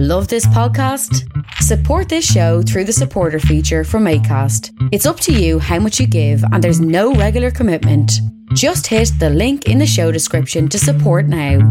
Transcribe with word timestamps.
Love 0.00 0.28
this 0.28 0.46
podcast? 0.46 1.28
Support 1.54 2.08
this 2.08 2.24
show 2.24 2.62
through 2.62 2.84
the 2.84 2.92
supporter 2.92 3.40
feature 3.40 3.82
from 3.82 4.04
ACAST. 4.04 4.70
It's 4.92 5.06
up 5.06 5.18
to 5.18 5.32
you 5.32 5.58
how 5.58 5.80
much 5.80 5.98
you 5.98 6.06
give, 6.06 6.40
and 6.52 6.62
there's 6.62 6.80
no 6.80 7.14
regular 7.14 7.50
commitment. 7.50 8.12
Just 8.54 8.86
hit 8.86 9.10
the 9.18 9.28
link 9.28 9.66
in 9.66 9.78
the 9.78 9.88
show 9.88 10.12
description 10.12 10.68
to 10.68 10.78
support 10.78 11.26
now. 11.26 11.68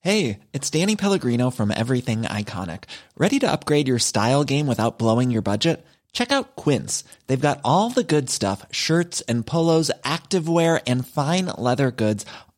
Hey, 0.00 0.40
it's 0.52 0.68
Danny 0.68 0.94
Pellegrino 0.94 1.48
from 1.48 1.70
Everything 1.70 2.24
Iconic. 2.24 2.84
Ready 3.16 3.38
to 3.38 3.50
upgrade 3.50 3.88
your 3.88 3.98
style 3.98 4.44
game 4.44 4.66
without 4.66 4.98
blowing 4.98 5.30
your 5.30 5.40
budget? 5.40 5.86
Check 6.12 6.30
out 6.30 6.54
Quince. 6.54 7.04
They've 7.28 7.40
got 7.40 7.62
all 7.64 7.88
the 7.88 8.04
good 8.04 8.28
stuff 8.28 8.66
shirts 8.70 9.22
and 9.22 9.46
polos, 9.46 9.90
activewear, 10.04 10.82
and 10.86 11.06
fine 11.06 11.46
leather 11.56 11.90
goods, 11.90 12.26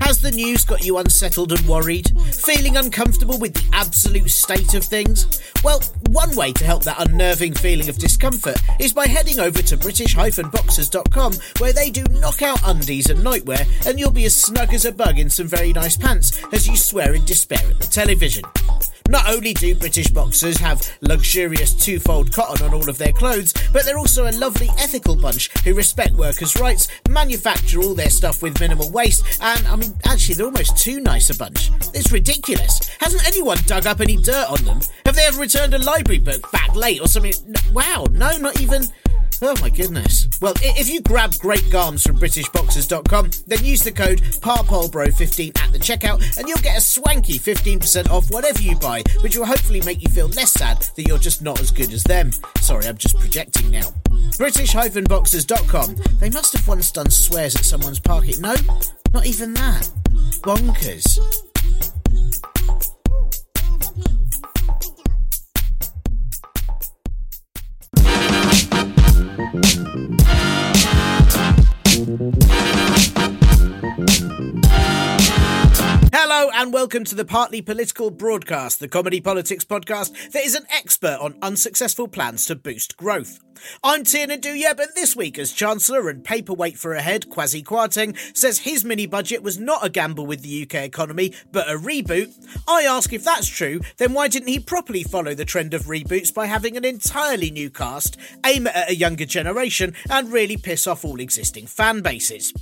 Has 0.00 0.20
the 0.20 0.30
news 0.30 0.64
got 0.64 0.84
you 0.84 0.98
unsettled 0.98 1.52
and 1.52 1.68
worried? 1.68 2.10
Feeling 2.32 2.76
uncomfortable 2.76 3.38
with 3.38 3.54
the 3.54 3.64
absolute 3.72 4.30
state 4.30 4.74
of 4.74 4.84
things? 4.84 5.40
Well, 5.62 5.80
one 6.10 6.34
way 6.36 6.52
to 6.52 6.64
help 6.64 6.84
that 6.84 7.00
unnerving 7.00 7.54
feeling 7.54 7.88
of 7.88 7.98
discomfort 7.98 8.60
is 8.78 8.92
by 8.92 9.06
heading 9.06 9.40
over 9.40 9.60
to 9.62 9.76
British-Boxers.com 9.76 11.32
where 11.58 11.72
they 11.72 11.90
do 11.90 12.04
knockout 12.10 12.60
undies 12.66 13.10
and 13.10 13.20
nightwear 13.20 13.66
and 13.86 13.98
you'll 13.98 14.10
be 14.10 14.24
as 14.24 14.40
snug 14.40 14.72
as 14.72 14.84
a 14.84 14.92
bug 14.92 15.18
in 15.18 15.28
some 15.28 15.46
very 15.46 15.72
nice 15.72 15.96
pants 15.96 16.42
as 16.52 16.68
you 16.68 16.76
swear 16.76 17.14
in 17.14 17.24
despair 17.24 17.70
at 17.70 17.80
the 17.80 17.86
television. 17.86 18.44
Not 19.08 19.26
only 19.26 19.54
do 19.54 19.74
British 19.74 20.08
boxers 20.08 20.58
have 20.58 20.86
luxurious 21.00 21.72
two-fold 21.72 22.30
cotton 22.30 22.66
on 22.66 22.74
all 22.74 22.90
of 22.90 22.98
their 22.98 23.12
clothes, 23.12 23.54
but 23.72 23.86
they're 23.86 23.96
also 23.96 24.28
a 24.28 24.36
lovely 24.36 24.68
ethical 24.78 25.16
bunch 25.16 25.48
who 25.64 25.72
respect 25.72 26.12
workers' 26.12 26.60
rights, 26.60 26.88
manufacture 27.08 27.80
all 27.80 27.94
their 27.94 28.10
stuff 28.10 28.42
with 28.42 28.60
minimal 28.60 28.90
waste, 28.90 29.24
and 29.40 29.66
I 29.66 29.76
mean, 29.76 29.94
actually, 30.04 30.34
they're 30.34 30.44
almost 30.44 30.76
too 30.76 31.00
nice 31.00 31.30
a 31.30 31.38
bunch. 31.38 31.70
It's 31.94 32.12
ridiculous. 32.12 32.86
Hasn't 33.00 33.26
anyone 33.26 33.56
dug 33.64 33.86
up 33.86 34.02
any 34.02 34.18
dirt 34.18 34.46
on 34.50 34.62
them? 34.66 34.80
Have 35.06 35.16
they 35.16 35.24
ever 35.24 35.40
returned 35.40 35.72
a 35.72 35.78
library 35.78 36.18
book 36.18 36.52
back 36.52 36.76
late 36.76 37.00
or 37.00 37.08
something? 37.08 37.32
Wow, 37.72 38.06
no, 38.10 38.36
not 38.36 38.60
even. 38.60 38.82
Oh 39.40 39.54
my 39.60 39.70
goodness. 39.70 40.28
Well, 40.40 40.54
if 40.56 40.88
you 40.88 41.00
grab 41.00 41.34
great 41.38 41.62
garms 41.64 42.06
from 42.06 42.18
BritishBoxers.com, 42.18 43.30
then 43.46 43.64
use 43.64 43.82
the 43.82 43.92
code 43.92 44.20
PARPOLBRO15 44.20 45.58
at 45.60 45.72
the 45.72 45.78
checkout 45.78 46.36
and 46.36 46.48
you'll 46.48 46.58
get 46.58 46.76
a 46.76 46.80
swanky 46.80 47.38
15% 47.38 48.10
off 48.10 48.30
whatever 48.30 48.60
you 48.60 48.76
buy, 48.76 49.02
which 49.20 49.36
will 49.36 49.46
hopefully 49.46 49.80
make 49.82 50.02
you 50.02 50.08
feel 50.08 50.28
less 50.28 50.52
sad 50.52 50.82
that 50.96 51.06
you're 51.06 51.18
just 51.18 51.40
not 51.40 51.60
as 51.60 51.70
good 51.70 51.92
as 51.92 52.02
them. 52.04 52.32
Sorry, 52.60 52.86
I'm 52.86 52.96
just 52.96 53.18
projecting 53.18 53.70
now. 53.70 53.92
British-Boxers.com. 54.36 55.96
They 56.18 56.30
must 56.30 56.52
have 56.56 56.66
once 56.66 56.90
done 56.90 57.10
swears 57.10 57.54
at 57.54 57.64
someone's 57.64 58.00
parking. 58.00 58.40
No, 58.40 58.54
not 59.12 59.26
even 59.26 59.54
that. 59.54 59.88
Bonkers. 60.42 61.18
Thank 69.38 69.54
you. 74.82 74.97
Hello 76.10 76.50
and 76.54 76.72
welcome 76.72 77.04
to 77.04 77.14
the 77.14 77.24
Partly 77.26 77.60
Political 77.60 78.12
Broadcast, 78.12 78.80
the 78.80 78.88
comedy 78.88 79.20
politics 79.20 79.62
podcast 79.62 80.32
that 80.32 80.42
is 80.42 80.54
an 80.54 80.64
expert 80.70 81.18
on 81.20 81.36
unsuccessful 81.42 82.08
plans 82.08 82.46
to 82.46 82.56
boost 82.56 82.96
growth. 82.96 83.40
I'm 83.84 84.04
Tiernan 84.04 84.40
Douieb, 84.40 84.80
and 84.80 84.88
this 84.94 85.14
week, 85.14 85.38
as 85.38 85.52
Chancellor 85.52 86.08
and 86.08 86.24
paperweight 86.24 86.78
for 86.78 86.94
a 86.94 87.02
head, 87.02 87.28
Kwasi 87.28 87.62
Kwarteng, 87.62 88.16
says 88.34 88.60
his 88.60 88.86
mini 88.86 89.04
budget 89.04 89.42
was 89.42 89.58
not 89.58 89.84
a 89.84 89.90
gamble 89.90 90.24
with 90.24 90.40
the 90.40 90.62
UK 90.62 90.76
economy, 90.84 91.34
but 91.52 91.68
a 91.68 91.76
reboot, 91.76 92.32
I 92.66 92.84
ask 92.84 93.12
if 93.12 93.22
that's 93.22 93.46
true, 93.46 93.80
then 93.98 94.14
why 94.14 94.28
didn't 94.28 94.48
he 94.48 94.60
properly 94.60 95.02
follow 95.02 95.34
the 95.34 95.44
trend 95.44 95.74
of 95.74 95.84
reboots 95.84 96.32
by 96.32 96.46
having 96.46 96.78
an 96.78 96.86
entirely 96.86 97.50
new 97.50 97.68
cast, 97.68 98.16
aim 98.46 98.66
at 98.66 98.90
a 98.90 98.94
younger 98.94 99.26
generation, 99.26 99.92
and 100.08 100.32
really 100.32 100.56
piss 100.56 100.86
off 100.86 101.04
all 101.04 101.20
existing 101.20 101.66
fan 101.66 102.00
bases? 102.00 102.54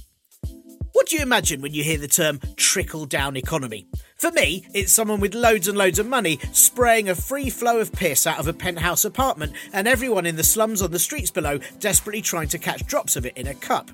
What 0.96 1.08
do 1.08 1.16
you 1.16 1.22
imagine 1.22 1.60
when 1.60 1.74
you 1.74 1.84
hear 1.84 1.98
the 1.98 2.08
term 2.08 2.40
trickle 2.56 3.04
down 3.04 3.36
economy? 3.36 3.86
For 4.16 4.30
me, 4.30 4.66
it's 4.72 4.90
someone 4.90 5.20
with 5.20 5.34
loads 5.34 5.68
and 5.68 5.76
loads 5.76 5.98
of 5.98 6.06
money 6.06 6.40
spraying 6.52 7.10
a 7.10 7.14
free 7.14 7.50
flow 7.50 7.80
of 7.80 7.92
piss 7.92 8.26
out 8.26 8.38
of 8.38 8.48
a 8.48 8.54
penthouse 8.54 9.04
apartment 9.04 9.52
and 9.74 9.86
everyone 9.86 10.24
in 10.24 10.36
the 10.36 10.42
slums 10.42 10.80
on 10.80 10.92
the 10.92 10.98
streets 10.98 11.30
below 11.30 11.58
desperately 11.80 12.22
trying 12.22 12.48
to 12.48 12.58
catch 12.58 12.86
drops 12.86 13.14
of 13.14 13.26
it 13.26 13.36
in 13.36 13.46
a 13.46 13.54
cup. 13.54 13.90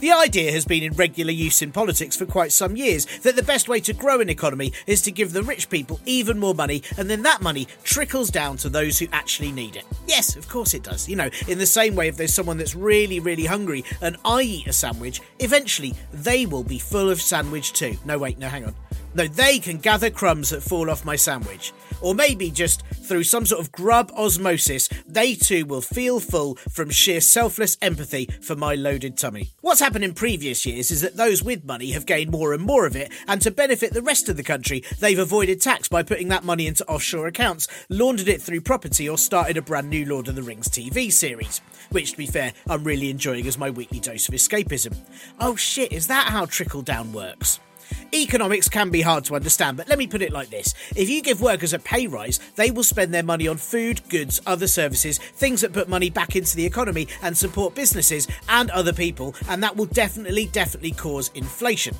The 0.00 0.12
idea 0.12 0.52
has 0.52 0.64
been 0.64 0.82
in 0.82 0.92
regular 0.94 1.32
use 1.32 1.62
in 1.62 1.72
politics 1.72 2.16
for 2.16 2.26
quite 2.26 2.52
some 2.52 2.76
years 2.76 3.06
that 3.20 3.36
the 3.36 3.42
best 3.42 3.68
way 3.68 3.80
to 3.80 3.92
grow 3.92 4.20
an 4.20 4.28
economy 4.28 4.72
is 4.86 5.02
to 5.02 5.12
give 5.12 5.32
the 5.32 5.42
rich 5.42 5.68
people 5.68 6.00
even 6.06 6.38
more 6.38 6.54
money 6.54 6.82
and 6.98 7.08
then 7.08 7.22
that 7.22 7.42
money 7.42 7.66
trickles 7.82 8.30
down 8.30 8.56
to 8.58 8.68
those 8.68 8.98
who 8.98 9.06
actually 9.12 9.52
need 9.52 9.76
it. 9.76 9.84
Yes, 10.06 10.36
of 10.36 10.48
course 10.48 10.74
it 10.74 10.82
does. 10.82 11.08
You 11.08 11.16
know, 11.16 11.30
in 11.48 11.58
the 11.58 11.66
same 11.66 11.94
way 11.94 12.08
if 12.08 12.16
there's 12.16 12.34
someone 12.34 12.58
that's 12.58 12.74
really, 12.74 13.20
really 13.20 13.46
hungry 13.46 13.84
and 14.00 14.16
I 14.24 14.42
eat 14.42 14.66
a 14.66 14.72
sandwich, 14.72 15.20
eventually 15.38 15.94
they 16.12 16.46
will 16.46 16.64
be 16.64 16.78
full 16.78 17.10
of 17.10 17.20
sandwich 17.20 17.72
too. 17.72 17.96
No, 18.04 18.18
wait, 18.18 18.38
no, 18.38 18.48
hang 18.48 18.64
on. 18.64 18.74
No, 19.14 19.28
they 19.28 19.60
can 19.60 19.78
gather 19.78 20.10
crumbs 20.10 20.50
that 20.50 20.62
fall 20.62 20.90
off 20.90 21.04
my 21.04 21.16
sandwich. 21.16 21.72
Or 22.00 22.14
maybe 22.14 22.50
just 22.50 22.82
through 23.04 23.24
some 23.24 23.46
sort 23.46 23.60
of 23.60 23.70
grub 23.70 24.10
osmosis, 24.16 24.88
they 25.06 25.34
too 25.34 25.64
will 25.66 25.80
feel 25.80 26.20
full 26.20 26.56
from 26.70 26.90
sheer 26.90 27.20
selfless 27.20 27.76
empathy 27.80 28.28
for 28.42 28.56
my 28.56 28.74
loaded 28.74 29.16
tummy. 29.16 29.50
What's 29.60 29.80
happened 29.80 30.04
in 30.04 30.14
previous 30.14 30.66
years 30.66 30.90
is 30.90 31.00
that 31.02 31.16
those 31.16 31.42
with 31.42 31.64
money 31.64 31.92
have 31.92 32.06
gained 32.06 32.32
more 32.32 32.52
and 32.52 32.62
more 32.62 32.86
of 32.86 32.96
it, 32.96 33.12
and 33.28 33.40
to 33.42 33.50
benefit 33.50 33.92
the 33.92 34.02
rest 34.02 34.28
of 34.28 34.36
the 34.36 34.42
country, 34.42 34.82
they've 34.98 35.18
avoided 35.18 35.60
tax 35.60 35.88
by 35.88 36.02
putting 36.02 36.28
that 36.28 36.44
money 36.44 36.66
into 36.66 36.86
offshore 36.86 37.26
accounts, 37.26 37.68
laundered 37.88 38.28
it 38.28 38.42
through 38.42 38.60
property, 38.60 39.08
or 39.08 39.16
started 39.16 39.56
a 39.56 39.62
brand 39.62 39.88
new 39.88 40.04
Lord 40.04 40.28
of 40.28 40.34
the 40.34 40.42
Rings 40.42 40.68
TV 40.68 41.12
series. 41.12 41.60
Which, 41.90 42.12
to 42.12 42.16
be 42.16 42.26
fair, 42.26 42.52
I'm 42.68 42.84
really 42.84 43.10
enjoying 43.10 43.46
as 43.46 43.58
my 43.58 43.70
weekly 43.70 44.00
dose 44.00 44.28
of 44.28 44.34
escapism. 44.34 44.96
Oh 45.38 45.54
shit, 45.56 45.92
is 45.92 46.08
that 46.08 46.28
how 46.28 46.46
trickle 46.46 46.82
down 46.82 47.12
works? 47.12 47.60
Economics 48.12 48.68
can 48.68 48.90
be 48.90 49.02
hard 49.02 49.24
to 49.24 49.34
understand, 49.34 49.76
but 49.76 49.88
let 49.88 49.98
me 49.98 50.06
put 50.06 50.22
it 50.22 50.32
like 50.32 50.50
this. 50.50 50.74
If 50.94 51.08
you 51.08 51.22
give 51.22 51.40
workers 51.40 51.72
a 51.72 51.78
pay 51.78 52.06
rise, 52.06 52.38
they 52.56 52.70
will 52.70 52.82
spend 52.82 53.12
their 53.12 53.22
money 53.22 53.48
on 53.48 53.56
food, 53.56 54.08
goods, 54.08 54.40
other 54.46 54.66
services, 54.66 55.18
things 55.18 55.60
that 55.62 55.72
put 55.72 55.88
money 55.88 56.10
back 56.10 56.36
into 56.36 56.56
the 56.56 56.66
economy 56.66 57.08
and 57.22 57.36
support 57.36 57.74
businesses 57.74 58.28
and 58.48 58.70
other 58.70 58.92
people, 58.92 59.34
and 59.48 59.62
that 59.62 59.76
will 59.76 59.86
definitely, 59.86 60.46
definitely 60.46 60.92
cause 60.92 61.30
inflation. 61.34 61.94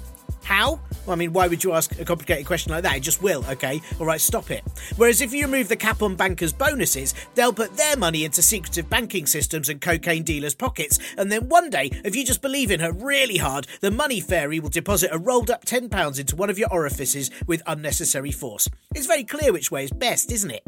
How? 0.45 0.79
Well, 1.07 1.15
I 1.15 1.17
mean, 1.17 1.33
why 1.33 1.49
would 1.49 1.65
you 1.65 1.73
ask 1.73 1.99
a 1.99 2.05
complicated 2.05 2.47
question 2.47 2.73
like 2.73 2.83
that? 2.83 2.97
It 2.97 3.01
just 3.01 3.23
will, 3.23 3.45
okay? 3.47 3.81
Alright, 3.99 4.21
stop 4.21 4.51
it. 4.51 4.63
Whereas 4.97 5.21
if 5.21 5.33
you 5.33 5.47
remove 5.47 5.69
the 5.69 5.77
cap 5.77 6.03
on 6.03 6.17
bankers' 6.17 6.53
bonuses, 6.53 7.15
they'll 7.35 7.53
put 7.53 7.77
their 7.77 7.97
money 7.97 8.25
into 8.25 8.43
secretive 8.43 8.89
banking 8.89 9.27
systems 9.27 9.69
and 9.69 9.81
cocaine 9.81 10.23
dealers' 10.23 10.55
pockets, 10.55 10.99
and 11.19 11.33
then 11.33 11.49
one 11.49 11.71
day, 11.71 11.91
if 12.05 12.15
you 12.15 12.25
just 12.25 12.43
believe 12.43 12.71
in 12.71 12.81
her 12.81 12.93
really 12.93 13.39
hard, 13.39 13.67
the 13.81 13.91
money 13.91 14.21
fairy 14.21 14.61
will 14.61 14.69
deposit 14.69 15.11
a 15.13 15.19
rolled 15.19 15.51
up 15.51 15.65
£10 15.65 16.21
into 16.21 16.37
one 16.37 16.51
of 16.51 16.59
your 16.59 16.73
orifices 16.73 17.31
with 17.47 17.63
unnecessary 17.67 18.33
force. 18.33 18.69
It's 18.95 19.07
very 19.07 19.25
clear 19.25 19.53
which 19.53 19.71
way 19.71 19.85
is 19.85 19.91
best, 19.91 20.31
isn't 20.31 20.51
it? 20.51 20.63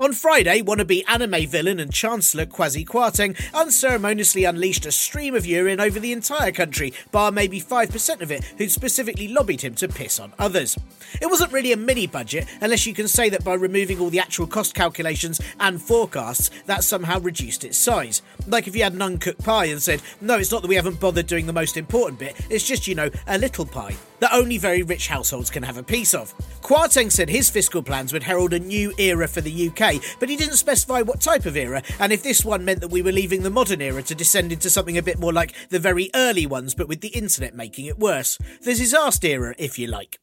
On 0.00 0.12
Friday, 0.12 0.62
wannabe 0.62 1.04
anime 1.06 1.46
villain 1.46 1.78
and 1.78 1.92
Chancellor 1.92 2.46
Kwasi 2.46 2.84
Kwarteng 2.84 3.36
unceremoniously 3.54 4.44
unleashed 4.44 4.86
a 4.86 4.90
stream 4.90 5.34
of 5.34 5.46
urine 5.46 5.80
over 5.80 6.00
the 6.00 6.12
entire 6.12 6.50
country, 6.50 6.92
bar 7.12 7.30
maybe 7.30 7.60
5% 7.60 8.20
of 8.20 8.32
it 8.32 8.42
who'd 8.58 8.70
specifically 8.70 9.28
lobbied 9.28 9.60
him 9.60 9.74
to 9.76 9.88
piss 9.88 10.18
on 10.18 10.32
others. 10.38 10.76
It 11.20 11.26
wasn't 11.26 11.52
really 11.52 11.72
a 11.72 11.76
mini 11.76 12.06
budget, 12.06 12.46
unless 12.60 12.86
you 12.86 12.94
can 12.94 13.06
say 13.06 13.28
that 13.28 13.44
by 13.44 13.54
removing 13.54 14.00
all 14.00 14.10
the 14.10 14.18
actual 14.18 14.46
cost 14.46 14.74
calculations 14.74 15.40
and 15.60 15.80
forecasts, 15.80 16.50
that 16.66 16.84
somehow 16.84 17.20
reduced 17.20 17.64
its 17.64 17.78
size. 17.78 18.22
Like 18.48 18.66
if 18.66 18.74
you 18.74 18.82
had 18.82 18.94
an 18.94 19.02
uncooked 19.02 19.44
pie 19.44 19.66
and 19.66 19.80
said, 19.80 20.02
no, 20.20 20.38
it's 20.38 20.50
not 20.50 20.62
that 20.62 20.68
we 20.68 20.76
haven't 20.76 21.00
bothered 21.00 21.26
doing 21.26 21.46
the 21.46 21.52
most 21.52 21.76
important 21.76 22.18
bit, 22.18 22.34
it's 22.50 22.66
just, 22.66 22.88
you 22.88 22.94
know, 22.94 23.10
a 23.26 23.38
little 23.38 23.66
pie 23.66 23.94
that 24.22 24.32
only 24.32 24.56
very 24.56 24.84
rich 24.84 25.08
households 25.08 25.50
can 25.50 25.64
have 25.64 25.76
a 25.76 25.82
piece 25.82 26.14
of. 26.14 26.32
Kwarteng 26.62 27.10
said 27.10 27.28
his 27.28 27.50
fiscal 27.50 27.82
plans 27.82 28.12
would 28.12 28.22
herald 28.22 28.52
a 28.52 28.58
new 28.60 28.94
era 28.96 29.26
for 29.26 29.40
the 29.40 29.68
UK, 29.68 30.00
but 30.20 30.28
he 30.28 30.36
didn't 30.36 30.54
specify 30.56 31.02
what 31.02 31.20
type 31.20 31.44
of 31.44 31.56
era, 31.56 31.82
and 31.98 32.12
if 32.12 32.22
this 32.22 32.44
one 32.44 32.64
meant 32.64 32.80
that 32.80 32.92
we 32.92 33.02
were 33.02 33.10
leaving 33.10 33.42
the 33.42 33.50
modern 33.50 33.82
era 33.82 34.00
to 34.00 34.14
descend 34.14 34.52
into 34.52 34.70
something 34.70 34.96
a 34.96 35.02
bit 35.02 35.18
more 35.18 35.32
like 35.32 35.54
the 35.70 35.80
very 35.80 36.08
early 36.14 36.46
ones, 36.46 36.72
but 36.72 36.86
with 36.86 37.00
the 37.00 37.08
internet 37.08 37.56
making 37.56 37.86
it 37.86 37.98
worse. 37.98 38.38
The 38.60 38.74
disaster 38.74 39.26
era, 39.26 39.54
if 39.58 39.76
you 39.76 39.88
like. 39.88 40.20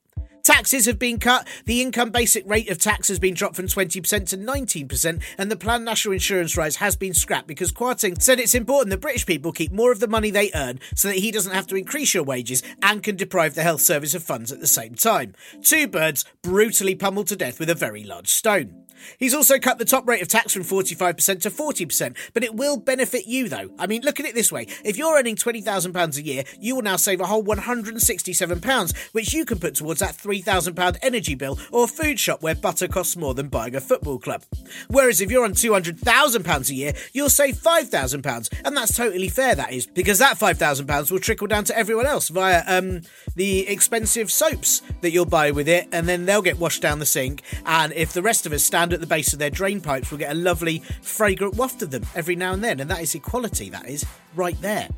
Taxes 0.49 0.87
have 0.87 0.97
been 0.97 1.19
cut, 1.19 1.47
the 1.65 1.79
income 1.79 2.09
basic 2.09 2.43
rate 2.49 2.71
of 2.71 2.79
tax 2.79 3.07
has 3.07 3.19
been 3.19 3.35
dropped 3.35 3.55
from 3.55 3.67
20% 3.67 4.01
to 4.29 4.35
19%, 4.35 5.21
and 5.37 5.51
the 5.51 5.55
planned 5.55 5.85
national 5.85 6.15
insurance 6.15 6.57
rise 6.57 6.77
has 6.77 6.95
been 6.95 7.13
scrapped 7.13 7.45
because 7.45 7.71
Kwarteng 7.71 8.19
said 8.19 8.39
it's 8.39 8.55
important 8.55 8.89
that 8.89 8.99
British 8.99 9.27
people 9.27 9.51
keep 9.51 9.71
more 9.71 9.91
of 9.91 9.99
the 9.99 10.07
money 10.07 10.31
they 10.31 10.49
earn 10.55 10.79
so 10.95 11.07
that 11.07 11.17
he 11.17 11.29
doesn't 11.29 11.53
have 11.53 11.67
to 11.67 11.75
increase 11.75 12.15
your 12.15 12.23
wages 12.23 12.63
and 12.81 13.03
can 13.03 13.15
deprive 13.15 13.53
the 13.53 13.61
health 13.61 13.81
service 13.81 14.15
of 14.15 14.23
funds 14.23 14.51
at 14.51 14.59
the 14.59 14.65
same 14.65 14.95
time. 14.95 15.35
Two 15.61 15.87
birds 15.87 16.25
brutally 16.41 16.95
pummeled 16.95 17.27
to 17.27 17.35
death 17.35 17.59
with 17.59 17.69
a 17.69 17.75
very 17.75 18.03
large 18.03 18.29
stone. 18.29 18.87
He's 19.17 19.33
also 19.33 19.59
cut 19.59 19.77
the 19.77 19.85
top 19.85 20.07
rate 20.07 20.21
of 20.21 20.27
tax 20.27 20.53
from 20.53 20.63
45% 20.63 21.41
to 21.41 21.49
40%, 21.49 22.17
but 22.33 22.43
it 22.43 22.55
will 22.55 22.77
benefit 22.77 23.27
you 23.27 23.49
though. 23.49 23.69
I 23.77 23.87
mean, 23.87 24.01
look 24.01 24.19
at 24.19 24.25
it 24.25 24.35
this 24.35 24.51
way. 24.51 24.67
If 24.83 24.97
you're 24.97 25.17
earning 25.17 25.35
£20,000 25.35 26.17
a 26.17 26.21
year, 26.21 26.43
you 26.59 26.75
will 26.75 26.81
now 26.81 26.95
save 26.95 27.21
a 27.21 27.25
whole 27.25 27.43
£167, 27.43 28.97
which 29.13 29.33
you 29.33 29.45
can 29.45 29.59
put 29.59 29.75
towards 29.75 29.99
that 29.99 30.15
£3,000 30.15 30.97
energy 31.01 31.35
bill 31.35 31.57
or 31.71 31.87
food 31.87 32.19
shop 32.19 32.41
where 32.41 32.55
butter 32.55 32.87
costs 32.87 33.15
more 33.15 33.33
than 33.33 33.47
buying 33.47 33.75
a 33.75 33.81
football 33.81 34.19
club. 34.19 34.43
Whereas 34.87 35.21
if 35.21 35.31
you're 35.31 35.45
on 35.45 35.53
£200,000 35.53 36.69
a 36.69 36.73
year, 36.73 36.93
you'll 37.13 37.29
save 37.29 37.55
£5,000, 37.55 38.61
and 38.65 38.77
that's 38.77 38.95
totally 38.95 39.29
fair, 39.29 39.55
that 39.55 39.73
is, 39.73 39.85
because 39.87 40.19
that 40.19 40.37
£5,000 40.37 41.11
will 41.11 41.19
trickle 41.19 41.47
down 41.47 41.63
to 41.65 41.77
everyone 41.77 42.05
else 42.05 42.29
via 42.29 42.63
um, 42.67 43.01
the 43.35 43.67
expensive 43.67 44.31
soaps 44.31 44.81
that 45.01 45.11
you'll 45.11 45.25
buy 45.25 45.51
with 45.51 45.67
it, 45.67 45.87
and 45.91 46.07
then 46.07 46.25
they'll 46.25 46.41
get 46.41 46.59
washed 46.59 46.81
down 46.81 46.99
the 46.99 47.05
sink. 47.05 47.41
And 47.65 47.93
if 47.93 48.13
the 48.13 48.21
rest 48.21 48.45
of 48.45 48.53
us 48.53 48.63
stand 48.63 48.88
at 48.93 49.01
the 49.01 49.07
base 49.07 49.33
of 49.33 49.39
their 49.39 49.49
drain 49.49 49.81
pipes, 49.81 50.11
we'll 50.11 50.19
get 50.19 50.31
a 50.31 50.35
lovely 50.35 50.79
fragrant 51.01 51.55
waft 51.55 51.81
of 51.81 51.91
them 51.91 52.05
every 52.15 52.35
now 52.35 52.53
and 52.53 52.63
then. 52.63 52.79
And 52.79 52.89
that 52.89 53.01
is 53.01 53.15
equality, 53.15 53.69
that 53.69 53.87
is, 53.87 54.05
right 54.35 54.59
there. 54.61 54.89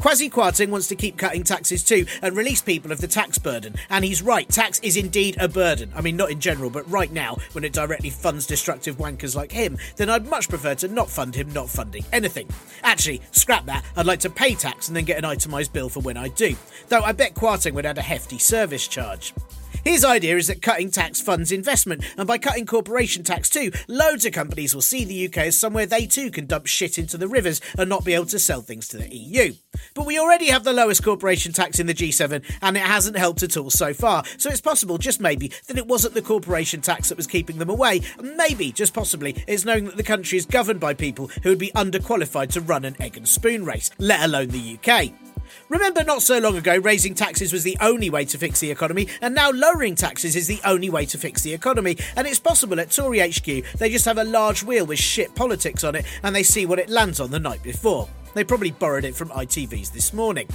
Kwasi 0.00 0.30
Kwarteng 0.30 0.70
wants 0.70 0.88
to 0.88 0.96
keep 0.96 1.18
cutting 1.18 1.44
taxes 1.44 1.84
too 1.84 2.06
and 2.22 2.36
release 2.36 2.62
people 2.62 2.92
of 2.92 3.00
the 3.00 3.08
tax 3.08 3.38
burden. 3.38 3.74
And 3.90 4.04
he's 4.04 4.22
right, 4.22 4.48
tax 4.48 4.78
is 4.80 4.96
indeed 4.96 5.36
a 5.38 5.48
burden. 5.48 5.90
I 5.94 6.00
mean, 6.00 6.16
not 6.16 6.30
in 6.30 6.40
general, 6.40 6.70
but 6.70 6.90
right 6.90 7.12
now, 7.12 7.36
when 7.52 7.64
it 7.64 7.72
directly 7.72 8.10
funds 8.10 8.46
destructive 8.46 8.96
wankers 8.96 9.36
like 9.36 9.52
him, 9.52 9.78
then 9.96 10.10
I'd 10.10 10.28
much 10.28 10.48
prefer 10.48 10.74
to 10.76 10.88
not 10.88 11.10
fund 11.10 11.34
him 11.34 11.52
not 11.52 11.68
funding 11.68 12.04
anything. 12.12 12.48
Actually, 12.82 13.22
scrap 13.32 13.66
that, 13.66 13.84
I'd 13.96 14.06
like 14.06 14.20
to 14.20 14.30
pay 14.30 14.54
tax 14.54 14.88
and 14.88 14.96
then 14.96 15.04
get 15.04 15.18
an 15.18 15.24
itemised 15.24 15.72
bill 15.72 15.88
for 15.88 16.00
when 16.00 16.16
I 16.16 16.28
do. 16.28 16.56
Though 16.88 17.02
I 17.02 17.12
bet 17.12 17.34
Kwarteng 17.34 17.72
would 17.72 17.86
add 17.86 17.98
a 17.98 18.02
hefty 18.02 18.38
service 18.38 18.86
charge. 18.86 19.34
His 19.86 20.04
idea 20.04 20.36
is 20.36 20.48
that 20.48 20.62
cutting 20.62 20.90
tax 20.90 21.20
funds 21.20 21.52
investment, 21.52 22.04
and 22.18 22.26
by 22.26 22.38
cutting 22.38 22.66
corporation 22.66 23.22
tax 23.22 23.48
too, 23.48 23.70
loads 23.86 24.24
of 24.24 24.32
companies 24.32 24.74
will 24.74 24.82
see 24.82 25.04
the 25.04 25.26
UK 25.26 25.46
as 25.46 25.56
somewhere 25.56 25.86
they 25.86 26.06
too 26.06 26.32
can 26.32 26.46
dump 26.46 26.66
shit 26.66 26.98
into 26.98 27.16
the 27.16 27.28
rivers 27.28 27.60
and 27.78 27.88
not 27.88 28.04
be 28.04 28.12
able 28.12 28.26
to 28.26 28.38
sell 28.40 28.62
things 28.62 28.88
to 28.88 28.96
the 28.96 29.14
EU. 29.14 29.52
But 29.94 30.04
we 30.04 30.18
already 30.18 30.46
have 30.46 30.64
the 30.64 30.72
lowest 30.72 31.04
corporation 31.04 31.52
tax 31.52 31.78
in 31.78 31.86
the 31.86 31.94
G7, 31.94 32.42
and 32.62 32.76
it 32.76 32.82
hasn't 32.82 33.16
helped 33.16 33.44
at 33.44 33.56
all 33.56 33.70
so 33.70 33.94
far, 33.94 34.24
so 34.38 34.50
it's 34.50 34.60
possible, 34.60 34.98
just 34.98 35.20
maybe, 35.20 35.52
that 35.68 35.78
it 35.78 35.86
wasn't 35.86 36.14
the 36.14 36.20
corporation 36.20 36.80
tax 36.80 37.08
that 37.08 37.16
was 37.16 37.28
keeping 37.28 37.58
them 37.58 37.70
away. 37.70 38.00
Maybe, 38.20 38.72
just 38.72 38.92
possibly, 38.92 39.36
it's 39.46 39.64
knowing 39.64 39.84
that 39.84 39.96
the 39.96 40.02
country 40.02 40.36
is 40.36 40.46
governed 40.46 40.80
by 40.80 40.94
people 40.94 41.30
who 41.44 41.50
would 41.50 41.60
be 41.60 41.70
underqualified 41.76 42.50
to 42.54 42.60
run 42.60 42.84
an 42.84 42.96
egg 42.98 43.16
and 43.16 43.28
spoon 43.28 43.64
race, 43.64 43.92
let 44.00 44.24
alone 44.24 44.48
the 44.48 44.80
UK. 44.82 45.12
Remember, 45.68 46.04
not 46.04 46.22
so 46.22 46.38
long 46.38 46.56
ago, 46.56 46.78
raising 46.78 47.14
taxes 47.14 47.52
was 47.52 47.64
the 47.64 47.76
only 47.80 48.08
way 48.08 48.24
to 48.26 48.38
fix 48.38 48.60
the 48.60 48.70
economy, 48.70 49.08
and 49.20 49.34
now 49.34 49.50
lowering 49.50 49.96
taxes 49.96 50.36
is 50.36 50.46
the 50.46 50.60
only 50.64 50.88
way 50.88 51.04
to 51.06 51.18
fix 51.18 51.42
the 51.42 51.52
economy. 51.52 51.98
And 52.14 52.26
it's 52.26 52.38
possible 52.38 52.78
at 52.78 52.92
Tory 52.92 53.18
HQ, 53.18 53.44
they 53.78 53.90
just 53.90 54.04
have 54.04 54.18
a 54.18 54.24
large 54.24 54.62
wheel 54.62 54.86
with 54.86 55.00
shit 55.00 55.34
politics 55.34 55.82
on 55.82 55.96
it, 55.96 56.04
and 56.22 56.36
they 56.36 56.44
see 56.44 56.66
what 56.66 56.78
it 56.78 56.88
lands 56.88 57.18
on 57.18 57.32
the 57.32 57.40
night 57.40 57.64
before. 57.64 58.08
They 58.34 58.44
probably 58.44 58.70
borrowed 58.70 59.04
it 59.04 59.16
from 59.16 59.30
ITV's 59.30 59.90
this 59.90 60.12
morning. 60.12 60.46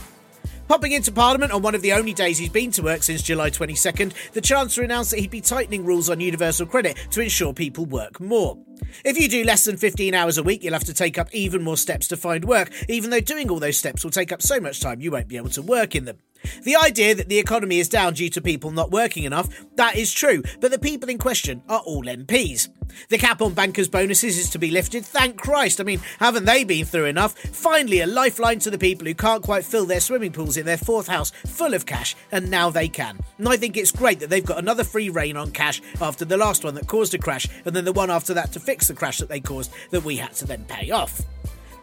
Popping 0.71 0.93
into 0.93 1.11
Parliament 1.11 1.51
on 1.51 1.61
one 1.61 1.75
of 1.75 1.81
the 1.81 1.91
only 1.91 2.13
days 2.13 2.37
he's 2.37 2.47
been 2.47 2.71
to 2.71 2.81
work 2.81 3.03
since 3.03 3.21
July 3.21 3.49
22nd, 3.49 4.13
the 4.31 4.39
Chancellor 4.39 4.85
announced 4.85 5.11
that 5.11 5.19
he'd 5.19 5.29
be 5.29 5.41
tightening 5.41 5.83
rules 5.83 6.09
on 6.09 6.21
universal 6.21 6.65
credit 6.65 6.95
to 7.11 7.19
ensure 7.19 7.51
people 7.51 7.83
work 7.85 8.21
more. 8.21 8.57
If 9.03 9.19
you 9.19 9.27
do 9.27 9.43
less 9.43 9.65
than 9.65 9.75
15 9.75 10.13
hours 10.13 10.37
a 10.37 10.43
week, 10.43 10.63
you'll 10.63 10.71
have 10.71 10.85
to 10.85 10.93
take 10.93 11.17
up 11.17 11.27
even 11.33 11.61
more 11.61 11.75
steps 11.75 12.07
to 12.07 12.15
find 12.15 12.45
work, 12.45 12.71
even 12.87 13.09
though 13.09 13.19
doing 13.19 13.51
all 13.51 13.59
those 13.59 13.75
steps 13.75 14.05
will 14.05 14.11
take 14.11 14.31
up 14.31 14.41
so 14.41 14.61
much 14.61 14.79
time 14.79 15.01
you 15.01 15.11
won't 15.11 15.27
be 15.27 15.35
able 15.35 15.49
to 15.49 15.61
work 15.61 15.93
in 15.93 16.05
them. 16.05 16.19
The 16.63 16.75
idea 16.75 17.15
that 17.15 17.29
the 17.29 17.39
economy 17.39 17.79
is 17.79 17.89
down 17.89 18.13
due 18.13 18.29
to 18.29 18.41
people 18.41 18.71
not 18.71 18.91
working 18.91 19.23
enough, 19.23 19.49
that 19.75 19.95
is 19.95 20.11
true, 20.11 20.43
but 20.59 20.71
the 20.71 20.79
people 20.79 21.09
in 21.09 21.17
question 21.17 21.61
are 21.69 21.79
all 21.79 22.03
MPs. 22.03 22.69
The 23.09 23.17
cap 23.17 23.41
on 23.41 23.53
bankers' 23.53 23.87
bonuses 23.87 24.37
is 24.37 24.49
to 24.51 24.59
be 24.59 24.71
lifted, 24.71 25.05
thank 25.05 25.37
Christ. 25.37 25.79
I 25.79 25.83
mean, 25.83 26.01
haven't 26.19 26.45
they 26.45 26.63
been 26.63 26.85
through 26.85 27.05
enough? 27.05 27.37
Finally, 27.37 28.01
a 28.01 28.07
lifeline 28.07 28.59
to 28.59 28.69
the 28.69 28.77
people 28.77 29.07
who 29.07 29.13
can't 29.13 29.43
quite 29.43 29.65
fill 29.65 29.85
their 29.85 29.99
swimming 29.99 30.31
pools 30.31 30.57
in 30.57 30.65
their 30.65 30.77
fourth 30.77 31.07
house 31.07 31.31
full 31.45 31.73
of 31.73 31.85
cash, 31.85 32.15
and 32.31 32.49
now 32.49 32.69
they 32.69 32.87
can. 32.87 33.19
And 33.37 33.47
I 33.47 33.57
think 33.57 33.77
it's 33.77 33.91
great 33.91 34.19
that 34.19 34.29
they've 34.29 34.45
got 34.45 34.59
another 34.59 34.83
free 34.83 35.09
reign 35.09 35.37
on 35.37 35.51
cash 35.51 35.81
after 36.01 36.25
the 36.25 36.37
last 36.37 36.63
one 36.63 36.75
that 36.75 36.87
caused 36.87 37.13
a 37.13 37.17
crash, 37.17 37.47
and 37.65 37.75
then 37.75 37.85
the 37.85 37.93
one 37.93 38.11
after 38.11 38.33
that 38.33 38.51
to 38.53 38.59
fix 38.59 38.87
the 38.87 38.93
crash 38.93 39.19
that 39.19 39.29
they 39.29 39.39
caused 39.39 39.71
that 39.91 40.03
we 40.03 40.17
had 40.17 40.33
to 40.33 40.45
then 40.45 40.65
pay 40.65 40.91
off. 40.91 41.21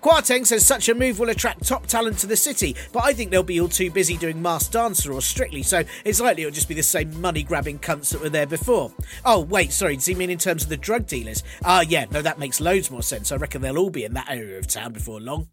Kwarteng 0.08 0.46
says 0.46 0.64
such 0.64 0.88
a 0.88 0.94
move 0.94 1.19
will 1.19 1.28
attract 1.28 1.66
top 1.66 1.87
talent 1.87 2.16
to 2.20 2.26
the 2.26 2.34
city, 2.34 2.75
but 2.94 3.05
I 3.05 3.12
think 3.12 3.31
they'll 3.31 3.43
be 3.43 3.60
all 3.60 3.69
too 3.69 3.90
busy 3.90 4.16
doing 4.16 4.40
Masked 4.40 4.72
Dancer 4.72 5.12
or 5.12 5.20
Strictly, 5.20 5.62
so 5.62 5.84
it's 6.02 6.19
likely 6.19 6.44
it'll 6.44 6.55
just 6.55 6.66
be 6.66 6.75
the 6.75 6.82
same 6.82 7.20
money 7.20 7.43
grabbing 7.43 7.78
cunts 7.78 8.12
that 8.12 8.22
were 8.22 8.31
there 8.31 8.46
before. 8.46 8.90
Oh, 9.26 9.40
wait, 9.40 9.70
sorry, 9.70 9.96
does 9.96 10.06
he 10.06 10.14
mean 10.14 10.31
in 10.31 10.38
terms 10.38 10.62
of 10.62 10.70
the 10.70 10.78
drug 10.78 11.06
dealers? 11.06 11.44
Ah, 11.62 11.81
uh, 11.81 11.81
yeah, 11.82 12.06
no, 12.10 12.22
that 12.22 12.38
makes 12.38 12.58
loads 12.58 12.90
more 12.90 13.02
sense. 13.02 13.31
I 13.31 13.37
reckon 13.37 13.60
they'll 13.60 13.76
all 13.76 13.90
be 13.90 14.05
in 14.05 14.14
that 14.14 14.31
area 14.31 14.56
of 14.56 14.66
town 14.66 14.94
before 14.94 15.20
long. 15.20 15.49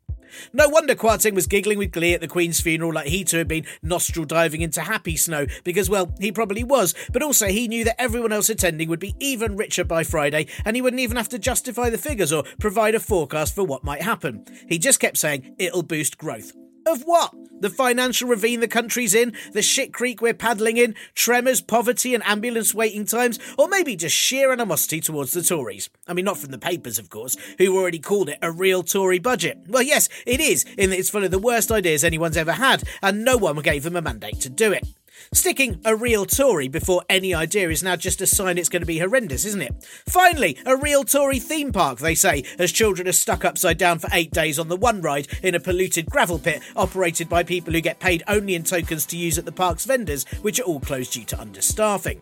No 0.53 0.69
wonder 0.69 0.95
Kwarteng 0.95 1.33
was 1.33 1.47
giggling 1.47 1.77
with 1.77 1.91
glee 1.91 2.13
at 2.13 2.21
the 2.21 2.27
Queen's 2.27 2.61
funeral 2.61 2.93
like 2.93 3.07
he 3.07 3.23
too 3.23 3.37
had 3.37 3.47
been 3.47 3.65
nostril 3.81 4.25
diving 4.25 4.61
into 4.61 4.81
happy 4.81 5.15
snow, 5.17 5.45
because, 5.63 5.89
well, 5.89 6.13
he 6.19 6.31
probably 6.31 6.63
was, 6.63 6.93
but 7.11 7.23
also 7.23 7.47
he 7.47 7.67
knew 7.67 7.83
that 7.83 8.01
everyone 8.01 8.31
else 8.31 8.49
attending 8.49 8.89
would 8.89 8.99
be 8.99 9.15
even 9.19 9.55
richer 9.55 9.83
by 9.83 10.03
Friday, 10.03 10.47
and 10.63 10.75
he 10.75 10.81
wouldn't 10.81 11.01
even 11.01 11.17
have 11.17 11.29
to 11.29 11.39
justify 11.39 11.89
the 11.89 11.97
figures 11.97 12.33
or 12.33 12.43
provide 12.59 12.95
a 12.95 12.99
forecast 12.99 13.55
for 13.55 13.63
what 13.63 13.83
might 13.83 14.01
happen. 14.01 14.45
He 14.67 14.77
just 14.77 14.99
kept 14.99 15.17
saying 15.17 15.55
it'll 15.57 15.83
boost 15.83 16.17
growth. 16.17 16.53
Of 16.87 17.01
what? 17.01 17.33
The 17.61 17.71
financial 17.71 18.29
ravine 18.29 18.59
the 18.59 18.67
country's 18.67 19.15
in? 19.15 19.33
The 19.53 19.63
shit 19.63 19.91
creek 19.91 20.21
we're 20.21 20.35
paddling 20.35 20.77
in? 20.77 20.93
Tremors, 21.15 21.59
poverty, 21.59 22.13
and 22.13 22.23
ambulance 22.23 22.75
waiting 22.75 23.05
times? 23.05 23.39
Or 23.57 23.67
maybe 23.67 23.95
just 23.95 24.15
sheer 24.15 24.51
animosity 24.51 25.01
towards 25.01 25.31
the 25.31 25.41
Tories? 25.41 25.89
I 26.07 26.13
mean, 26.13 26.25
not 26.25 26.37
from 26.37 26.51
the 26.51 26.59
papers, 26.59 26.99
of 26.99 27.09
course, 27.09 27.37
who 27.57 27.75
already 27.75 27.97
called 27.97 28.29
it 28.29 28.37
a 28.41 28.51
real 28.51 28.83
Tory 28.83 29.17
budget. 29.17 29.57
Well, 29.67 29.81
yes, 29.81 30.09
it 30.27 30.39
is, 30.39 30.63
in 30.77 30.91
that 30.91 30.99
it's 30.99 31.09
full 31.09 31.23
of 31.23 31.31
the 31.31 31.39
worst 31.39 31.71
ideas 31.71 32.03
anyone's 32.03 32.37
ever 32.37 32.51
had, 32.51 32.83
and 33.01 33.25
no 33.25 33.37
one 33.37 33.57
gave 33.61 33.81
them 33.81 33.95
a 33.95 34.01
mandate 34.01 34.39
to 34.41 34.49
do 34.49 34.71
it. 34.71 34.85
Sticking 35.33 35.81
a 35.85 35.95
real 35.95 36.25
Tory 36.25 36.67
before 36.67 37.03
any 37.09 37.33
idea 37.33 37.69
is 37.69 37.83
now 37.83 37.95
just 37.95 38.21
a 38.21 38.27
sign 38.27 38.57
it's 38.57 38.69
going 38.69 38.81
to 38.81 38.85
be 38.85 38.99
horrendous, 38.99 39.45
isn't 39.45 39.61
it? 39.61 39.83
Finally, 40.07 40.57
a 40.65 40.77
real 40.77 41.03
Tory 41.03 41.39
theme 41.39 41.71
park, 41.71 41.99
they 41.99 42.15
say, 42.15 42.43
as 42.59 42.71
children 42.71 43.07
are 43.07 43.13
stuck 43.13 43.43
upside 43.43 43.77
down 43.77 43.99
for 43.99 44.09
eight 44.13 44.31
days 44.31 44.59
on 44.59 44.67
the 44.67 44.75
one 44.75 45.01
ride 45.01 45.27
in 45.43 45.55
a 45.55 45.59
polluted 45.59 46.05
gravel 46.07 46.39
pit 46.39 46.61
operated 46.75 47.29
by 47.29 47.43
people 47.43 47.73
who 47.73 47.81
get 47.81 47.99
paid 47.99 48.23
only 48.27 48.55
in 48.55 48.63
tokens 48.63 49.05
to 49.05 49.17
use 49.17 49.37
at 49.37 49.45
the 49.45 49.51
park's 49.51 49.85
vendors, 49.85 50.25
which 50.41 50.59
are 50.59 50.63
all 50.63 50.79
closed 50.79 51.13
due 51.13 51.25
to 51.25 51.35
understaffing. 51.37 52.21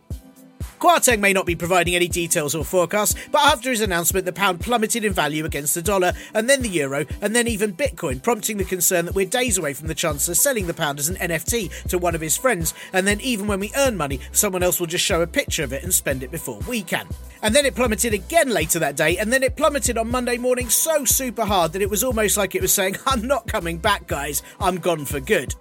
Kwarteng 0.84 1.22
may 1.22 1.32
not 1.32 1.46
be 1.46 1.56
providing 1.56 1.96
any 1.96 2.10
details 2.10 2.54
or 2.54 2.66
forecasts, 2.66 3.16
but 3.32 3.40
after 3.40 3.70
his 3.70 3.80
announcement, 3.80 4.26
the 4.26 4.34
pound 4.34 4.60
plummeted 4.60 5.06
in 5.06 5.14
value 5.14 5.46
against 5.46 5.76
the 5.76 5.82
dollar, 5.82 6.12
and 6.34 6.50
then 6.50 6.62
the 6.62 6.68
euro, 6.68 7.06
and 7.22 7.34
then 7.34 7.48
even 7.48 7.72
Bitcoin, 7.72 8.22
prompting 8.22 8.58
the 8.58 8.66
concern 8.66 9.06
that 9.06 9.16
we're 9.16 9.26
days 9.26 9.58
away 9.58 9.74
from 9.74 9.88
the 9.88 9.96
Chancellor 9.96 10.36
selling 10.36 10.68
the 10.68 10.74
pound 10.74 11.00
as 11.00 11.08
an 11.08 11.16
NFT 11.16 11.88
to 11.88 11.98
one 11.98 12.16
of 12.16 12.20
his 12.20 12.36
friends, 12.36 12.74
and 12.92 13.08
then 13.08 13.22
even 13.22 13.48
when 13.48 13.62
we 13.62 13.72
earn 13.78 13.96
money, 13.96 14.20
someone 14.34 14.62
else 14.62 14.78
will 14.78 14.88
just 14.88 15.06
show 15.06 15.22
a 15.22 15.28
picture 15.28 15.64
of 15.64 15.72
it 15.72 15.84
and 15.84 15.94
spend 15.94 16.22
it 16.22 16.32
before 16.32 16.60
we 16.68 16.82
can. 16.82 17.08
And 17.42 17.56
then 17.56 17.66
it 17.66 17.76
plummeted 17.76 18.14
again 18.14 18.50
later 18.50 18.80
that 18.80 18.98
day, 18.98 19.18
and 19.18 19.32
then 19.32 19.42
it 19.42 19.56
plummeted 19.56 19.98
on 19.98 20.12
Monday 20.12 20.38
morning 20.38 20.68
so 20.68 21.06
super 21.06 21.46
hard 21.46 21.72
that 21.72 21.82
it 21.82 21.90
was 21.90 22.04
almost 22.04 22.36
like 22.36 22.56
it 22.56 22.62
was 22.62 22.74
saying, 22.74 22.98
I'm 23.08 23.26
not 23.26 23.48
coming 23.48 23.78
back, 23.78 24.06
guys, 24.08 24.44
I'm 24.60 24.80
gone 24.80 25.06
for 25.06 25.22
good. 25.22 25.56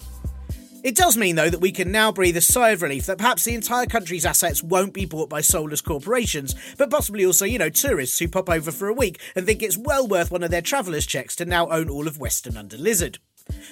It 0.83 0.97
does 0.97 1.17
mean, 1.17 1.37
though, 1.37 1.49
that 1.49 1.61
we 1.61 1.71
can 1.71 1.93
now 1.93 2.11
breathe 2.11 2.37
a 2.37 2.41
sigh 2.41 2.71
of 2.71 2.83
relief 2.83 3.07
that 3.07 3.19
perhaps 3.19 3.45
the 3.45 3.55
entire 3.55 3.87
country's 3.87 4.27
assets 4.27 4.65
won't 4.65 4.93
be 4.93 5.05
bought 5.05 5.29
by 5.29 5.41
soulless 5.41 5.81
corporations, 5.81 6.57
but 6.77 6.91
possibly 6.91 7.25
also, 7.25 7.45
you 7.45 7.59
know, 7.59 7.69
tourists 7.69 8.19
who 8.19 8.27
pop 8.27 8.51
over 8.51 8.73
for 8.73 8.89
a 8.89 8.95
week 8.95 9.21
and 9.37 9.47
think 9.47 9.63
it's 9.63 9.79
well 9.79 10.09
worth 10.09 10.33
one 10.33 10.43
of 10.43 10.51
their 10.51 10.61
travellers' 10.61 11.07
checks 11.07 11.37
to 11.37 11.45
now 11.45 11.69
own 11.69 11.89
all 11.89 12.09
of 12.09 12.19
Western 12.19 12.57
under 12.57 12.77
Lizard. 12.77 13.19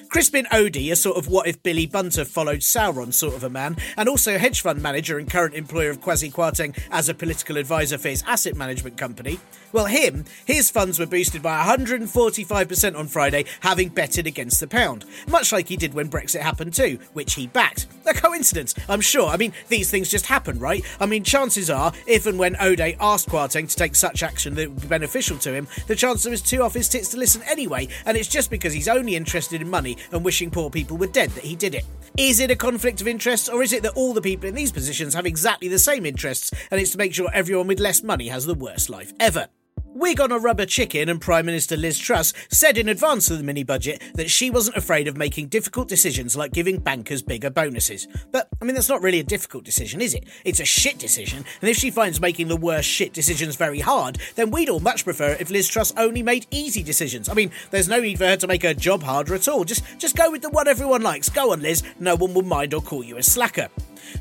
Crispin 0.09 0.47
Odey, 0.53 0.91
a 0.91 0.97
sort 0.97 1.17
of 1.17 1.29
what 1.29 1.47
if 1.47 1.63
Billy 1.63 1.87
Bunter 1.87 2.25
followed 2.25 2.61
Sauron 2.61 3.13
sort 3.13 3.35
of 3.35 3.45
a 3.45 3.51
man, 3.51 3.77
and 3.97 4.09
also 4.09 4.39
hedge 4.39 4.61
fund 4.61 4.83
manager 4.83 5.19
and 5.19 5.31
current 5.31 5.55
employer 5.55 5.91
of 5.91 6.01
Kwasi 6.01 6.33
Kwarteng 6.33 6.77
as 6.91 7.09
a 7.09 7.15
political 7.15 7.57
advisor 7.57 7.99
for 7.99 8.09
his 8.09 8.25
asset 8.27 8.57
management 8.57 8.97
company. 8.97 9.39
Well, 9.73 9.87
him, 9.87 10.25
his 10.45 10.69
funds 10.71 10.99
were 10.99 11.07
boosted 11.07 11.43
by 11.43 11.63
145% 11.65 12.97
on 12.97 13.07
Friday, 13.07 13.45
having 13.61 13.89
betted 13.91 14.27
against 14.27 14.59
the 14.59 14.67
pound, 14.67 15.05
much 15.29 15.53
like 15.53 15.69
he 15.69 15.77
did 15.77 15.95
when 15.95 16.11
Brexit 16.11 16.41
happened 16.41 16.75
too, 16.75 16.99
which 17.13 17.35
he 17.35 17.47
backed. 17.47 17.87
A 18.07 18.13
coincidence, 18.15 18.75
I'm 18.89 19.01
sure. 19.01 19.29
I 19.29 19.37
mean, 19.37 19.53
these 19.69 19.89
things 19.89 20.09
just 20.09 20.27
happen, 20.27 20.59
right? 20.59 20.85
I 20.99 21.07
mean, 21.07 21.23
chances 21.23 21.71
are, 21.71 21.93
if 22.07 22.27
and 22.27 22.39
when 22.39 22.55
Odey 22.57 22.97
asked 22.99 23.29
Kwarteng 23.29 23.69
to 23.69 23.77
take 23.77 23.95
such 23.95 24.25
action 24.25 24.55
that 24.55 24.71
would 24.71 24.81
be 24.81 24.89
beneficial 24.89 25.39
to 25.39 25.53
him, 25.53 25.69
the 25.87 25.95
Chancellor 25.95 26.33
was 26.33 26.43
too 26.43 26.63
off 26.63 26.75
his 26.75 26.89
tits 26.89 27.09
to 27.11 27.17
listen 27.17 27.43
anyway, 27.49 27.87
and 28.07 28.17
it's 28.17 28.29
just 28.29 28.51
because 28.51 28.73
he's 28.73 28.89
only 28.89 29.15
interested 29.15 29.63
in 29.63 29.71
money 29.71 29.97
and 30.11 30.25
wishing 30.25 30.51
poor 30.51 30.71
people 30.71 30.97
were 30.97 31.07
dead 31.07 31.31
that 31.31 31.45
he 31.45 31.55
did 31.55 31.77
it. 31.77 31.85
Is 32.17 32.41
it 32.41 32.51
a 32.51 32.57
conflict 32.57 33.01
of 33.01 33.07
interests, 33.07 33.49
or 33.49 33.63
is 33.63 33.73
it 33.73 33.85
that 33.85 33.95
all 33.95 34.15
the 34.15 34.21
people 34.21 34.49
in 34.49 34.57
these 34.57 34.73
positions 34.73 35.15
have 35.15 35.27
exactly 35.27 35.69
the 35.69 35.79
same 35.79 36.05
interests, 36.05 36.51
and 36.73 36.81
it's 36.81 36.91
to 36.91 36.99
make 36.99 37.15
sure 37.15 37.31
everyone 37.33 37.69
with 37.69 37.79
less 37.79 38.03
money 38.03 38.29
has 38.29 38.47
the 38.47 38.55
worst 38.55 38.91
life 38.91 39.13
ever? 39.21 39.47
Wig 39.93 40.21
on 40.21 40.31
a 40.31 40.39
rubber 40.39 40.67
chicken 40.67 41.09
and 41.09 41.21
Prime 41.21 41.47
Minister 41.47 41.77
Liz 41.77 41.99
Truss 41.99 42.33
said 42.49 42.79
in 42.79 42.89
advance 42.89 43.29
of 43.29 43.39
the 43.39 43.45
mini 43.45 43.65
budget 43.65 44.01
that 44.15 44.31
she 44.31 44.49
wasn't 44.49 44.77
afraid 44.77 45.09
of 45.09 45.17
making 45.17 45.49
difficult 45.49 45.89
decisions 45.89 46.37
like 46.37 46.53
giving 46.53 46.79
bankers 46.79 47.23
bigger 47.23 47.51
bonuses. 47.51 48.07
But, 48.31 48.49
I 48.63 48.65
mean, 48.65 48.75
that's 48.75 48.89
not 48.89 49.03
really 49.03 49.19
a 49.19 49.25
difficult 49.25 49.65
decision, 49.65 50.01
is 50.01 50.15
it? 50.15 50.25
It's 50.45 50.61
a 50.61 50.65
shit 50.65 50.99
decision, 50.99 51.45
and 51.61 51.69
if 51.69 51.77
she 51.77 51.91
finds 51.91 52.21
making 52.21 52.49
the 52.49 52.57
worst 52.57 52.89
shit 52.89 53.13
decisions 53.13 53.57
very 53.57 53.81
hard, 53.81 54.19
then 54.37 54.51
we'd 54.51 54.69
all 54.69 54.81
much 54.81 55.05
prefer 55.05 55.37
if 55.41 55.51
Liz 55.51 55.69
Truss 55.69 55.93
only 55.97 56.23
made 56.23 56.47
easy 56.51 56.83
decisions. 56.83 57.29
I 57.29 57.35
mean, 57.35 57.51
there's 57.71 57.89
no 57.89 58.01
need 58.01 58.19
for 58.19 58.27
her 58.27 58.37
to 58.37 58.47
make 58.47 58.63
her 58.63 58.75
job 58.75 59.03
harder 59.03 59.35
at 59.35 59.49
all. 59.49 59.65
Just, 59.65 59.85
just 59.99 60.17
go 60.17 60.31
with 60.31 60.43
the 60.43 60.51
one 60.51 60.69
everyone 60.69 61.03
likes. 61.03 61.29
Go 61.29 61.53
on, 61.53 61.63
Liz. 61.63 61.83
No 61.99 62.15
one 62.15 62.33
will 62.33 62.43
mind 62.43 62.75
or 62.75 62.81
call 62.81 63.03
you 63.03 63.17
a 63.17 63.23
slacker. 63.23 63.69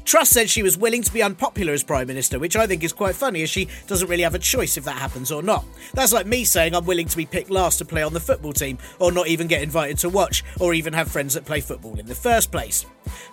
Truss 0.05 0.29
said 0.29 0.49
she 0.49 0.63
was 0.63 0.77
willing 0.77 1.03
to 1.03 1.13
be 1.13 1.21
unpopular 1.21 1.73
as 1.73 1.83
Prime 1.83 2.07
Minister, 2.07 2.39
which 2.39 2.55
I 2.55 2.67
think 2.67 2.83
is 2.83 2.93
quite 2.93 3.15
funny 3.15 3.43
as 3.43 3.49
she 3.49 3.67
doesn't 3.87 4.07
really 4.07 4.23
have 4.23 4.35
a 4.35 4.39
choice 4.39 4.77
if 4.77 4.85
that 4.85 4.97
happens 4.97 5.31
or 5.31 5.41
not. 5.41 5.65
That's 5.93 6.13
like 6.13 6.25
me 6.25 6.43
saying 6.43 6.75
I'm 6.75 6.85
willing 6.85 7.07
to 7.07 7.17
be 7.17 7.25
picked 7.25 7.49
last 7.49 7.77
to 7.77 7.85
play 7.85 8.03
on 8.03 8.13
the 8.13 8.19
football 8.19 8.53
team, 8.53 8.77
or 8.99 9.11
not 9.11 9.27
even 9.27 9.47
get 9.47 9.61
invited 9.61 9.97
to 9.99 10.09
watch, 10.09 10.43
or 10.59 10.73
even 10.73 10.93
have 10.93 11.11
friends 11.11 11.33
that 11.33 11.45
play 11.45 11.61
football 11.61 11.99
in 11.99 12.05
the 12.05 12.15
first 12.15 12.51
place. 12.51 12.85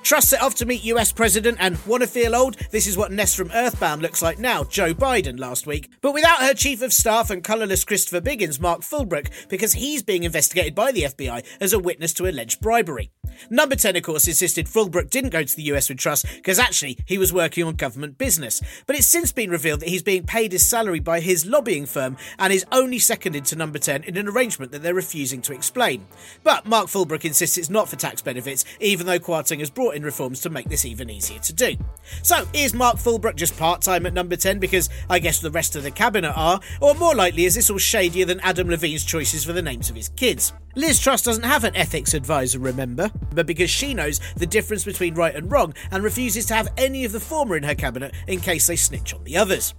Truss 0.03 0.29
set 0.29 0.43
off 0.43 0.55
to 0.57 0.67
meet 0.67 0.85
US 0.85 1.13
President 1.13 1.59
and 1.61 1.79
wanna 1.87 2.07
feel 2.07 2.35
old? 2.35 2.57
This 2.71 2.87
is 2.87 2.97
what 2.97 3.13
Ness 3.13 3.35
from 3.35 3.51
Earthbound 3.53 4.03
looks 4.03 4.23
like 4.23 4.39
now, 4.39 4.65
Joe 4.65 4.95
Biden 4.95 5.39
last 5.39 5.67
week. 5.67 5.91
But 6.01 6.15
without 6.15 6.41
her 6.41 6.55
Chief 6.55 6.83
of 6.83 6.93
Staff 6.93 7.31
and 7.31 7.43
colourless 7.43 7.85
Christopher 7.85 8.21
Biggins, 8.21 8.61
Mark 8.61 8.81
Fullbrook, 8.81 9.49
because 9.49 9.75
he's 9.75 10.03
being 10.03 10.25
investigated 10.25 10.75
by 10.75 10.93
the 10.93 11.03
FBI 11.03 11.45
as 11.61 11.73
a 11.73 11.79
witness 11.79 12.13
to 12.15 12.29
alleged 12.29 12.61
bribery. 12.61 13.11
Number 13.51 13.77
10, 13.77 13.97
of 13.97 14.03
course, 14.03 14.27
insisted 14.27 14.67
Fullbrook 14.67 15.11
didn't 15.11 15.31
go 15.31 15.43
to 15.43 15.57
the 15.57 15.65
US 15.65 15.89
with 15.89 15.99
Truss 15.99 16.25
because 16.37 16.59
actually 16.59 16.99
he 17.07 17.19
was 17.19 17.33
working 17.33 17.65
on 17.65 17.75
government 17.75 18.19
business. 18.19 18.63
But 18.87 18.97
it's 18.97 19.07
since 19.07 19.33
been 19.33 19.51
revealed 19.51 19.81
that 19.81 19.89
he's 19.89 20.03
being 20.03 20.25
paid 20.25 20.53
his 20.53 20.67
salary 20.67 21.01
by 21.01 21.21
his 21.21 21.47
lobbying 21.47 21.87
firm 21.87 22.17
and 22.39 22.53
is 22.53 22.67
only 22.73 22.99
seconded 22.99 23.45
to 23.47 23.57
Number 23.57 23.79
10 23.79 24.05
in 24.05 24.17
an 24.17 24.29
arrangement 24.29 24.73
that 24.73 24.83
they're 24.83 24.95
refusing 24.95 25.43
to 25.43 25.53
explain. 25.53 26.07
But 26.43 26.67
Mark 26.67 26.87
Fullbrook 26.87 27.25
insists 27.25 27.59
it's 27.59 27.71
not 27.71 27.89
for 27.89 27.97
tax 27.97 28.23
benefits, 28.23 28.65
even 28.81 29.07
though 29.07 29.19
Kwarteng 29.19 29.61
has 29.67 29.71
brought 29.73 29.97
in 29.97 30.05
reforms 30.05 30.41
to 30.41 30.51
make 30.51 30.69
this 30.69 30.85
even 30.85 31.11
easier 31.11 31.41
to 31.41 31.53
do. 31.53 31.77
So, 32.23 32.47
is 32.53 32.73
Mark 32.73 32.97
Fullbrook 32.97 33.35
just 33.35 33.59
part 33.59 33.83
time 33.83 34.07
at 34.07 34.15
Number 34.15 34.37
10 34.37 34.61
because 34.61 34.89
I 35.11 35.19
guess 35.19 35.41
the 35.41 35.51
rest 35.51 35.75
of 35.75 35.83
the 35.83 35.91
cabinet 35.91 36.33
are? 36.37 36.61
Or 36.81 36.95
more 36.95 37.15
likely, 37.17 37.47
is 37.47 37.57
this 37.57 37.69
all 37.69 37.79
shadier 37.79 38.25
than 38.25 38.39
Adam 38.41 38.69
Levine's 38.69 39.05
choices 39.05 39.45
for 39.45 39.53
the 39.53 39.63
names 39.63 39.91
of 39.91 39.97
his 39.97 40.09
kids? 40.11 40.53
Liz 40.77 41.01
Truss 41.01 41.23
doesn't 41.23 41.43
have 41.43 41.65
an 41.65 41.75
ethics 41.75 42.15
advisor, 42.15 42.61
remember? 42.61 43.11
But 43.35 43.47
because 43.47 43.71
she 43.71 43.93
knows 43.93 44.21
the 44.37 44.47
difference 44.47 44.85
between 44.85 45.15
right 45.15 45.35
and 45.35 45.51
wrong 45.51 45.75
and 45.91 46.05
refuses 46.05 46.47
to 46.47 46.55
have 46.55 46.73
any 46.77 47.05
of 47.05 47.13
the 47.13 47.21
former 47.21 47.57
in 47.57 47.65
her 47.65 47.75
cabinet 47.75 48.15
in 48.29 48.41
case 48.41 48.69
they 48.69 48.77
snitch 48.77 49.13
on 49.13 49.25
the 49.25 49.37
others. 49.37 49.75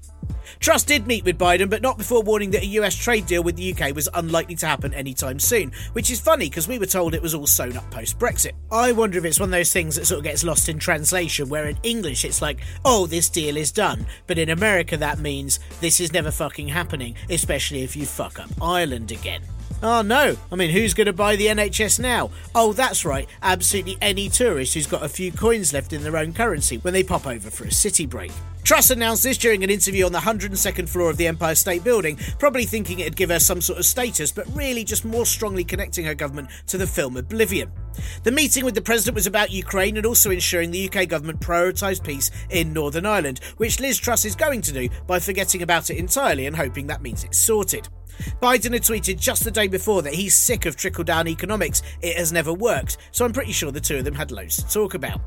Truss 0.60 0.84
did 0.84 1.08
meet 1.08 1.24
with 1.24 1.38
Biden, 1.38 1.70
but 1.70 1.82
not 1.82 1.98
before 1.98 2.24
warning 2.24 2.52
that 2.52 2.64
a 2.64 2.68
US 2.68 2.96
trade 2.96 3.26
deal 3.28 3.44
with 3.44 3.56
the 3.56 3.74
UK 3.74 3.96
was 3.96 4.10
unlikely 4.14 4.56
to 4.56 4.66
happen 4.66 4.94
anytime 4.94 5.40
soon, 5.40 5.72
which 5.94 6.10
is 6.10 6.20
funny 6.20 6.50
because 6.50 6.68
we 6.68 6.80
were 6.80 6.86
told 6.86 7.14
it 7.14 7.22
was 7.22 7.36
all 7.36 7.48
sewn 7.48 7.78
up 7.78 7.90
post 7.92 8.18
Brexit. 8.18 8.54
I 8.72 8.92
wonder 8.92 9.18
if 9.18 9.26
it's 9.26 9.40
one 9.40 9.50
of 9.50 9.52
those 9.52 9.74
things 9.74 9.96
that 9.96 10.06
sort 10.06 10.20
of 10.20 10.24
gets 10.24 10.44
lost 10.44 10.70
in 10.70 10.80
translation, 10.80 11.50
where 11.50 11.68
in 11.68 11.78
English 11.84 12.26
it's 12.26 12.42
like, 12.42 12.60
oh, 12.86 13.06
this 13.06 13.30
deal 13.30 13.58
is 13.58 13.72
done, 13.72 14.06
but 14.26 14.40
in 14.40 14.50
America 14.50 14.98
that 14.98 15.20
means 15.20 15.60
this 15.80 16.00
is 16.00 16.14
never 16.14 16.32
fucking 16.32 16.68
happening, 16.68 17.16
especially 17.30 17.84
if 17.84 17.96
you 17.96 18.06
fuck 18.06 18.40
up 18.40 18.50
Ireland 18.62 19.12
again. 19.12 19.42
Oh 19.84 20.02
no, 20.02 20.36
I 20.52 20.56
mean, 20.56 20.72
who's 20.72 20.96
going 20.96 21.06
to 21.06 21.14
buy 21.14 21.36
the 21.36 21.48
NHS 21.48 22.00
now? 22.00 22.32
Oh, 22.56 22.74
that's 22.74 23.06
right, 23.06 23.30
absolutely 23.44 23.98
any 24.02 24.28
tourist 24.28 24.74
who's 24.74 24.88
got 24.88 25.04
a 25.04 25.10
few 25.10 25.32
coins 25.32 25.72
left 25.72 25.94
in 25.94 26.02
their 26.02 26.18
own 26.18 26.34
currency 26.34 26.78
when 26.78 26.96
they 26.96 27.04
pop 27.04 27.28
over 27.28 27.52
for 27.52 27.66
a 27.66 27.72
city 27.72 28.08
break. 28.08 28.32
Truss 28.64 28.90
announced 28.90 29.24
this 29.24 29.38
during 29.38 29.64
an 29.64 29.70
interview 29.70 30.06
on 30.06 30.12
the 30.12 30.20
102nd 30.20 30.90
floor 30.90 31.10
of 31.10 31.18
the 31.18 31.28
Empire 31.28 31.56
State 31.56 31.84
Building, 31.84 32.18
probably 32.40 32.66
thinking 32.66 33.00
it'd 33.00 33.16
give 33.16 33.30
her 33.30 33.40
some 33.40 33.62
sort 33.62 33.80
of 33.80 33.86
status, 33.86 34.32
but 34.32 34.46
really 34.56 34.84
just 34.84 35.06
more 35.06 35.26
strongly 35.26 35.64
connecting 35.64 36.06
her 36.06 36.16
government 36.16 36.50
to 36.66 36.78
the 36.78 36.88
film 36.88 37.16
Oblivion. 37.16 37.72
The 38.24 38.32
meeting 38.32 38.66
with 38.66 38.76
the 38.76 38.82
President 38.82 39.16
was 39.16 39.28
about 39.28 39.52
Ukraine 39.52 39.96
and 39.96 40.06
also 40.06 40.32
ensuring 40.32 40.72
the 40.72 40.90
UK 40.90 41.08
government 41.08 41.40
prioritised 41.40 42.04
peace 42.04 42.30
in 42.50 42.74
Northern 42.74 43.06
Ireland, 43.06 43.40
which 43.58 43.80
Liz 43.80 43.98
Truss 43.98 44.26
is 44.26 44.36
going 44.36 44.62
to 44.64 44.74
do 44.74 44.90
by 45.06 45.20
forgetting 45.20 45.62
about 45.62 45.90
it 45.90 45.98
entirely 45.98 46.46
and 46.46 46.56
hoping 46.56 46.88
that 46.88 47.02
means 47.02 47.24
it's 47.24 47.38
sorted. 47.38 47.88
Biden 48.42 48.74
had 48.74 48.84
tweeted 48.84 49.20
just 49.20 49.44
the 49.44 49.52
day 49.52 49.68
before 49.68 50.02
that 50.02 50.14
he's 50.14 50.36
sick 50.36 50.66
of 50.66 50.76
trickle 50.76 51.04
down 51.04 51.28
economics, 51.28 51.82
it 52.02 52.18
has 52.18 52.32
never 52.32 52.54
worked, 52.54 52.98
so 53.12 53.26
I'm 53.26 53.34
pretty 53.34 53.52
sure 53.52 53.72
the 53.72 53.80
two 53.80 53.98
of 53.98 54.06
them 54.06 54.16
had 54.16 54.32
loads 54.32 54.64
to 54.64 54.72
talk 54.72 54.94
about. 54.94 55.22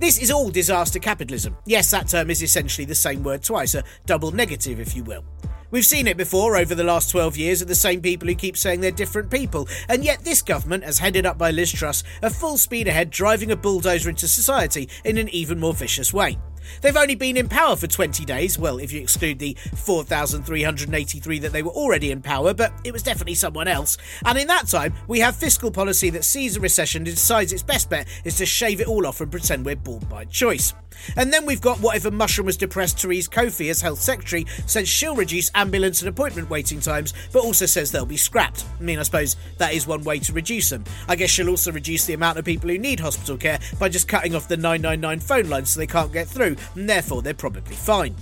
This 0.00 0.18
is 0.22 0.30
all 0.30 0.50
disaster 0.50 1.00
capitalism. 1.00 1.56
Yes, 1.66 1.90
that 1.90 2.08
term 2.08 2.30
is 2.30 2.42
essentially 2.42 2.84
the 2.84 2.94
same 2.94 3.24
word 3.24 3.42
twice, 3.42 3.74
a 3.74 3.82
double 4.06 4.30
negative, 4.30 4.78
if 4.78 4.94
you 4.94 5.02
will. 5.02 5.24
We've 5.70 5.84
seen 5.84 6.06
it 6.06 6.16
before 6.16 6.56
over 6.56 6.74
the 6.74 6.84
last 6.84 7.10
12 7.10 7.36
years 7.36 7.60
of 7.60 7.68
the 7.68 7.74
same 7.74 8.00
people 8.00 8.26
who 8.26 8.34
keep 8.34 8.56
saying 8.56 8.80
they're 8.80 8.90
different 8.90 9.30
people, 9.30 9.68
and 9.90 10.02
yet 10.02 10.20
this 10.20 10.40
government, 10.40 10.84
as 10.84 10.98
headed 10.98 11.26
up 11.26 11.36
by 11.36 11.50
Liz 11.50 11.70
Truss, 11.72 12.04
are 12.22 12.30
full 12.30 12.56
speed 12.56 12.88
ahead 12.88 13.10
driving 13.10 13.50
a 13.50 13.56
bulldozer 13.56 14.08
into 14.08 14.28
society 14.28 14.88
in 15.04 15.18
an 15.18 15.28
even 15.28 15.60
more 15.60 15.74
vicious 15.74 16.10
way. 16.10 16.38
They've 16.80 16.96
only 16.96 17.14
been 17.14 17.36
in 17.36 17.48
power 17.48 17.76
for 17.76 17.86
20 17.86 18.24
days, 18.24 18.58
well, 18.58 18.78
if 18.78 18.92
you 18.92 19.00
exclude 19.00 19.38
the 19.38 19.56
4,383 19.74 21.38
that 21.40 21.52
they 21.52 21.62
were 21.62 21.70
already 21.70 22.10
in 22.10 22.22
power, 22.22 22.54
but 22.54 22.72
it 22.84 22.92
was 22.92 23.02
definitely 23.02 23.34
someone 23.34 23.68
else. 23.68 23.98
And 24.24 24.38
in 24.38 24.48
that 24.48 24.68
time, 24.68 24.94
we 25.06 25.20
have 25.20 25.36
fiscal 25.36 25.70
policy 25.70 26.10
that 26.10 26.24
sees 26.24 26.56
a 26.56 26.60
recession 26.60 27.02
and 27.02 27.14
decides 27.14 27.52
its 27.52 27.62
best 27.62 27.90
bet 27.90 28.08
is 28.24 28.36
to 28.38 28.46
shave 28.46 28.80
it 28.80 28.88
all 28.88 29.06
off 29.06 29.20
and 29.20 29.30
pretend 29.30 29.64
we're 29.64 29.76
bald 29.76 30.08
by 30.08 30.24
choice. 30.24 30.74
And 31.16 31.32
then 31.32 31.46
we've 31.46 31.60
got 31.60 31.80
whatever 31.80 32.10
mushroom 32.10 32.46
was 32.46 32.56
depressed 32.56 32.98
Therese 32.98 33.28
Coffey 33.28 33.70
as 33.70 33.80
Health 33.80 34.00
Secretary 34.00 34.46
says 34.66 34.88
she'll 34.88 35.16
reduce 35.16 35.50
ambulance 35.54 36.00
and 36.00 36.08
appointment 36.08 36.50
waiting 36.50 36.80
times, 36.80 37.14
but 37.32 37.44
also 37.44 37.66
says 37.66 37.90
they'll 37.90 38.06
be 38.06 38.16
scrapped. 38.16 38.64
I 38.78 38.82
mean, 38.82 38.98
I 38.98 39.02
suppose 39.02 39.36
that 39.58 39.74
is 39.74 39.86
one 39.86 40.04
way 40.04 40.18
to 40.20 40.32
reduce 40.32 40.70
them. 40.70 40.84
I 41.08 41.16
guess 41.16 41.30
she'll 41.30 41.48
also 41.48 41.72
reduce 41.72 42.06
the 42.06 42.14
amount 42.14 42.38
of 42.38 42.44
people 42.44 42.70
who 42.70 42.78
need 42.78 43.00
hospital 43.00 43.36
care 43.36 43.58
by 43.78 43.88
just 43.88 44.08
cutting 44.08 44.34
off 44.34 44.48
the 44.48 44.56
999 44.56 45.20
phone 45.20 45.48
lines 45.48 45.70
so 45.70 45.80
they 45.80 45.86
can't 45.86 46.12
get 46.12 46.28
through, 46.28 46.56
and 46.74 46.88
therefore 46.88 47.22
they're 47.22 47.34
probably 47.34 47.76
fine. 47.76 48.14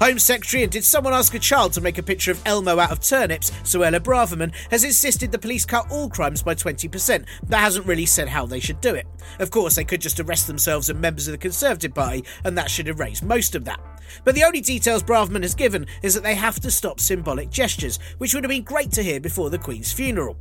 Home 0.00 0.18
Secretary 0.20 0.62
and 0.62 0.70
did 0.70 0.84
someone 0.84 1.12
ask 1.12 1.34
a 1.34 1.40
child 1.40 1.72
to 1.72 1.80
make 1.80 1.98
a 1.98 2.02
picture 2.04 2.30
of 2.30 2.40
Elmo 2.46 2.78
out 2.78 2.92
of 2.92 3.00
turnips, 3.00 3.50
Suella 3.64 3.98
Braverman 3.98 4.54
has 4.70 4.84
insisted 4.84 5.32
the 5.32 5.38
police 5.40 5.64
cut 5.64 5.90
all 5.90 6.08
crimes 6.08 6.40
by 6.40 6.54
20%, 6.54 7.26
but 7.48 7.58
hasn't 7.58 7.84
really 7.84 8.06
said 8.06 8.28
how 8.28 8.46
they 8.46 8.60
should 8.60 8.80
do 8.80 8.94
it. 8.94 9.08
Of 9.40 9.50
course, 9.50 9.74
they 9.74 9.82
could 9.82 10.00
just 10.00 10.20
arrest 10.20 10.46
themselves 10.46 10.88
and 10.88 11.00
members 11.00 11.26
of 11.26 11.32
the 11.32 11.38
Conservative 11.38 11.94
Party, 11.94 12.24
and 12.44 12.56
that 12.56 12.70
should 12.70 12.86
erase 12.86 13.22
most 13.22 13.56
of 13.56 13.64
that. 13.64 13.80
But 14.24 14.36
the 14.36 14.44
only 14.44 14.60
details 14.60 15.02
Braverman 15.02 15.42
has 15.42 15.56
given 15.56 15.86
is 16.02 16.14
that 16.14 16.22
they 16.22 16.36
have 16.36 16.60
to 16.60 16.70
stop 16.70 17.00
symbolic 17.00 17.50
gestures, 17.50 17.98
which 18.18 18.34
would 18.34 18.44
have 18.44 18.50
been 18.50 18.62
great 18.62 18.92
to 18.92 19.02
hear 19.02 19.18
before 19.18 19.50
the 19.50 19.58
Queen's 19.58 19.92
funeral. 19.92 20.38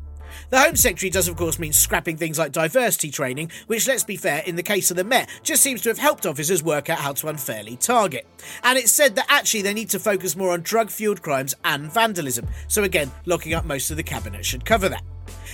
The 0.49 0.59
Home 0.59 0.75
Secretary 0.75 1.09
does, 1.09 1.27
of 1.27 1.35
course, 1.35 1.59
mean 1.59 1.73
scrapping 1.73 2.17
things 2.17 2.39
like 2.39 2.51
diversity 2.51 3.11
training, 3.11 3.51
which, 3.67 3.87
let's 3.87 4.03
be 4.03 4.15
fair, 4.15 4.43
in 4.45 4.55
the 4.55 4.63
case 4.63 4.91
of 4.91 4.97
the 4.97 5.03
Met, 5.03 5.29
just 5.43 5.63
seems 5.63 5.81
to 5.81 5.89
have 5.89 5.97
helped 5.97 6.25
officers 6.25 6.63
work 6.63 6.89
out 6.89 6.99
how 6.99 7.13
to 7.13 7.27
unfairly 7.27 7.75
target. 7.75 8.27
And 8.63 8.77
it's 8.77 8.91
said 8.91 9.15
that 9.15 9.27
actually 9.29 9.61
they 9.61 9.73
need 9.73 9.89
to 9.89 9.99
focus 9.99 10.35
more 10.35 10.53
on 10.53 10.61
drug 10.61 10.89
fueled 10.89 11.21
crimes 11.21 11.55
and 11.63 11.91
vandalism, 11.91 12.47
so 12.67 12.83
again, 12.83 13.11
locking 13.25 13.53
up 13.53 13.65
most 13.65 13.91
of 13.91 13.97
the 13.97 14.03
cabinet 14.03 14.45
should 14.45 14.65
cover 14.65 14.89
that. 14.89 15.03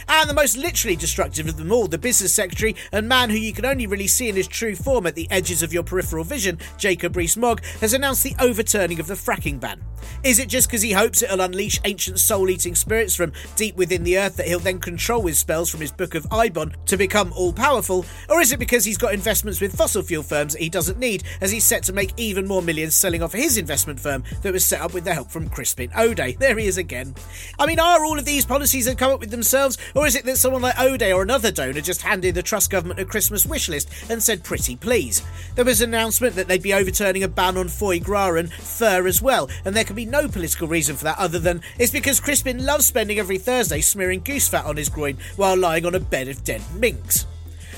And 0.07 0.29
the 0.29 0.33
most 0.33 0.57
literally 0.57 0.95
destructive 0.95 1.47
of 1.47 1.57
them 1.57 1.71
all, 1.71 1.87
the 1.87 1.97
business 1.97 2.33
secretary 2.33 2.75
and 2.91 3.07
man 3.07 3.29
who 3.29 3.37
you 3.37 3.53
can 3.53 3.65
only 3.65 3.87
really 3.87 4.07
see 4.07 4.29
in 4.29 4.35
his 4.35 4.47
true 4.47 4.75
form 4.75 5.07
at 5.07 5.15
the 5.15 5.29
edges 5.31 5.63
of 5.63 5.73
your 5.73 5.83
peripheral 5.83 6.23
vision, 6.23 6.59
Jacob 6.77 7.15
Rees-Mogg, 7.15 7.63
has 7.81 7.93
announced 7.93 8.23
the 8.23 8.35
overturning 8.39 8.99
of 8.99 9.07
the 9.07 9.13
fracking 9.13 9.59
ban. 9.59 9.83
Is 10.23 10.39
it 10.39 10.49
just 10.49 10.67
because 10.67 10.81
he 10.81 10.91
hopes 10.91 11.21
it'll 11.21 11.41
unleash 11.41 11.79
ancient 11.85 12.19
soul-eating 12.19 12.75
spirits 12.75 13.15
from 13.15 13.33
deep 13.55 13.75
within 13.75 14.03
the 14.03 14.17
earth 14.17 14.35
that 14.37 14.47
he'll 14.47 14.59
then 14.59 14.79
control 14.79 15.21
with 15.21 15.37
spells 15.37 15.69
from 15.69 15.81
his 15.81 15.91
book 15.91 16.15
of 16.15 16.23
Eibon 16.25 16.73
to 16.85 16.97
become 16.97 17.33
all-powerful, 17.33 18.05
or 18.29 18.41
is 18.41 18.51
it 18.51 18.59
because 18.59 18.85
he's 18.85 18.97
got 18.97 19.13
investments 19.13 19.61
with 19.61 19.75
fossil 19.75 20.01
fuel 20.01 20.23
firms 20.23 20.53
that 20.53 20.61
he 20.61 20.69
doesn't 20.69 20.99
need 20.99 21.23
as 21.41 21.51
he's 21.51 21.63
set 21.63 21.83
to 21.83 21.93
make 21.93 22.13
even 22.17 22.47
more 22.47 22.61
millions 22.61 22.95
selling 22.95 23.23
off 23.23 23.33
his 23.33 23.57
investment 23.57 23.99
firm 23.99 24.23
that 24.41 24.53
was 24.53 24.65
set 24.65 24.81
up 24.81 24.93
with 24.93 25.03
the 25.03 25.13
help 25.13 25.31
from 25.31 25.49
Crispin 25.49 25.89
Odey? 25.91 26.37
There 26.37 26.57
he 26.57 26.67
is 26.67 26.77
again. 26.77 27.15
I 27.59 27.65
mean, 27.65 27.79
are 27.79 28.05
all 28.05 28.19
of 28.19 28.25
these 28.25 28.45
policies 28.45 28.85
that 28.85 28.97
come 28.97 29.11
up 29.11 29.19
with 29.19 29.31
themselves, 29.31 29.77
or 29.95 30.07
is 30.07 30.15
it 30.15 30.25
that 30.25 30.37
someone 30.37 30.61
like 30.61 30.75
Odey 30.75 31.15
or 31.15 31.21
another 31.21 31.51
donor 31.51 31.81
just 31.81 32.01
handed 32.01 32.35
the 32.35 32.43
Truss 32.43 32.67
government 32.67 32.99
a 32.99 33.05
Christmas 33.05 33.45
wish 33.45 33.69
list 33.69 33.89
and 34.09 34.21
said 34.21 34.43
pretty 34.43 34.75
please? 34.75 35.21
There 35.55 35.65
was 35.65 35.81
an 35.81 35.89
announcement 35.89 36.35
that 36.35 36.47
they'd 36.47 36.61
be 36.61 36.73
overturning 36.73 37.23
a 37.23 37.27
ban 37.27 37.57
on 37.57 37.67
foie 37.67 37.99
gras 37.99 38.35
and 38.35 38.51
fur 38.51 39.07
as 39.07 39.21
well, 39.21 39.49
and 39.65 39.75
there 39.75 39.83
can 39.83 39.95
be 39.95 40.05
no 40.05 40.27
political 40.27 40.67
reason 40.67 40.95
for 40.95 41.03
that 41.05 41.19
other 41.19 41.39
than 41.39 41.61
it's 41.79 41.91
because 41.91 42.19
Crispin 42.19 42.65
loves 42.65 42.85
spending 42.85 43.19
every 43.19 43.37
Thursday 43.37 43.81
smearing 43.81 44.21
goose 44.21 44.47
fat 44.47 44.65
on 44.65 44.77
his 44.77 44.89
groin 44.89 45.17
while 45.35 45.57
lying 45.57 45.85
on 45.85 45.95
a 45.95 45.99
bed 45.99 46.27
of 46.27 46.43
dead 46.43 46.61
minks. 46.75 47.25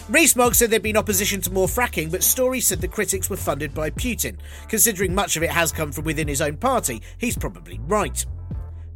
Rees-Mogg 0.07 0.53
said 0.53 0.69
there'd 0.69 0.83
been 0.83 0.97
opposition 0.97 1.41
to 1.41 1.51
more 1.51 1.67
fracking, 1.67 2.11
but 2.11 2.21
Storey 2.21 2.61
said 2.61 2.79
the 2.79 2.87
critics 2.87 3.27
were 3.27 3.37
funded 3.37 3.73
by 3.73 3.89
Putin. 3.89 4.37
Considering 4.69 5.15
much 5.15 5.35
of 5.35 5.41
it 5.41 5.49
has 5.49 5.71
come 5.71 5.91
from 5.91 6.05
within 6.05 6.27
his 6.27 6.41
own 6.41 6.57
party, 6.57 7.01
he's 7.17 7.35
probably 7.35 7.79
right. 7.87 8.23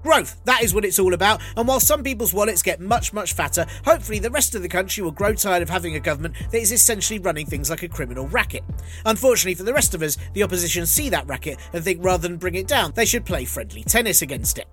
Growth, 0.02 0.42
that 0.46 0.64
is 0.64 0.74
what 0.74 0.86
it's 0.86 1.00
all 1.00 1.14
about, 1.14 1.42
and 1.58 1.68
while 1.68 1.80
some 1.80 2.04
people's 2.04 2.34
wallets 2.34 2.62
get 2.62 2.80
much, 2.80 3.12
much 3.12 3.34
fatter, 3.34 3.66
hopefully 3.84 4.20
the 4.20 4.30
rest 4.30 4.56
of 4.56 4.62
the 4.62 4.70
country 4.70 5.04
will 5.04 5.12
grow 5.12 5.34
tired 5.34 5.62
of 5.62 5.70
having 5.70 5.96
a 5.96 6.00
government 6.00 6.36
that 6.52 6.62
is 6.62 6.72
essentially 6.72 7.20
running 7.20 7.46
things 7.46 7.70
like 7.70 7.84
a 7.84 7.90
criminal 7.90 8.28
racket. 8.28 8.64
Unfortunately 9.06 9.56
for 9.56 9.64
the 9.64 9.74
rest 9.74 9.94
of 9.94 10.02
us, 10.02 10.18
the 10.34 10.44
opposition 10.44 10.86
see 10.86 11.10
that 11.10 11.28
racket 11.28 11.60
and 11.74 11.84
think 11.84 12.04
rather 12.04 12.28
than 12.28 12.38
bring 12.38 12.56
it 12.56 12.68
down, 12.68 12.94
they 12.96 13.06
should 13.06 13.26
play 13.26 13.44
friendly 13.44 13.84
tennis 13.84 14.22
against 14.22 14.58
it. 14.58 14.68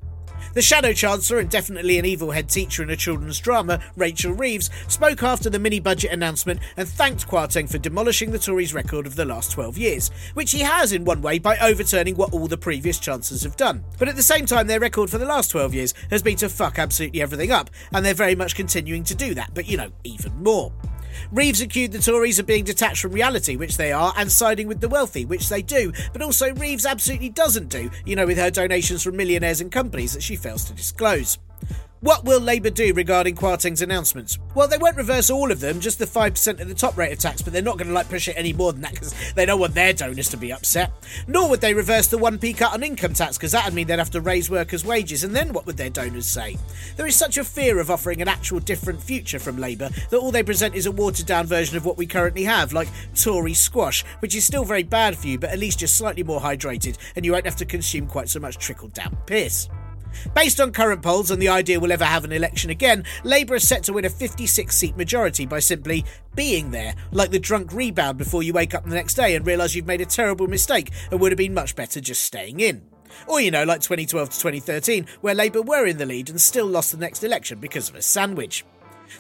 The 0.57 0.63
Shadow 0.63 0.95
Chancellor 0.95 1.39
and 1.41 1.51
definitely 1.51 1.99
an 1.99 2.07
evil 2.07 2.31
head 2.31 2.49
teacher 2.49 2.83
in 2.83 2.89
a 2.89 2.97
children's 2.97 3.39
drama, 3.39 3.79
Rachel 3.95 4.33
Reeves, 4.33 4.71
spoke 4.89 5.23
after 5.23 5.51
the 5.51 5.59
mini 5.59 5.81
budget 5.81 6.13
announcement 6.13 6.61
and 6.79 6.89
thanked 6.89 7.29
Kwarteng 7.29 7.71
for 7.71 7.77
demolishing 7.77 8.31
the 8.31 8.39
Tories' 8.39 8.73
record 8.73 9.07
of 9.07 9.17
the 9.17 9.27
last 9.27 9.51
12 9.51 9.77
years, 9.77 10.11
which 10.33 10.53
he 10.53 10.61
has 10.61 10.93
in 10.93 11.05
one 11.05 11.21
way 11.21 11.39
by 11.39 11.59
overturning 11.59 12.17
what 12.17 12.33
all 12.33 12.47
the 12.47 12.57
previous 12.57 12.99
chancellors 12.99 13.43
have 13.43 13.57
done. 13.57 13.85
But 13.99 14.09
at 14.09 14.17
the 14.17 14.23
same 14.23 14.47
time, 14.47 14.67
their 14.67 14.81
record 14.81 15.11
for 15.11 15.19
the 15.19 15.27
last 15.27 15.51
12 15.51 15.75
years 15.75 15.95
has 16.09 16.23
been 16.23 16.39
to 16.39 16.49
fuck 16.49 16.79
absolutely 16.79 17.21
everything 17.21 17.53
up, 17.53 17.69
and 17.93 18.03
they're 18.03 18.15
very 18.15 18.35
much 18.35 18.55
continuing 18.55 19.05
to 19.05 19.15
do 19.15 19.35
that, 19.35 19.51
but 19.53 19.67
you 19.67 19.77
know, 19.77 19.93
even 20.05 20.43
more. 20.43 20.73
Reeves 21.33 21.61
accused 21.61 21.93
the 21.93 21.99
Tories 21.99 22.39
of 22.39 22.47
being 22.47 22.65
detached 22.65 23.03
from 23.03 23.13
reality, 23.13 23.57
which 23.57 23.77
they 23.77 23.93
are, 23.93 24.13
and 24.17 24.31
siding 24.31 24.69
with 24.69 24.81
the 24.81 24.89
wealthy, 24.89 25.25
which 25.25 25.49
they 25.49 25.63
do. 25.63 25.93
But 26.13 26.23
also, 26.23 26.55
Reeves 26.55 26.87
absolutely 26.87 27.31
doesn't 27.31 27.69
do, 27.69 27.91
you 28.05 28.17
know, 28.17 28.27
with 28.27 28.39
her 28.39 28.51
donations 28.51 29.03
from 29.03 29.17
millionaires 29.17 29.61
and 29.61 29.71
companies 29.71 30.13
that 30.15 30.23
she 30.23 30.37
fails 30.37 30.65
to 30.65 30.75
disclose. 30.75 31.39
What 32.01 32.27
will 32.27 32.41
Labour 32.41 32.69
do 32.69 32.93
regarding 32.93 33.37
Kwarteng's 33.37 33.81
announcements? 33.81 34.39
Well, 34.55 34.69
they 34.69 34.77
won't 34.77 34.99
reverse 34.99 35.31
all 35.31 35.51
of 35.51 35.61
them, 35.61 35.81
just 35.81 35.99
the 35.99 36.05
5% 36.05 36.61
of 36.61 36.69
the 36.69 36.75
top 36.75 36.95
rate 36.95 37.11
of 37.11 37.19
tax, 37.19 37.41
but 37.41 37.55
they're 37.55 37.63
not 37.63 37.79
going 37.79 37.89
to 37.89 37.95
like 37.95 38.11
push 38.11 38.29
it 38.29 38.37
any 38.37 38.53
more 38.53 38.73
than 38.75 38.83
that 38.83 38.93
because 38.93 39.15
they 39.33 39.47
don't 39.47 39.61
want 39.61 39.73
their 39.73 39.95
donors 39.95 40.29
to 40.29 40.37
be 40.37 40.53
upset. 40.53 40.93
Nor 41.27 41.49
would 41.49 41.63
they 41.63 41.73
reverse 41.73 42.09
the 42.09 42.19
1p 42.19 42.59
cut 42.59 42.75
on 42.75 42.83
income 42.83 43.15
tax 43.15 43.39
because 43.39 43.53
that 43.53 43.65
would 43.65 43.73
mean 43.73 43.87
they'd 43.87 43.99
have 43.99 44.11
to 44.11 44.21
raise 44.21 44.51
workers' 44.51 44.85
wages, 44.85 45.25
and 45.25 45.35
then 45.35 45.55
what 45.55 45.65
would 45.65 45.79
their 45.79 45.89
donors 45.89 46.27
say? 46.27 46.59
There 46.97 47.07
is 47.07 47.17
such 47.17 47.39
a 47.39 47.45
fear 47.45 47.81
of 47.81 47.91
offering 47.91 48.21
an 48.21 48.29
actual 48.29 48.61
different 48.61 49.03
future 49.03 49.39
from 49.39 49.57
Labour 49.57 49.89
that 50.11 50.19
all 50.19 50.31
they 50.31 50.43
present 50.43 50.75
is 50.75 50.85
a 50.85 50.93
watered 50.93 51.27
down 51.27 51.47
version 51.47 51.79
of 51.79 51.87
what 51.87 51.97
we 51.97 52.07
currently 52.07 52.45
have, 52.45 52.75
like 52.75 52.89
Tory 53.15 53.55
squash, 53.55 54.05
which 54.19 54.35
is 54.35 54.45
still 54.45 54.67
very 54.67 54.83
bad 54.83 55.17
for 55.17 55.29
you, 55.29 55.39
but 55.39 55.51
at 55.51 55.59
least 55.59 55.81
you're 55.81 55.89
slightly 55.89 56.23
more 56.23 56.41
hydrated, 56.41 56.99
and 57.17 57.25
you 57.25 57.33
won't 57.33 57.47
have 57.47 57.57
to 57.57 57.65
consume 57.65 58.07
quite 58.07 58.29
so 58.29 58.39
much 58.39 58.59
trickled 58.59 58.93
down 58.93 59.17
piss. 59.25 59.71
Based 60.35 60.61
on 60.61 60.73
current 60.73 61.03
polls 61.03 61.31
and 61.31 61.41
the 61.41 61.49
idea 61.49 61.79
we'll 61.81 61.93
ever 61.93 62.05
have 62.05 62.25
an 62.25 62.33
election 62.33 62.71
again, 62.71 63.05
Labour 63.25 63.57
is 63.57 63.69
set 63.69 63.83
to 63.85 63.93
win 63.93 64.05
a 64.05 64.11
56 64.11 64.77
seat 64.77 64.97
majority 64.97 65.47
by 65.47 65.59
simply 65.59 66.05
being 66.35 66.71
there, 66.71 66.95
like 67.13 67.31
the 67.31 67.39
drunk 67.39 67.73
rebound 67.73 68.19
before 68.19 68.43
you 68.43 68.53
wake 68.53 68.75
up 68.75 68.85
the 68.85 68.95
next 68.95 69.15
day 69.15 69.35
and 69.35 69.47
realise 69.47 69.75
you've 69.75 69.87
made 69.87 70.01
a 70.01 70.07
terrible 70.07 70.47
mistake 70.47 70.91
and 71.11 71.21
would 71.21 71.33
have 71.33 71.39
been 71.39 71.55
much 71.55 71.77
better 71.77 72.01
just 72.01 72.23
staying 72.23 72.61
in. 72.61 72.83
Or, 73.27 73.41
you 73.41 73.51
know, 73.51 73.65
like 73.65 73.81
2012 73.81 74.31
to 74.31 74.37
2013, 74.39 75.07
where 75.21 75.35
Labour 75.35 75.63
were 75.63 75.87
in 75.87 75.99
the 75.99 76.07
lead 76.07 76.29
and 76.29 76.41
still 76.41 76.67
lost 76.67 76.93
the 76.93 76.99
next 76.99 77.25
election 77.25 77.59
because 77.59 77.89
of 77.89 77.95
a 77.95 78.03
sandwich. 78.03 78.65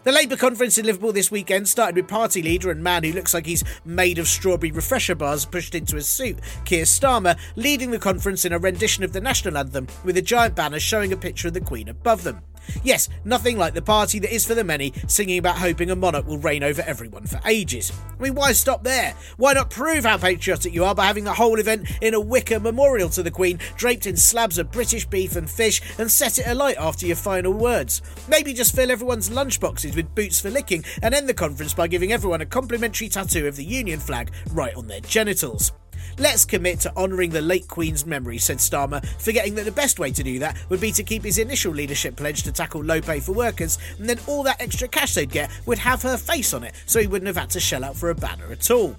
The 0.05 0.13
Labour 0.13 0.37
conference 0.37 0.79
in 0.79 0.87
Liverpool 0.87 1.13
this 1.13 1.31
weekend 1.31 1.69
started 1.69 1.97
with 1.97 2.09
party 2.09 2.43
leader 2.43 2.71
and 2.71 2.83
man 2.83 3.05
who 3.05 3.13
looks 3.13 3.35
like 3.35 3.47
he's 3.47 3.65
made 3.85 4.19
of 4.19 4.29
strawberry 4.29 4.71
refresher 4.71 5.15
bars 5.15 5.45
pushed 5.45 5.75
into 5.75 5.97
a 5.97 6.03
suit, 6.03 6.39
Keir 6.65 6.85
Starmer, 6.85 7.39
leading 7.57 7.91
the 7.91 7.99
conference 7.99 8.45
in 8.45 8.53
a 8.53 8.59
rendition 8.59 9.05
of 9.05 9.13
the 9.13 9.21
national 9.21 9.57
anthem 9.57 9.87
with 10.05 10.17
a 10.17 10.23
giant 10.23 10.55
banner 10.55 10.81
showing 10.81 11.13
a 11.13 11.17
picture 11.17 11.49
of 11.49 11.55
the 11.55 11.61
Queen 11.61 11.89
above 11.89 12.25
them. 12.25 12.43
Yes, 12.83 13.09
nothing 13.25 13.59
like 13.59 13.75
the 13.75 13.83
party 13.83 14.19
that 14.21 14.35
is 14.35 14.45
for 14.45 14.55
the 14.55 14.65
many, 14.65 14.93
singing 15.07 15.39
about 15.39 15.59
hoping 15.59 15.91
a 15.91 15.97
monarch 15.97 16.27
will 16.27 16.39
reign 16.39 16.63
over 16.63 16.83
everyone 16.83 17.27
for 17.27 17.41
ages. 17.47 17.93
I 18.19 18.23
mean, 18.23 18.35
why 18.35 18.53
stop 18.53 18.83
there? 18.85 19.15
Why 19.37 19.53
not 19.53 19.71
prove 19.71 20.05
how 20.05 20.19
patriotic 20.19 20.75
you 20.75 20.85
are 20.85 20.95
by 20.95 21.07
having 21.07 21.25
the 21.25 21.35
whole 21.35 21.59
event 21.59 21.89
in 22.01 22.15
a 22.15 22.21
wicker 22.21 22.61
memorial 22.61 23.09
to 23.11 23.23
the 23.23 23.31
Queen, 23.31 23.59
draped 23.77 24.07
in 24.07 24.17
slabs 24.17 24.59
of 24.59 24.73
British 24.73 25.07
beef 25.07 25.37
and 25.37 25.49
fish, 25.49 25.81
and 25.99 26.11
set 26.11 26.39
it 26.39 26.47
alight 26.47 26.77
after 26.79 27.07
your 27.07 27.17
final 27.17 27.53
words? 27.53 28.03
Maybe 28.29 28.53
just 28.53 28.75
fill 28.75 28.91
everyone's 28.91 29.31
lunchboxes 29.31 29.95
with 29.95 30.15
boots 30.15 30.41
for 30.41 30.51
licking 30.51 30.85
and 31.03 31.15
end 31.15 31.29
the 31.29 31.35
conference 31.35 31.75
by 31.75 31.89
giving 31.89 32.13
everyone 32.13 32.41
a 32.41 32.47
complimentary 32.47 33.09
tattoo 33.09 33.47
of 33.47 33.57
the 33.57 33.65
Union 33.65 34.01
flag 34.01 34.33
right 34.53 34.75
on 34.75 34.87
their 34.87 35.01
genitals. 35.01 35.73
Let's 36.19 36.47
commit 36.47 36.81
to 36.81 36.97
honouring 36.97 37.29
the 37.29 37.43
late 37.43 37.69
Queen's 37.69 38.07
memory, 38.07 38.39
said 38.39 38.57
Starmer, 38.57 39.05
forgetting 39.21 39.55
that 39.57 39.67
the 39.67 39.71
best 39.71 39.99
way 39.99 40.11
to 40.13 40.23
do 40.23 40.39
that 40.39 40.57
would 40.71 40.81
be 40.81 40.91
to 40.93 41.03
keep 41.03 41.25
his 41.25 41.37
initial 41.37 41.73
leadership 41.73 42.17
pledge 42.17 42.43
to 42.45 42.53
tackle 42.53 42.83
low 42.83 43.03
pay 43.03 43.21
for 43.21 43.33
workers, 43.33 43.79
and 43.99 44.09
then 44.09 44.19
all 44.27 44.43
that 44.43 44.61
extra 44.61 44.89
cash 44.89 45.15
they'd 45.15 45.31
get 45.31 45.51
would 45.67 45.79
have 45.79 46.01
her 46.03 46.17
face 46.17 46.55
on 46.55 46.65
it, 46.65 46.75
so 46.87 47.01
he 47.01 47.07
wouldn't 47.07 47.27
have 47.27 47.37
had 47.37 47.51
to 47.51 47.61
shell 47.61 47.85
out 47.85 47.97
for 47.97 48.09
a 48.09 48.15
banner 48.15 48.51
at 48.51 48.71
all. 48.71 48.97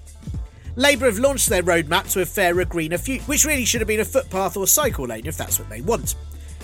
Labour 0.76 1.06
have 1.06 1.18
launched 1.18 1.48
their 1.48 1.62
roadmap 1.64 2.08
to 2.12 2.22
a 2.22 2.26
fairer, 2.26 2.64
greener 2.64 2.98
future, 2.98 3.24
which 3.24 3.44
really 3.44 3.64
should 3.64 3.80
have 3.80 3.88
been 3.88 3.98
a 3.98 4.04
footpath 4.04 4.56
or 4.56 4.68
cycle 4.68 5.08
lane 5.08 5.26
if 5.26 5.36
that's 5.36 5.58
what 5.58 5.68
they 5.68 5.80
want 5.80 6.14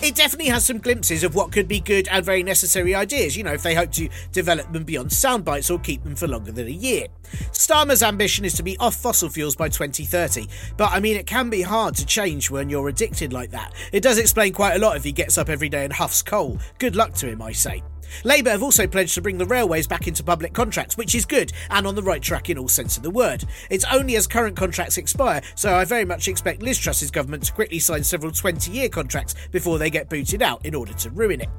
it 0.01 0.15
definitely 0.15 0.51
has 0.51 0.65
some 0.65 0.77
glimpses 0.77 1.23
of 1.23 1.35
what 1.35 1.51
could 1.51 1.67
be 1.67 1.79
good 1.79 2.07
and 2.09 2.25
very 2.25 2.43
necessary 2.43 2.93
ideas, 2.93 3.35
you 3.35 3.43
know, 3.43 3.53
if 3.53 3.63
they 3.63 3.75
hope 3.75 3.91
to 3.93 4.09
develop 4.31 4.71
them 4.71 4.83
beyond 4.83 5.11
sound 5.11 5.45
bites 5.45 5.69
or 5.69 5.79
keep 5.79 6.03
them 6.03 6.15
for 6.15 6.27
longer 6.27 6.51
than 6.51 6.67
a 6.67 6.71
year. 6.71 7.07
Starmer's 7.51 8.03
ambition 8.03 8.45
is 8.45 8.53
to 8.53 8.63
be 8.63 8.77
off 8.77 8.95
fossil 8.95 9.29
fuels 9.29 9.55
by 9.55 9.69
2030, 9.69 10.47
but 10.77 10.91
I 10.91 10.99
mean, 10.99 11.17
it 11.17 11.25
can 11.25 11.49
be 11.49 11.61
hard 11.61 11.95
to 11.95 12.05
change 12.05 12.49
when 12.51 12.69
you're 12.69 12.89
addicted 12.89 13.33
like 13.33 13.51
that. 13.51 13.73
It 13.91 14.01
does 14.01 14.17
explain 14.17 14.53
quite 14.53 14.75
a 14.75 14.79
lot 14.79 14.97
if 14.97 15.03
he 15.03 15.11
gets 15.11 15.37
up 15.37 15.49
every 15.49 15.69
day 15.69 15.83
and 15.83 15.93
huffs 15.93 16.21
coal. 16.21 16.59
Good 16.77 16.95
luck 16.95 17.13
to 17.15 17.27
him, 17.27 17.41
I 17.41 17.51
say. 17.51 17.83
Labour 18.23 18.51
have 18.51 18.63
also 18.63 18.87
pledged 18.87 19.15
to 19.15 19.21
bring 19.21 19.37
the 19.37 19.45
railways 19.45 19.87
back 19.87 20.07
into 20.07 20.23
public 20.23 20.53
contracts, 20.53 20.97
which 20.97 21.15
is 21.15 21.25
good 21.25 21.51
and 21.69 21.85
on 21.85 21.95
the 21.95 22.03
right 22.03 22.21
track 22.21 22.49
in 22.49 22.57
all 22.57 22.67
sense 22.67 22.97
of 22.97 23.03
the 23.03 23.09
word. 23.09 23.43
It's 23.69 23.85
only 23.91 24.15
as 24.15 24.27
current 24.27 24.55
contracts 24.55 24.97
expire, 24.97 25.41
so 25.55 25.75
I 25.75 25.85
very 25.85 26.05
much 26.05 26.27
expect 26.27 26.61
Liz 26.61 26.77
Truss's 26.77 27.11
government 27.11 27.43
to 27.43 27.53
quickly 27.53 27.79
sign 27.79 28.03
several 28.03 28.31
20 28.31 28.71
year 28.71 28.89
contracts 28.89 29.35
before 29.51 29.77
they 29.77 29.89
get 29.89 30.09
booted 30.09 30.41
out 30.41 30.65
in 30.65 30.75
order 30.75 30.93
to 30.93 31.09
ruin 31.09 31.41
it. 31.41 31.49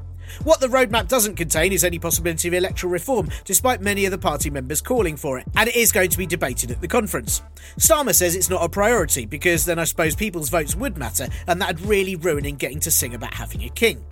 What 0.42 0.60
the 0.60 0.66
roadmap 0.66 1.08
doesn't 1.08 1.36
contain 1.36 1.72
is 1.72 1.84
any 1.84 1.98
possibility 1.98 2.48
of 2.48 2.54
electoral 2.54 2.92
reform, 2.92 3.28
despite 3.44 3.80
many 3.80 4.04
of 4.04 4.10
the 4.10 4.18
party 4.18 4.50
members 4.50 4.80
calling 4.80 5.16
for 5.16 5.38
it, 5.38 5.46
and 5.56 5.68
it 5.68 5.76
is 5.76 5.92
going 5.92 6.10
to 6.10 6.18
be 6.18 6.26
debated 6.26 6.70
at 6.70 6.80
the 6.80 6.88
conference. 6.88 7.42
Starmer 7.78 8.14
says 8.14 8.34
it's 8.34 8.50
not 8.50 8.64
a 8.64 8.68
priority 8.68 9.26
because 9.26 9.64
then 9.64 9.78
I 9.78 9.84
suppose 9.84 10.14
people's 10.14 10.48
votes 10.48 10.74
would 10.74 10.98
matter, 10.98 11.28
and 11.46 11.60
that'd 11.60 11.80
really 11.82 12.16
ruin 12.16 12.44
in 12.44 12.56
getting 12.56 12.80
to 12.80 12.90
sing 12.90 13.14
about 13.14 13.34
having 13.34 13.62
a 13.64 13.68
king. 13.68 14.04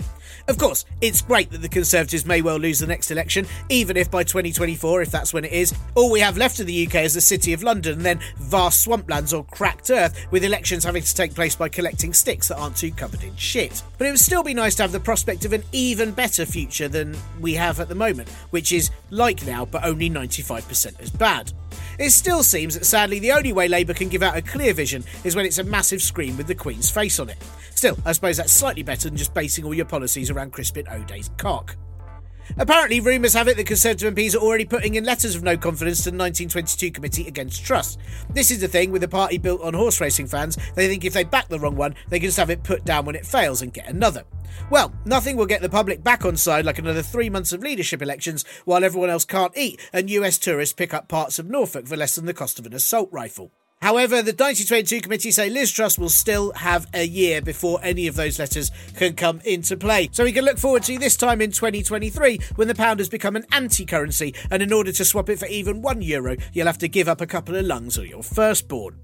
Of 0.46 0.58
course, 0.58 0.84
it's 1.00 1.22
great 1.22 1.50
that 1.52 1.62
the 1.62 1.70
Conservatives 1.70 2.26
may 2.26 2.42
well 2.42 2.58
lose 2.58 2.78
the 2.78 2.86
next 2.86 3.10
election, 3.10 3.46
even 3.70 3.96
if 3.96 4.10
by 4.10 4.24
2024, 4.24 5.00
if 5.00 5.10
that's 5.10 5.32
when 5.32 5.44
it 5.44 5.52
is, 5.52 5.72
all 5.94 6.10
we 6.10 6.20
have 6.20 6.36
left 6.36 6.60
of 6.60 6.66
the 6.66 6.86
UK 6.86 6.96
is 6.96 7.14
the 7.14 7.22
City 7.22 7.54
of 7.54 7.62
London 7.62 7.94
and 7.94 8.02
then 8.02 8.20
vast 8.36 8.86
swamplands 8.86 9.36
or 9.36 9.44
cracked 9.44 9.88
earth, 9.88 10.26
with 10.30 10.44
elections 10.44 10.84
having 10.84 11.02
to 11.02 11.14
take 11.14 11.34
place 11.34 11.56
by 11.56 11.70
collecting 11.70 12.12
sticks 12.12 12.48
that 12.48 12.58
aren't 12.58 12.76
too 12.76 12.90
covered 12.90 13.22
in 13.22 13.34
shit. 13.36 13.82
But 13.96 14.06
it 14.06 14.10
would 14.10 14.20
still 14.20 14.42
be 14.42 14.52
nice 14.52 14.74
to 14.74 14.82
have 14.82 14.92
the 14.92 15.00
prospect 15.00 15.46
of 15.46 15.54
an 15.54 15.64
even 15.72 16.12
better 16.12 16.44
future 16.44 16.88
than 16.88 17.16
we 17.40 17.54
have 17.54 17.80
at 17.80 17.88
the 17.88 17.94
moment, 17.94 18.28
which 18.50 18.70
is 18.70 18.90
like 19.08 19.46
now, 19.46 19.64
but 19.64 19.84
only 19.84 20.10
95% 20.10 21.00
as 21.00 21.08
bad. 21.08 21.52
It 21.98 22.10
still 22.10 22.42
seems 22.42 22.74
that 22.74 22.84
sadly 22.86 23.18
the 23.18 23.32
only 23.32 23.52
way 23.52 23.68
Labour 23.68 23.94
can 23.94 24.08
give 24.08 24.22
out 24.22 24.36
a 24.36 24.42
clear 24.42 24.72
vision 24.74 25.04
is 25.24 25.36
when 25.36 25.46
it's 25.46 25.58
a 25.58 25.64
massive 25.64 26.02
screen 26.02 26.36
with 26.36 26.46
the 26.46 26.54
Queen's 26.54 26.90
face 26.90 27.18
on 27.20 27.30
it. 27.30 27.38
Still, 27.74 27.96
I 28.04 28.12
suppose 28.12 28.36
that's 28.36 28.52
slightly 28.52 28.82
better 28.82 29.08
than 29.08 29.16
just 29.16 29.34
basing 29.34 29.64
all 29.64 29.74
your 29.74 29.84
policies 29.84 30.30
around 30.30 30.52
Crispin 30.52 30.86
Odey's 30.86 31.30
cock. 31.36 31.76
Apparently, 32.56 33.00
rumours 33.00 33.34
have 33.34 33.48
it 33.48 33.56
that 33.56 33.66
Conservative 33.66 34.14
MPs 34.14 34.34
are 34.34 34.38
already 34.38 34.64
putting 34.64 34.94
in 34.94 35.04
letters 35.04 35.34
of 35.34 35.42
no 35.42 35.56
confidence 35.56 35.98
to 35.98 36.10
the 36.10 36.16
1922 36.16 36.90
Committee 36.90 37.26
Against 37.26 37.64
Truss. 37.64 37.98
This 38.30 38.50
is 38.50 38.60
the 38.60 38.68
thing 38.68 38.92
with 38.92 39.02
a 39.02 39.08
party 39.08 39.38
built 39.38 39.62
on 39.62 39.74
horse 39.74 40.00
racing 40.00 40.26
fans, 40.26 40.56
they 40.74 40.88
think 40.88 41.04
if 41.04 41.12
they 41.12 41.24
back 41.24 41.48
the 41.48 41.58
wrong 41.58 41.76
one, 41.76 41.94
they 42.08 42.18
can 42.18 42.28
just 42.28 42.38
have 42.38 42.50
it 42.50 42.62
put 42.62 42.84
down 42.84 43.04
when 43.04 43.16
it 43.16 43.26
fails 43.26 43.62
and 43.62 43.72
get 43.72 43.88
another. 43.88 44.24
Well, 44.70 44.92
nothing 45.04 45.36
will 45.36 45.46
get 45.46 45.62
the 45.62 45.68
public 45.68 46.02
back 46.04 46.24
on 46.24 46.36
side 46.36 46.64
like 46.64 46.78
another 46.78 47.02
three 47.02 47.28
months 47.28 47.52
of 47.52 47.62
leadership 47.62 48.00
elections 48.00 48.44
while 48.64 48.84
everyone 48.84 49.10
else 49.10 49.24
can't 49.24 49.56
eat 49.56 49.80
and 49.92 50.10
US 50.10 50.38
tourists 50.38 50.74
pick 50.74 50.94
up 50.94 51.08
parts 51.08 51.38
of 51.38 51.50
Norfolk 51.50 51.86
for 51.86 51.96
less 51.96 52.14
than 52.14 52.26
the 52.26 52.34
cost 52.34 52.58
of 52.58 52.66
an 52.66 52.74
assault 52.74 53.08
rifle. 53.12 53.50
However, 53.82 54.22
the 54.22 54.32
1922 54.32 55.02
committee 55.02 55.30
say 55.30 55.50
Liz 55.50 55.70
Truss 55.70 55.98
will 55.98 56.08
still 56.08 56.52
have 56.52 56.86
a 56.94 57.06
year 57.06 57.42
before 57.42 57.80
any 57.82 58.06
of 58.06 58.16
those 58.16 58.38
letters 58.38 58.70
can 58.96 59.14
come 59.14 59.42
into 59.44 59.76
play. 59.76 60.08
So 60.10 60.24
we 60.24 60.32
can 60.32 60.46
look 60.46 60.56
forward 60.56 60.84
to 60.84 60.98
this 60.98 61.18
time 61.18 61.42
in 61.42 61.50
2023 61.50 62.40
when 62.56 62.68
the 62.68 62.74
pound 62.74 63.00
has 63.00 63.10
become 63.10 63.36
an 63.36 63.44
anti 63.52 63.84
currency, 63.84 64.34
and 64.50 64.62
in 64.62 64.72
order 64.72 64.90
to 64.90 65.04
swap 65.04 65.28
it 65.28 65.38
for 65.38 65.46
even 65.48 65.82
one 65.82 66.00
euro, 66.00 66.36
you'll 66.54 66.66
have 66.66 66.78
to 66.78 66.88
give 66.88 67.08
up 67.08 67.20
a 67.20 67.26
couple 67.26 67.56
of 67.56 67.66
lungs 67.66 67.98
or 67.98 68.06
your 68.06 68.22
firstborn. 68.22 68.98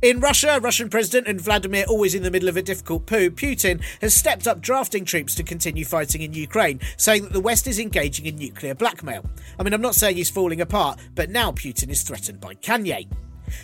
In 0.00 0.20
Russia, 0.20 0.60
Russian 0.62 0.90
President 0.90 1.26
and 1.26 1.40
Vladimir, 1.40 1.84
always 1.88 2.14
in 2.14 2.22
the 2.22 2.30
middle 2.30 2.48
of 2.48 2.56
a 2.56 2.62
difficult 2.62 3.06
poo, 3.06 3.30
Putin 3.30 3.82
has 4.00 4.14
stepped 4.14 4.46
up 4.46 4.60
drafting 4.60 5.04
troops 5.04 5.34
to 5.34 5.42
continue 5.42 5.84
fighting 5.84 6.22
in 6.22 6.34
Ukraine, 6.34 6.78
saying 6.96 7.22
that 7.24 7.32
the 7.32 7.40
West 7.40 7.66
is 7.66 7.80
engaging 7.80 8.26
in 8.26 8.36
nuclear 8.36 8.74
blackmail. 8.74 9.24
I 9.58 9.64
mean, 9.64 9.72
I'm 9.72 9.80
not 9.80 9.96
saying 9.96 10.16
he's 10.16 10.30
falling 10.30 10.60
apart, 10.60 11.00
but 11.16 11.30
now 11.30 11.50
Putin 11.50 11.88
is 11.88 12.02
threatened 12.02 12.40
by 12.40 12.54
Kanye. 12.54 13.08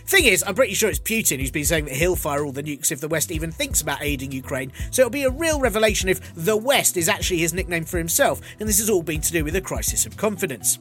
Thing 0.07 0.25
is, 0.25 0.45
I'm 0.47 0.55
pretty 0.55 0.75
sure 0.75 0.91
it's 0.91 0.99
Putin 0.99 1.41
who's 1.41 1.51
been 1.51 1.65
saying 1.65 1.87
that 1.87 1.95
he'll 1.95 2.17
fire 2.17 2.45
all 2.45 2.53
the 2.53 2.63
nukes 2.63 2.93
if 2.93 3.01
the 3.01 3.09
West 3.09 3.31
even 3.31 3.51
thinks 3.51 3.81
about 3.81 4.03
aiding 4.03 4.33
Ukraine, 4.33 4.73
so 4.91 5.03
it'll 5.03 5.11
be 5.11 5.25
a 5.25 5.31
real 5.31 5.61
revelation 5.61 6.09
if 6.09 6.35
the 6.35 6.57
West 6.57 6.97
is 6.97 7.09
actually 7.09 7.39
his 7.39 7.55
nickname 7.55 7.85
for 7.85 7.99
himself, 7.99 8.41
and 8.59 8.69
this 8.69 8.79
has 8.79 8.91
all 8.91 9.03
been 9.03 9.21
to 9.21 9.33
do 9.33 9.45
with 9.45 9.57
a 9.57 9.61
crisis 9.61 10.07
of 10.07 10.17
confidence. 10.17 10.79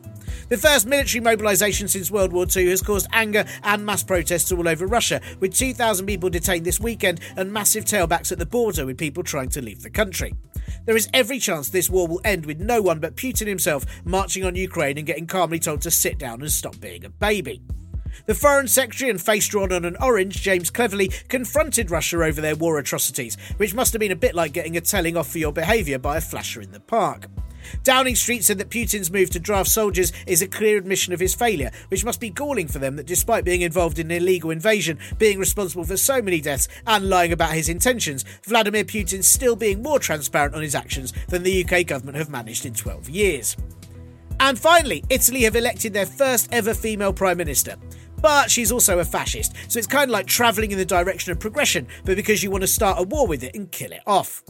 The 0.49 0.57
first 0.57 0.87
military 0.87 1.21
mobilisation 1.21 1.87
since 1.87 2.11
World 2.11 2.33
War 2.33 2.45
II 2.55 2.69
has 2.69 2.81
caused 2.81 3.07
anger 3.11 3.45
and 3.63 3.85
mass 3.85 4.03
protests 4.03 4.51
all 4.51 4.67
over 4.67 4.87
Russia, 4.87 5.21
with 5.39 5.53
2,000 5.53 6.05
people 6.05 6.29
detained 6.29 6.65
this 6.65 6.79
weekend 6.79 7.19
and 7.35 7.51
massive 7.51 7.85
tailbacks 7.85 8.31
at 8.31 8.39
the 8.39 8.45
border 8.45 8.85
with 8.85 8.97
people 8.97 9.23
trying 9.23 9.49
to 9.49 9.61
leave 9.61 9.81
the 9.81 9.89
country. 9.89 10.33
There 10.85 10.95
is 10.95 11.09
every 11.13 11.39
chance 11.39 11.69
this 11.69 11.89
war 11.89 12.07
will 12.07 12.21
end 12.25 12.45
with 12.45 12.59
no 12.59 12.81
one 12.81 12.99
but 12.99 13.15
Putin 13.15 13.47
himself 13.47 13.85
marching 14.03 14.43
on 14.43 14.55
Ukraine 14.55 14.97
and 14.97 15.07
getting 15.07 15.27
calmly 15.27 15.59
told 15.59 15.81
to 15.81 15.91
sit 15.91 16.17
down 16.17 16.41
and 16.41 16.51
stop 16.51 16.79
being 16.79 17.05
a 17.05 17.09
baby. 17.09 17.61
The 18.25 18.35
Foreign 18.35 18.67
Secretary 18.67 19.09
and 19.09 19.21
face 19.21 19.47
drawn 19.47 19.71
on 19.71 19.85
an 19.85 19.97
orange, 19.99 20.41
James 20.41 20.69
Cleverly, 20.69 21.09
confronted 21.27 21.91
Russia 21.91 22.23
over 22.23 22.41
their 22.41 22.55
war 22.55 22.79
atrocities, 22.79 23.37
which 23.57 23.73
must 23.73 23.93
have 23.93 23.99
been 23.99 24.11
a 24.11 24.15
bit 24.15 24.35
like 24.35 24.53
getting 24.53 24.77
a 24.77 24.81
telling 24.81 25.17
off 25.17 25.29
for 25.29 25.39
your 25.39 25.53
behaviour 25.53 25.99
by 25.99 26.17
a 26.17 26.21
flasher 26.21 26.61
in 26.61 26.71
the 26.71 26.79
park. 26.79 27.27
Downing 27.83 28.15
Street 28.15 28.43
said 28.43 28.57
that 28.57 28.69
Putin's 28.69 29.11
move 29.11 29.29
to 29.31 29.39
draft 29.39 29.69
soldiers 29.69 30.11
is 30.27 30.41
a 30.41 30.47
clear 30.47 30.77
admission 30.77 31.13
of 31.13 31.19
his 31.19 31.35
failure, 31.35 31.71
which 31.89 32.05
must 32.05 32.19
be 32.19 32.29
galling 32.29 32.67
for 32.67 32.79
them 32.79 32.95
that 32.95 33.07
despite 33.07 33.45
being 33.45 33.61
involved 33.61 33.99
in 33.99 34.11
an 34.11 34.17
illegal 34.17 34.51
invasion, 34.51 34.99
being 35.17 35.39
responsible 35.39 35.83
for 35.83 35.97
so 35.97 36.21
many 36.21 36.41
deaths, 36.41 36.67
and 36.87 37.09
lying 37.09 37.31
about 37.31 37.53
his 37.53 37.69
intentions, 37.69 38.25
Vladimir 38.43 38.83
Putin's 38.83 39.27
still 39.27 39.55
being 39.55 39.81
more 39.81 39.99
transparent 39.99 40.55
on 40.55 40.61
his 40.61 40.75
actions 40.75 41.13
than 41.29 41.43
the 41.43 41.63
UK 41.63 41.85
government 41.85 42.17
have 42.17 42.29
managed 42.29 42.65
in 42.65 42.73
12 42.73 43.09
years. 43.09 43.57
And 44.39 44.59
finally, 44.59 45.03
Italy 45.09 45.43
have 45.43 45.55
elected 45.55 45.93
their 45.93 46.05
first 46.05 46.49
ever 46.51 46.73
female 46.73 47.13
Prime 47.13 47.37
Minister 47.37 47.77
but 48.23 48.49
she's 48.49 48.71
also 48.71 48.99
a 48.99 49.05
fascist, 49.05 49.53
so 49.67 49.77
it's 49.77 49.85
kind 49.85 50.05
of 50.05 50.11
like 50.11 50.25
travelling 50.25 50.71
in 50.71 50.77
the 50.77 50.85
direction 50.85 51.33
of 51.33 51.39
progression, 51.41 51.85
but 52.05 52.15
because 52.15 52.41
you 52.41 52.49
want 52.49 52.61
to 52.61 52.67
start 52.67 52.97
a 52.97 53.03
war 53.03 53.27
with 53.27 53.43
it 53.43 53.53
and 53.53 53.69
kill 53.69 53.91
it 53.91 54.01
off. 54.07 54.41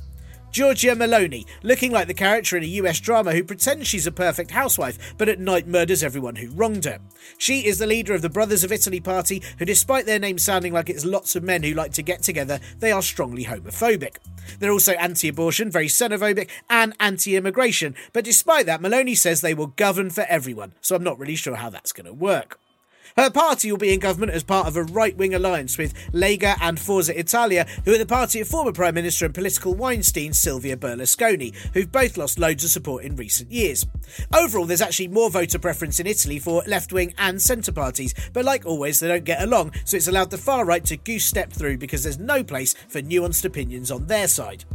Giorgia 0.52 0.96
Meloni, 0.96 1.48
looking 1.64 1.92
like 1.92 2.06
the 2.06 2.14
character 2.14 2.56
in 2.56 2.62
a 2.62 2.68
US 2.68 3.00
drama 3.00 3.32
who 3.32 3.44
pretends 3.44 3.88
she's 3.88 4.06
a 4.06 4.12
perfect 4.12 4.52
housewife, 4.52 5.16
but 5.18 5.28
at 5.28 5.40
night 5.40 5.66
murders 5.66 6.04
everyone 6.04 6.36
who 6.36 6.52
wronged 6.52 6.86
her. 6.86 7.00
She 7.40 7.66
is 7.66 7.80
the 7.80 7.88
leader 7.88 8.14
of 8.14 8.22
the 8.22 8.30
Brothers 8.30 8.64
of 8.64 8.72
Italy 8.72 9.00
party, 9.00 9.42
who, 9.58 9.66
despite 9.66 10.06
their 10.06 10.20
name 10.20 10.38
sounding 10.38 10.72
like 10.72 10.92
it's 10.92 11.04
lots 11.04 11.36
of 11.36 11.42
men 11.42 11.64
who 11.64 11.74
like 11.74 11.94
to 11.94 12.04
get 12.04 12.22
together, 12.22 12.60
they 12.78 12.92
are 12.92 13.02
strongly 13.02 13.46
homophobic. 13.46 14.18
They're 14.60 14.72
also 14.72 14.92
anti 14.92 15.30
abortion, 15.30 15.72
very 15.72 15.88
xenophobic, 15.88 16.52
and 16.70 16.94
anti 17.00 17.36
immigration, 17.36 17.96
but 18.14 18.24
despite 18.24 18.68
that, 18.68 18.82
Maloney 18.82 19.16
says 19.16 19.42
they 19.42 19.56
will 19.56 19.66
govern 19.66 20.12
for 20.12 20.28
everyone, 20.30 20.74
so 20.82 20.96
I'm 20.96 21.04
not 21.04 21.18
really 21.18 21.36
sure 21.36 21.56
how 21.56 21.72
that's 21.72 21.92
going 21.92 22.06
to 22.06 22.14
work. 22.14 22.60
Her 23.16 23.30
party 23.30 23.72
will 23.72 23.78
be 23.78 23.94
in 23.94 24.00
government 24.00 24.32
as 24.32 24.44
part 24.44 24.66
of 24.66 24.76
a 24.76 24.84
right 24.84 25.16
wing 25.16 25.36
alliance 25.36 25.78
with 25.78 25.94
Lega 26.14 26.58
and 26.60 26.80
Forza 26.80 27.18
Italia, 27.18 27.68
who 27.86 27.94
are 27.94 28.00
the 28.00 28.08
party 28.08 28.42
of 28.42 28.48
former 28.48 28.72
Prime 28.72 28.96
Minister 28.96 29.26
and 29.26 29.36
political 29.36 29.76
Weinstein 29.76 30.34
Silvio 30.34 30.76
Berlusconi, 30.76 31.54
who've 31.74 31.92
both 31.92 32.18
lost 32.18 32.40
loads 32.40 32.64
of 32.64 32.72
support 32.72 33.04
in 33.04 33.16
recent 33.16 33.52
years. 33.52 33.86
Overall, 34.34 34.66
there's 34.66 34.82
actually 34.82 35.10
more 35.10 35.30
voter 35.30 35.60
preference 35.60 36.00
in 36.00 36.08
Italy 36.08 36.40
for 36.40 36.64
left 36.66 36.92
wing 36.92 37.14
and 37.20 37.40
centre 37.40 37.72
parties, 37.72 38.16
but 38.34 38.46
like 38.46 38.66
always, 38.66 39.00
they 39.00 39.08
don't 39.08 39.26
get 39.26 39.44
along, 39.44 39.74
so 39.86 39.96
it's 39.96 40.08
allowed 40.08 40.32
the 40.32 40.38
far 40.38 40.66
right 40.66 40.84
to 40.86 40.98
goose 40.98 41.26
step 41.26 41.54
through 41.54 41.78
because 41.78 42.02
there's 42.02 42.18
no 42.18 42.44
place 42.44 42.74
for 42.74 43.00
nuanced 43.02 43.46
opinions 43.46 43.92
on 43.92 44.08
their 44.08 44.28
side. 44.28 44.66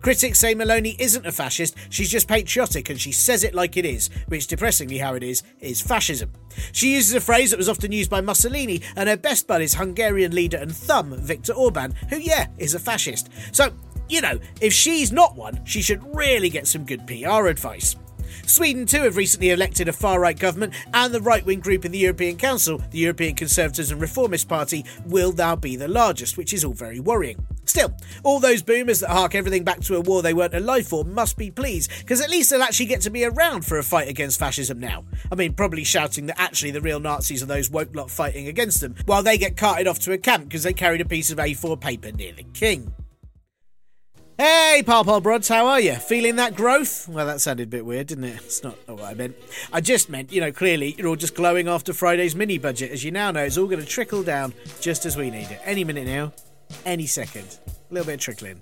Critics 0.00 0.38
say 0.38 0.54
Meloni 0.54 0.96
isn't 0.98 1.26
a 1.26 1.32
fascist, 1.32 1.76
she's 1.90 2.10
just 2.10 2.28
patriotic 2.28 2.90
and 2.90 3.00
she 3.00 3.12
says 3.12 3.44
it 3.44 3.54
like 3.54 3.76
it 3.76 3.84
is, 3.84 4.10
which, 4.26 4.46
depressingly 4.46 4.98
how 4.98 5.14
it 5.14 5.22
is, 5.22 5.42
is 5.60 5.80
fascism. 5.80 6.30
She 6.72 6.94
uses 6.94 7.14
a 7.14 7.20
phrase 7.20 7.50
that 7.50 7.58
was 7.58 7.68
often 7.68 7.92
used 7.92 8.10
by 8.10 8.20
Mussolini, 8.20 8.82
and 8.96 9.08
her 9.08 9.16
best 9.16 9.46
bud 9.46 9.62
is 9.62 9.74
Hungarian 9.74 10.34
leader 10.34 10.58
and 10.58 10.74
thumb 10.74 11.16
Viktor 11.16 11.52
Orban, 11.52 11.94
who, 12.08 12.18
yeah, 12.18 12.46
is 12.58 12.74
a 12.74 12.78
fascist. 12.78 13.28
So, 13.52 13.72
you 14.08 14.20
know, 14.20 14.38
if 14.60 14.72
she's 14.72 15.12
not 15.12 15.36
one, 15.36 15.64
she 15.64 15.82
should 15.82 16.02
really 16.14 16.48
get 16.48 16.66
some 16.66 16.84
good 16.84 17.06
PR 17.06 17.46
advice. 17.46 17.96
Sweden, 18.46 18.86
too, 18.86 19.02
have 19.02 19.16
recently 19.16 19.50
elected 19.50 19.88
a 19.88 19.92
far 19.92 20.20
right 20.20 20.38
government, 20.38 20.74
and 20.94 21.12
the 21.12 21.20
right 21.20 21.44
wing 21.44 21.60
group 21.60 21.84
in 21.84 21.92
the 21.92 21.98
European 21.98 22.36
Council, 22.36 22.82
the 22.90 22.98
European 22.98 23.34
Conservatives 23.34 23.90
and 23.90 24.00
Reformist 24.00 24.48
Party, 24.48 24.84
will 25.06 25.32
now 25.32 25.54
be 25.54 25.76
the 25.76 25.88
largest, 25.88 26.36
which 26.36 26.52
is 26.52 26.64
all 26.64 26.72
very 26.72 27.00
worrying. 27.00 27.46
Still, 27.68 27.92
all 28.24 28.40
those 28.40 28.62
boomers 28.62 29.00
that 29.00 29.10
hark 29.10 29.34
everything 29.34 29.62
back 29.62 29.80
to 29.80 29.96
a 29.96 30.00
war 30.00 30.22
they 30.22 30.32
weren't 30.32 30.54
alive 30.54 30.88
for 30.88 31.04
must 31.04 31.36
be 31.36 31.50
pleased, 31.50 31.90
because 31.98 32.22
at 32.22 32.30
least 32.30 32.48
they'll 32.48 32.62
actually 32.62 32.86
get 32.86 33.02
to 33.02 33.10
be 33.10 33.26
around 33.26 33.66
for 33.66 33.76
a 33.76 33.82
fight 33.82 34.08
against 34.08 34.38
fascism 34.38 34.80
now. 34.80 35.04
I 35.30 35.34
mean, 35.34 35.52
probably 35.52 35.84
shouting 35.84 36.26
that 36.26 36.40
actually 36.40 36.70
the 36.70 36.80
real 36.80 36.98
Nazis 36.98 37.42
are 37.42 37.46
those 37.46 37.68
woke 37.68 37.94
lot 37.94 38.10
fighting 38.10 38.48
against 38.48 38.80
them, 38.80 38.94
while 39.04 39.22
they 39.22 39.36
get 39.36 39.58
carted 39.58 39.86
off 39.86 39.98
to 40.00 40.12
a 40.12 40.18
camp 40.18 40.44
because 40.44 40.62
they 40.62 40.72
carried 40.72 41.02
a 41.02 41.04
piece 41.04 41.30
of 41.30 41.36
A4 41.36 41.78
paper 41.78 42.10
near 42.10 42.32
the 42.32 42.44
king. 42.54 42.94
Hey, 44.38 44.82
Pal 44.86 45.20
Brods, 45.20 45.48
how 45.48 45.66
are 45.66 45.80
you? 45.80 45.96
Feeling 45.96 46.36
that 46.36 46.54
growth? 46.54 47.06
Well, 47.06 47.26
that 47.26 47.42
sounded 47.42 47.64
a 47.64 47.70
bit 47.70 47.84
weird, 47.84 48.06
didn't 48.06 48.24
it? 48.24 48.36
It's 48.36 48.62
not 48.62 48.76
what 48.86 49.02
I 49.02 49.12
meant. 49.12 49.36
I 49.72 49.82
just 49.82 50.08
meant, 50.08 50.32
you 50.32 50.40
know, 50.40 50.52
clearly 50.52 50.94
you're 50.96 51.08
all 51.08 51.16
just 51.16 51.34
glowing 51.34 51.68
after 51.68 51.92
Friday's 51.92 52.34
mini 52.34 52.56
budget. 52.56 52.92
As 52.92 53.04
you 53.04 53.10
now 53.10 53.30
know, 53.30 53.42
it's 53.42 53.58
all 53.58 53.66
going 53.66 53.80
to 53.80 53.86
trickle 53.86 54.22
down 54.22 54.54
just 54.80 55.04
as 55.04 55.16
we 55.16 55.30
need 55.30 55.50
it. 55.50 55.60
Any 55.64 55.84
minute 55.84 56.06
now, 56.06 56.32
any 56.84 57.06
second. 57.06 57.58
A 57.66 57.94
little 57.94 58.06
bit 58.06 58.14
of 58.14 58.20
trickling. 58.20 58.60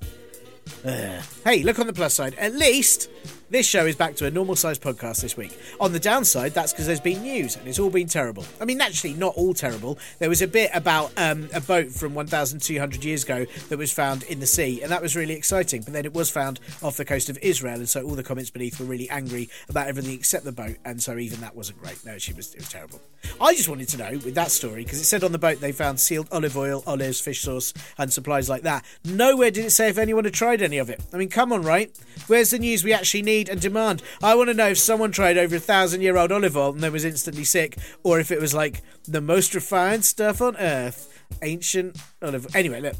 Ugh. 0.85 1.23
Hey, 1.45 1.63
look 1.63 1.79
on 1.79 1.87
the 1.87 1.93
plus 1.93 2.15
side. 2.15 2.35
At 2.35 2.55
least 2.55 3.09
this 3.49 3.67
show 3.67 3.87
is 3.87 3.95
back 3.95 4.17
to 4.17 4.27
a 4.27 4.31
normal 4.31 4.57
sized 4.57 4.83
podcast 4.83 5.23
this 5.23 5.37
week. 5.37 5.57
On 5.79 5.93
the 5.93 6.01
downside, 6.01 6.53
that's 6.53 6.73
because 6.73 6.87
there's 6.87 7.01
been 7.01 7.23
news 7.23 7.57
and 7.57 7.69
it's 7.69 7.79
all 7.79 7.91
been 7.91 8.09
terrible. 8.09 8.45
I 8.61 8.65
mean, 8.65 8.79
naturally, 8.79 9.15
not 9.15 9.35
all 9.37 9.55
terrible. 9.55 9.99
There 10.19 10.29
was 10.29 10.43
a 10.43 10.49
bit 10.49 10.71
about 10.75 11.13
um, 11.17 11.49
a 11.55 11.61
boat 11.61 11.91
from 11.91 12.15
1,200 12.15 13.05
years 13.05 13.23
ago 13.23 13.47
that 13.69 13.79
was 13.79 13.93
found 13.93 14.25
in 14.25 14.41
the 14.41 14.47
sea, 14.47 14.83
and 14.83 14.91
that 14.91 15.01
was 15.01 15.15
really 15.15 15.35
exciting. 15.35 15.83
But 15.83 15.93
then 15.93 16.05
it 16.05 16.13
was 16.13 16.29
found 16.29 16.59
off 16.83 16.97
the 16.97 17.05
coast 17.05 17.29
of 17.29 17.39
Israel, 17.39 17.77
and 17.77 17.89
so 17.89 18.03
all 18.03 18.17
the 18.17 18.25
comments 18.25 18.51
beneath 18.51 18.81
were 18.81 18.87
really 18.87 19.09
angry 19.11 19.49
about 19.69 19.87
everything 19.87 20.15
except 20.15 20.45
the 20.45 20.53
boat, 20.53 20.77
and 20.85 21.01
so 21.01 21.17
even 21.17 21.41
that 21.41 21.55
wasn't 21.55 21.81
great. 21.81 22.05
No, 22.05 22.19
she 22.19 22.33
was, 22.33 22.53
it 22.55 22.61
was 22.61 22.69
terrible. 22.69 23.01
I 23.41 23.55
just 23.55 23.69
wanted 23.69 23.89
to 23.91 23.97
know 23.97 24.11
with 24.25 24.35
that 24.35 24.51
story, 24.51 24.83
because 24.83 25.01
it 25.01 25.05
said 25.05 25.23
on 25.23 25.33
the 25.33 25.39
boat 25.39 25.61
they 25.61 25.73
found 25.73 26.01
sealed 26.01 26.29
olive 26.33 26.57
oil, 26.57 26.83
olives, 26.87 27.21
fish 27.21 27.43
sauce, 27.43 27.73
and 27.97 28.13
supplies 28.13 28.49
like 28.49 28.63
that. 28.63 28.85
Nowhere 29.05 29.53
did 29.53 29.67
it 29.67 29.71
say 29.71 29.89
if 29.89 29.99
anyone 29.99 30.25
had 30.25 30.35
tried 30.35 30.63
any 30.63 30.79
of 30.79 30.91
it. 30.91 31.01
I 31.13 31.17
mean, 31.17 31.29
come 31.29 31.53
on, 31.53 31.63
right? 31.63 31.97
Where's 32.27 32.51
the 32.51 32.59
news 32.59 32.83
we 32.83 32.93
actually 32.93 33.23
need? 33.23 33.36
Need 33.37 33.49
and 33.49 33.61
demand. 33.61 34.03
I 34.23 34.35
want 34.35 34.49
to 34.49 34.55
know 34.55 34.69
if 34.69 34.79
someone 34.79 35.13
tried 35.13 35.37
over 35.37 35.57
a 35.57 35.61
thousand 35.61 36.01
year 36.01 36.17
old 36.17 36.33
olive 36.33 36.57
oil 36.57 36.73
and 36.73 36.81
then 36.81 36.93
was 36.93 37.05
instantly 37.05 37.45
sick, 37.45 37.77
or 38.03 38.19
if 38.19 38.31
it 38.31 38.41
was 38.41 38.55
like 38.55 38.83
the 39.07 39.21
most 39.21 39.55
refined 39.55 40.05
stuff 40.05 40.41
on 40.41 40.57
earth. 40.57 41.13
Ancient 41.43 41.99
olive. 42.23 42.55
Anyway, 42.55 42.81
look. 42.81 42.97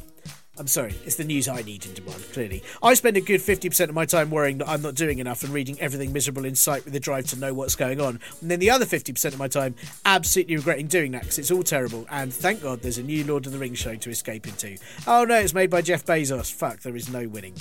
I'm 0.59 0.65
sorry, 0.65 0.95
it's 1.05 1.17
the 1.17 1.23
news 1.23 1.47
I 1.47 1.61
need 1.61 1.85
and 1.85 1.93
demand, 1.93 2.23
clearly. 2.33 2.63
I 2.81 2.95
spend 2.95 3.15
a 3.15 3.21
good 3.21 3.41
50% 3.41 3.89
of 3.89 3.93
my 3.93 4.05
time 4.05 4.31
worrying 4.31 4.57
that 4.57 4.67
I'm 4.67 4.81
not 4.81 4.95
doing 4.95 5.19
enough 5.19 5.43
and 5.43 5.53
reading 5.53 5.79
everything 5.79 6.11
miserable 6.11 6.45
in 6.45 6.55
sight 6.55 6.83
with 6.83 6.93
the 6.93 6.99
drive 6.99 7.27
to 7.27 7.37
know 7.37 7.53
what's 7.53 7.75
going 7.75 8.01
on. 8.01 8.19
And 8.41 8.49
then 8.49 8.57
the 8.57 8.71
other 8.71 8.85
50% 8.85 9.23
of 9.25 9.37
my 9.37 9.47
time 9.47 9.75
absolutely 10.03 10.55
regretting 10.55 10.87
doing 10.87 11.11
that 11.11 11.21
because 11.21 11.37
it's 11.37 11.51
all 11.51 11.61
terrible. 11.61 12.07
And 12.09 12.33
thank 12.33 12.63
God 12.63 12.81
there's 12.81 12.97
a 12.97 13.03
new 13.03 13.23
Lord 13.23 13.45
of 13.45 13.51
the 13.51 13.59
Rings 13.59 13.77
show 13.77 13.93
to 13.97 14.09
escape 14.09 14.47
into. 14.47 14.77
Oh 15.05 15.25
no, 15.25 15.35
it's 15.35 15.53
made 15.53 15.69
by 15.69 15.83
Jeff 15.83 16.03
Bezos. 16.07 16.51
Fuck, 16.51 16.79
there 16.79 16.95
is 16.95 17.07
no 17.07 17.27
winning. 17.27 17.53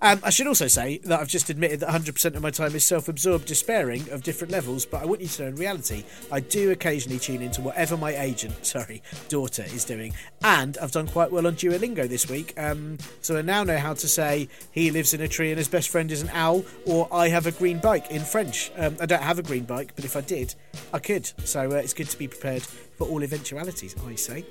Um, 0.00 0.20
I 0.22 0.30
should 0.30 0.46
also 0.46 0.66
say 0.66 0.98
that 1.04 1.20
I've 1.20 1.28
just 1.28 1.50
admitted 1.50 1.80
that 1.80 1.88
100% 1.88 2.36
of 2.36 2.42
my 2.42 2.50
time 2.50 2.74
is 2.74 2.84
self 2.84 3.08
absorbed 3.08 3.46
despairing 3.46 4.08
of 4.10 4.22
different 4.22 4.52
levels, 4.52 4.84
but 4.84 5.02
I 5.02 5.06
want 5.06 5.20
you 5.20 5.28
to 5.28 5.42
know 5.42 5.48
in 5.48 5.56
reality, 5.56 6.04
I 6.30 6.40
do 6.40 6.70
occasionally 6.70 7.18
tune 7.18 7.42
into 7.42 7.62
whatever 7.62 7.96
my 7.96 8.14
agent, 8.16 8.54
sorry, 8.66 9.02
daughter 9.28 9.64
is 9.64 9.84
doing. 9.84 10.12
And 10.42 10.76
I've 10.78 10.92
done 10.92 11.06
quite 11.06 11.32
well 11.32 11.46
on 11.46 11.54
Duolingo 11.54 12.08
this 12.08 12.28
week, 12.28 12.52
um, 12.58 12.98
so 13.22 13.36
I 13.36 13.42
now 13.42 13.64
know 13.64 13.78
how 13.78 13.94
to 13.94 14.08
say 14.08 14.48
he 14.72 14.90
lives 14.90 15.14
in 15.14 15.20
a 15.20 15.28
tree 15.28 15.50
and 15.50 15.58
his 15.58 15.68
best 15.68 15.88
friend 15.88 16.10
is 16.10 16.22
an 16.22 16.30
owl, 16.32 16.64
or 16.86 17.08
I 17.12 17.28
have 17.28 17.46
a 17.46 17.52
green 17.52 17.78
bike 17.78 18.10
in 18.10 18.22
French. 18.22 18.70
Um, 18.76 18.96
I 19.00 19.06
don't 19.06 19.22
have 19.22 19.38
a 19.38 19.42
green 19.42 19.64
bike, 19.64 19.92
but 19.96 20.04
if 20.04 20.16
I 20.16 20.20
did, 20.20 20.54
I 20.92 20.98
could. 20.98 21.30
So 21.44 21.70
uh, 21.70 21.74
it's 21.76 21.94
good 21.94 22.10
to 22.10 22.18
be 22.18 22.28
prepared 22.28 22.62
for 22.62 23.06
all 23.08 23.22
eventualities, 23.22 23.94
I 24.06 24.14
say. 24.14 24.44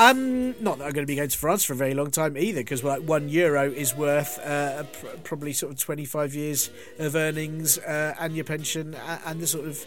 Not 0.00 0.78
that 0.78 0.86
I'm 0.86 0.92
going 0.92 0.94
to 0.94 1.06
be 1.06 1.16
going 1.16 1.28
to 1.28 1.36
France 1.36 1.62
for 1.62 1.74
a 1.74 1.76
very 1.76 1.92
long 1.92 2.10
time 2.10 2.38
either, 2.38 2.60
because 2.60 2.82
like 2.82 3.02
one 3.02 3.28
euro 3.28 3.70
is 3.70 3.94
worth 3.94 4.38
uh, 4.38 4.84
pr- 4.84 5.06
probably 5.24 5.52
sort 5.52 5.72
of 5.72 5.78
25 5.78 6.34
years 6.34 6.70
of 6.98 7.14
earnings 7.14 7.76
uh, 7.76 8.14
and 8.18 8.34
your 8.34 8.46
pension 8.46 8.96
and 9.26 9.40
the 9.40 9.46
sort 9.46 9.66
of 9.66 9.84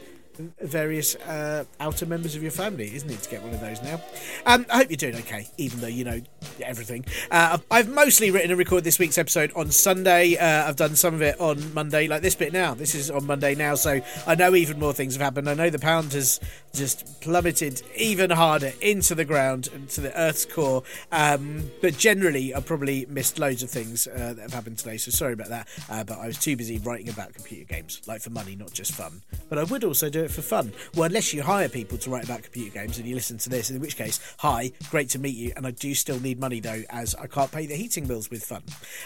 various 0.62 1.16
uh, 1.16 1.66
outer 1.80 2.06
members 2.06 2.36
of 2.36 2.42
your 2.42 2.52
family, 2.52 2.96
isn't 2.96 3.10
it, 3.10 3.22
to 3.22 3.30
get 3.30 3.42
one 3.42 3.54
of 3.54 3.62
those 3.62 3.82
now? 3.82 4.02
Um, 4.46 4.66
I 4.72 4.78
hope 4.78 4.90
you're 4.90 4.98
doing 4.98 5.16
okay, 5.16 5.48
even 5.58 5.80
though 5.80 5.88
you 5.88 6.04
know 6.04 6.22
everything. 6.62 7.06
Uh, 7.32 7.58
I've 7.72 7.90
mostly 7.90 8.32
written 8.32 8.52
and 8.52 8.58
recorded 8.58 8.84
this 8.84 9.00
week's 9.00 9.18
episode 9.18 9.52
on 9.56 9.72
Sunday. 9.72 10.38
Uh, 10.38 10.68
I've 10.68 10.76
done 10.76 10.96
some 10.96 11.14
of 11.14 11.22
it 11.22 11.40
on 11.40 11.74
Monday, 11.74 12.08
like 12.08 12.22
this 12.22 12.36
bit 12.36 12.54
now. 12.54 12.74
This 12.74 12.96
is 12.96 13.12
on 13.12 13.26
Monday 13.26 13.56
now, 13.56 13.76
so 13.76 14.02
I 14.28 14.36
know 14.36 14.56
even 14.56 14.80
more 14.80 14.94
things 14.94 15.14
have 15.16 15.22
happened. 15.22 15.50
I 15.50 15.54
know 15.54 15.70
the 15.70 15.80
pound 15.80 16.14
has 16.14 16.40
just 16.74 17.22
plummeted 17.22 17.82
even 17.96 18.30
harder 18.32 18.74
into 18.82 19.16
the 19.16 19.26
ground, 19.26 19.70
into 19.74 20.02
the 20.02 20.18
Earth's 20.20 20.46
core. 20.46 20.84
Um, 21.12 21.72
but 21.82 21.98
generally, 21.98 22.56
I 22.56 22.60
probably 22.62 23.06
missed 23.08 23.40
loads 23.40 23.64
of 23.64 23.70
things 23.70 24.08
uh, 24.08 24.34
that 24.36 24.42
have 24.42 24.54
happened 24.54 24.80
today, 24.80 24.98
so 24.98 25.12
sorry 25.12 25.34
about 25.34 25.50
that. 25.50 25.68
Uh, 25.90 26.04
but 26.04 26.18
I 26.20 26.28
was 26.28 26.38
too 26.38 26.56
busy 26.56 26.80
writing 26.80 27.10
about 27.10 27.34
computer 27.34 27.66
games, 27.66 28.02
like 28.08 28.22
for 28.22 28.32
money, 28.32 28.56
not 28.56 28.74
just 28.74 28.94
fun. 28.94 29.22
But 29.50 29.60
I 29.60 29.64
would 29.64 29.84
also 29.84 30.10
do 30.10 30.23
it 30.24 30.32
for 30.32 30.42
fun. 30.42 30.74
Well, 30.96 31.06
unless 31.06 31.34
you 31.34 31.44
hire 31.44 31.70
people 31.70 31.98
to 32.00 32.10
write 32.10 32.24
about 32.24 32.44
computer 32.44 32.74
games 32.74 32.98
and 32.98 33.08
you 33.08 33.16
listen 33.16 33.38
to 33.40 33.50
this, 33.50 33.70
in 33.70 33.80
which 33.80 33.96
case, 33.96 34.20
hi, 34.40 34.72
great 34.90 35.10
to 35.10 35.20
meet 35.20 35.36
you. 35.36 35.54
And 35.56 35.68
I 35.68 35.72
do 35.72 35.94
still 35.94 36.20
need 36.20 36.40
money 36.40 36.60
though, 36.60 36.84
as 36.90 37.16
I 37.16 37.28
can't 37.28 37.52
pay 37.52 37.66
the 37.66 37.76
heating 37.76 38.06
bills 38.06 38.30
with 38.30 38.44
fun. 38.44 38.64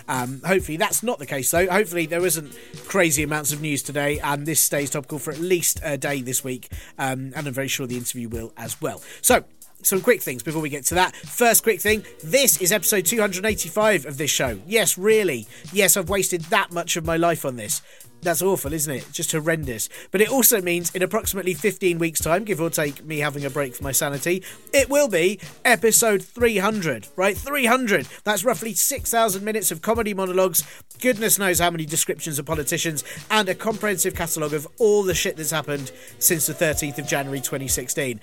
Um, 0.08 0.42
hopefully, 0.46 0.78
that's 0.78 1.04
not 1.04 1.20
the 1.20 1.26
case 1.26 1.52
though. 1.52 1.68
Hopefully, 1.68 2.06
there 2.06 2.26
isn't 2.26 2.58
crazy 2.86 3.24
amounts 3.24 3.52
of 3.52 3.62
news 3.62 3.84
today, 3.84 4.20
and 4.20 4.46
this 4.46 4.62
stays 4.62 4.90
topical 4.90 5.20
for 5.20 5.32
at 5.32 5.40
least 5.40 5.80
a 5.84 5.98
day 5.98 6.22
this 6.22 6.44
week. 6.44 6.70
Um, 6.98 7.32
and 7.36 7.48
I'm 7.48 7.54
very 7.54 7.68
sure 7.68 7.88
the 7.88 7.98
interview 7.98 8.30
will 8.30 8.54
as 8.58 8.80
well. 8.82 9.02
So, 9.22 9.44
some 9.84 10.02
quick 10.02 10.22
things 10.22 10.44
before 10.44 10.62
we 10.62 10.70
get 10.70 10.86
to 10.86 10.96
that. 10.96 11.16
First, 11.16 11.64
quick 11.64 11.80
thing 11.80 12.04
this 12.24 12.60
is 12.62 12.72
episode 12.72 13.06
285 13.06 14.06
of 14.06 14.18
this 14.18 14.32
show. 14.32 14.60
Yes, 14.68 14.98
really. 14.98 15.48
Yes, 15.72 15.98
I've 15.98 16.10
wasted 16.10 16.42
that 16.46 16.72
much 16.72 16.98
of 16.98 17.06
my 17.06 17.18
life 17.18 17.46
on 17.46 17.56
this. 17.56 17.82
That's 18.22 18.42
awful, 18.42 18.74
isn't 18.74 18.94
it? 18.94 19.08
Just 19.12 19.32
horrendous. 19.32 19.90
But 20.12 20.22
it 20.22 20.30
also 20.30 20.62
means 20.62 20.94
in 20.94 21.02
approximately 21.02 21.54
15 21.54 22.00
weeks' 22.00 22.20
time, 22.20 22.44
give 22.44 22.60
or 22.60 22.70
take 22.70 23.06
me 23.06 23.20
having 23.20 23.46
a 23.46 23.50
break 23.50 23.76
for 23.76 23.84
my 23.84 23.92
sanity, 23.92 24.44
it 24.74 24.90
will 24.90 25.08
be 25.08 25.40
episode 25.64 26.24
300, 26.24 27.08
right? 27.16 27.38
300. 27.38 28.08
That's 28.24 28.44
roughly 28.44 28.74
6,000 28.74 29.44
minutes 29.44 29.72
of 29.72 29.82
comedy 29.82 30.14
monologues, 30.14 30.64
goodness 31.00 31.38
knows 31.38 31.60
how 31.60 31.70
many 31.70 31.86
descriptions 31.86 32.40
of 32.40 32.46
politicians, 32.46 33.04
and 33.30 33.48
a 33.50 33.56
comprehensive 33.56 34.16
catalogue 34.16 34.54
of 34.54 34.68
all 34.80 35.04
the 35.04 35.14
shit 35.14 35.38
that's 35.38 35.52
happened 35.52 35.92
since 36.20 36.48
the 36.48 36.54
13th 36.54 36.98
of 36.98 37.08
January 37.08 37.40
2016. 37.40 38.20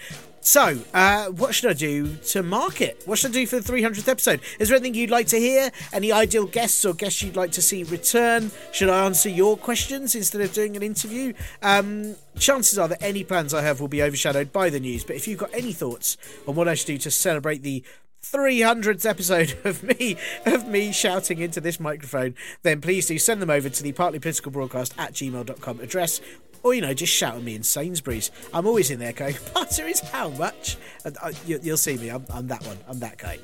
So, 0.47 0.79
uh, 0.93 1.29
what 1.29 1.55
should 1.55 1.71
I 1.71 1.73
do 1.73 2.17
to 2.17 2.43
mark 2.43 2.83
it? 2.83 3.03
What 3.07 3.19
should 3.19 3.31
I 3.31 3.33
do 3.33 3.47
for 3.47 3.59
the 3.59 3.73
300th 3.73 4.07
episode? 4.07 4.41
Is 4.59 4.69
there 4.69 4.77
anything 4.77 4.93
you'd 4.93 5.09
like 5.09 5.27
to 5.29 5.39
hear? 5.39 5.73
Any 5.91 6.13
ideal 6.13 6.45
guests 6.45 6.85
or 6.85 6.93
guests 6.93 7.23
you'd 7.23 7.35
like 7.35 7.51
to 7.53 7.63
see 7.63 7.83
return? 7.83 8.51
Should 8.71 8.91
I 8.91 9.07
answer 9.07 9.31
your 9.31 9.57
questions 9.57 10.15
instead 10.15 10.43
of 10.43 10.53
doing 10.53 10.77
an 10.77 10.83
interview? 10.83 11.33
Um, 11.63 12.17
chances 12.39 12.79
are 12.79 12.89
that 12.89 13.03
any 13.03 13.25
plans 13.25 13.55
I 13.55 13.63
have 13.63 13.81
will 13.81 13.89
be 13.89 14.03
overshadowed 14.03 14.53
by 14.53 14.69
the 14.69 14.79
news, 14.79 15.03
but 15.03 15.17
if 15.17 15.27
you've 15.27 15.39
got 15.39 15.55
any 15.55 15.73
thoughts 15.73 16.19
on 16.47 16.55
what 16.57 16.69
I 16.69 16.75
should 16.75 16.89
do 16.89 16.99
to 16.99 17.11
celebrate 17.11 17.63
the 17.63 17.83
300th 18.23 19.07
episode 19.07 19.59
of 19.65 19.83
me 19.83 20.19
of 20.45 20.69
me 20.69 20.93
shouting 20.93 21.39
into 21.39 21.59
this 21.63 21.81
microphone, 21.81 22.35
then 22.63 22.83
please 22.83 23.07
do 23.07 23.19
send 23.19 23.41
them 23.41 23.49
over 23.49 23.71
to 23.71 23.83
the 23.83 23.93
partly 23.93 24.19
political 24.19 24.53
broadcast 24.53 24.95
at 24.99 25.15
gmail.com 25.15 25.81
address 25.81 26.21
or, 26.65 26.75
you 26.75 26.81
know, 26.81 26.95
just 26.95 27.13
shout 27.13 27.37
at 27.37 27.43
me 27.43 27.55
in 27.55 27.63
Sainsbury's. 27.63 28.31
I'm 28.53 28.67
always 28.67 28.91
in 28.91 28.99
there 28.99 29.13
going, 29.13 29.37
butter 29.55 29.87
is 29.87 30.01
how 30.01 30.31
much? 30.31 30.77
And 31.05 31.17
uh, 31.23 31.33
you, 31.47 31.61
will 31.63 31.77
see 31.77 31.97
me. 31.97 32.09
I'm, 32.09 32.25
I'm 32.33 32.49
that 32.49 32.67
one. 32.67 32.79
I'm 32.89 32.99
that 33.01 33.19
guy. 33.19 33.39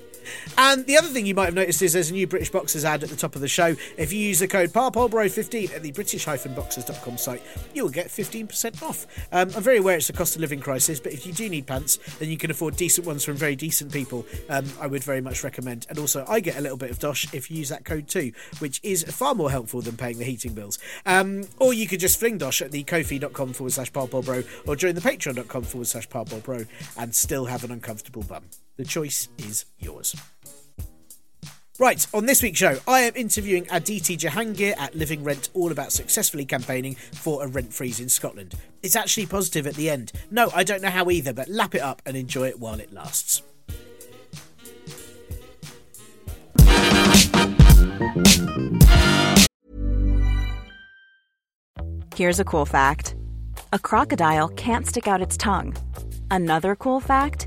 And 0.58 0.86
the 0.86 0.96
other 0.96 1.08
thing 1.08 1.26
you 1.26 1.34
might 1.34 1.46
have 1.46 1.54
noticed 1.54 1.82
is 1.82 1.92
there's 1.92 2.10
a 2.10 2.14
new 2.14 2.26
British 2.26 2.50
Boxers 2.50 2.84
ad 2.84 3.02
at 3.02 3.08
the 3.08 3.16
top 3.16 3.34
of 3.34 3.40
the 3.40 3.48
show. 3.48 3.76
If 3.96 4.12
you 4.12 4.18
use 4.18 4.38
the 4.38 4.48
code 4.48 4.70
PARPOLBRO15 4.70 5.74
at 5.74 5.82
the 5.82 5.92
British-Boxers.com 5.92 7.18
site, 7.18 7.42
you 7.74 7.82
will 7.82 7.90
get 7.90 8.08
15% 8.08 8.82
off. 8.82 9.06
Um, 9.32 9.50
I'm 9.54 9.62
very 9.62 9.78
aware 9.78 9.96
it's 9.96 10.08
a 10.10 10.12
cost 10.12 10.34
of 10.34 10.40
living 10.40 10.60
crisis, 10.60 11.00
but 11.00 11.12
if 11.12 11.26
you 11.26 11.32
do 11.32 11.48
need 11.48 11.66
pants 11.66 11.98
and 12.20 12.30
you 12.30 12.36
can 12.36 12.50
afford 12.50 12.76
decent 12.76 13.06
ones 13.06 13.24
from 13.24 13.36
very 13.36 13.56
decent 13.56 13.92
people, 13.92 14.26
um, 14.48 14.66
I 14.80 14.86
would 14.86 15.04
very 15.04 15.20
much 15.20 15.44
recommend. 15.44 15.86
And 15.88 15.98
also, 15.98 16.24
I 16.28 16.40
get 16.40 16.56
a 16.56 16.60
little 16.60 16.76
bit 16.76 16.90
of 16.90 16.98
dosh 16.98 17.32
if 17.32 17.50
you 17.50 17.58
use 17.58 17.68
that 17.68 17.84
code 17.84 18.08
too, 18.08 18.32
which 18.58 18.80
is 18.82 19.04
far 19.04 19.34
more 19.34 19.50
helpful 19.50 19.80
than 19.80 19.96
paying 19.96 20.18
the 20.18 20.24
heating 20.24 20.54
bills. 20.54 20.78
Um, 21.06 21.44
or 21.58 21.74
you 21.74 21.86
could 21.86 22.00
just 22.00 22.18
fling 22.18 22.38
dosh 22.38 22.62
at 22.62 22.70
the 22.70 22.84
kofi.com 22.84 23.52
forward 23.52 23.72
slash 23.72 23.92
parpolbro 23.92 24.46
or 24.66 24.76
join 24.76 24.94
the 24.94 25.00
patreon.com 25.00 25.62
forward 25.62 25.86
slash 25.86 26.08
parpolbro 26.08 26.66
and 26.96 27.14
still 27.14 27.46
have 27.46 27.64
an 27.64 27.70
uncomfortable 27.70 28.22
bum. 28.22 28.42
The 28.80 28.86
choice 28.86 29.28
is 29.36 29.66
yours. 29.78 30.16
Right, 31.78 32.06
on 32.14 32.24
this 32.24 32.42
week's 32.42 32.58
show, 32.60 32.78
I 32.88 33.00
am 33.00 33.14
interviewing 33.14 33.66
Aditi 33.70 34.16
Jehangir 34.16 34.74
at 34.78 34.94
Living 34.94 35.22
Rent 35.22 35.50
all 35.52 35.70
about 35.70 35.92
successfully 35.92 36.46
campaigning 36.46 36.94
for 36.94 37.44
a 37.44 37.46
rent 37.46 37.74
freeze 37.74 38.00
in 38.00 38.08
Scotland. 38.08 38.54
It's 38.82 38.96
actually 38.96 39.26
positive 39.26 39.66
at 39.66 39.74
the 39.74 39.90
end. 39.90 40.12
No, 40.30 40.50
I 40.54 40.64
don't 40.64 40.80
know 40.80 40.88
how 40.88 41.10
either, 41.10 41.34
but 41.34 41.50
lap 41.50 41.74
it 41.74 41.82
up 41.82 42.00
and 42.06 42.16
enjoy 42.16 42.48
it 42.48 42.58
while 42.58 42.80
it 42.80 42.90
lasts. 42.90 43.42
Here's 52.16 52.40
a 52.40 52.44
cool 52.46 52.64
fact 52.64 53.14
a 53.74 53.78
crocodile 53.78 54.48
can't 54.48 54.86
stick 54.86 55.06
out 55.06 55.20
its 55.20 55.36
tongue. 55.36 55.76
Another 56.30 56.74
cool 56.74 57.00
fact 57.00 57.46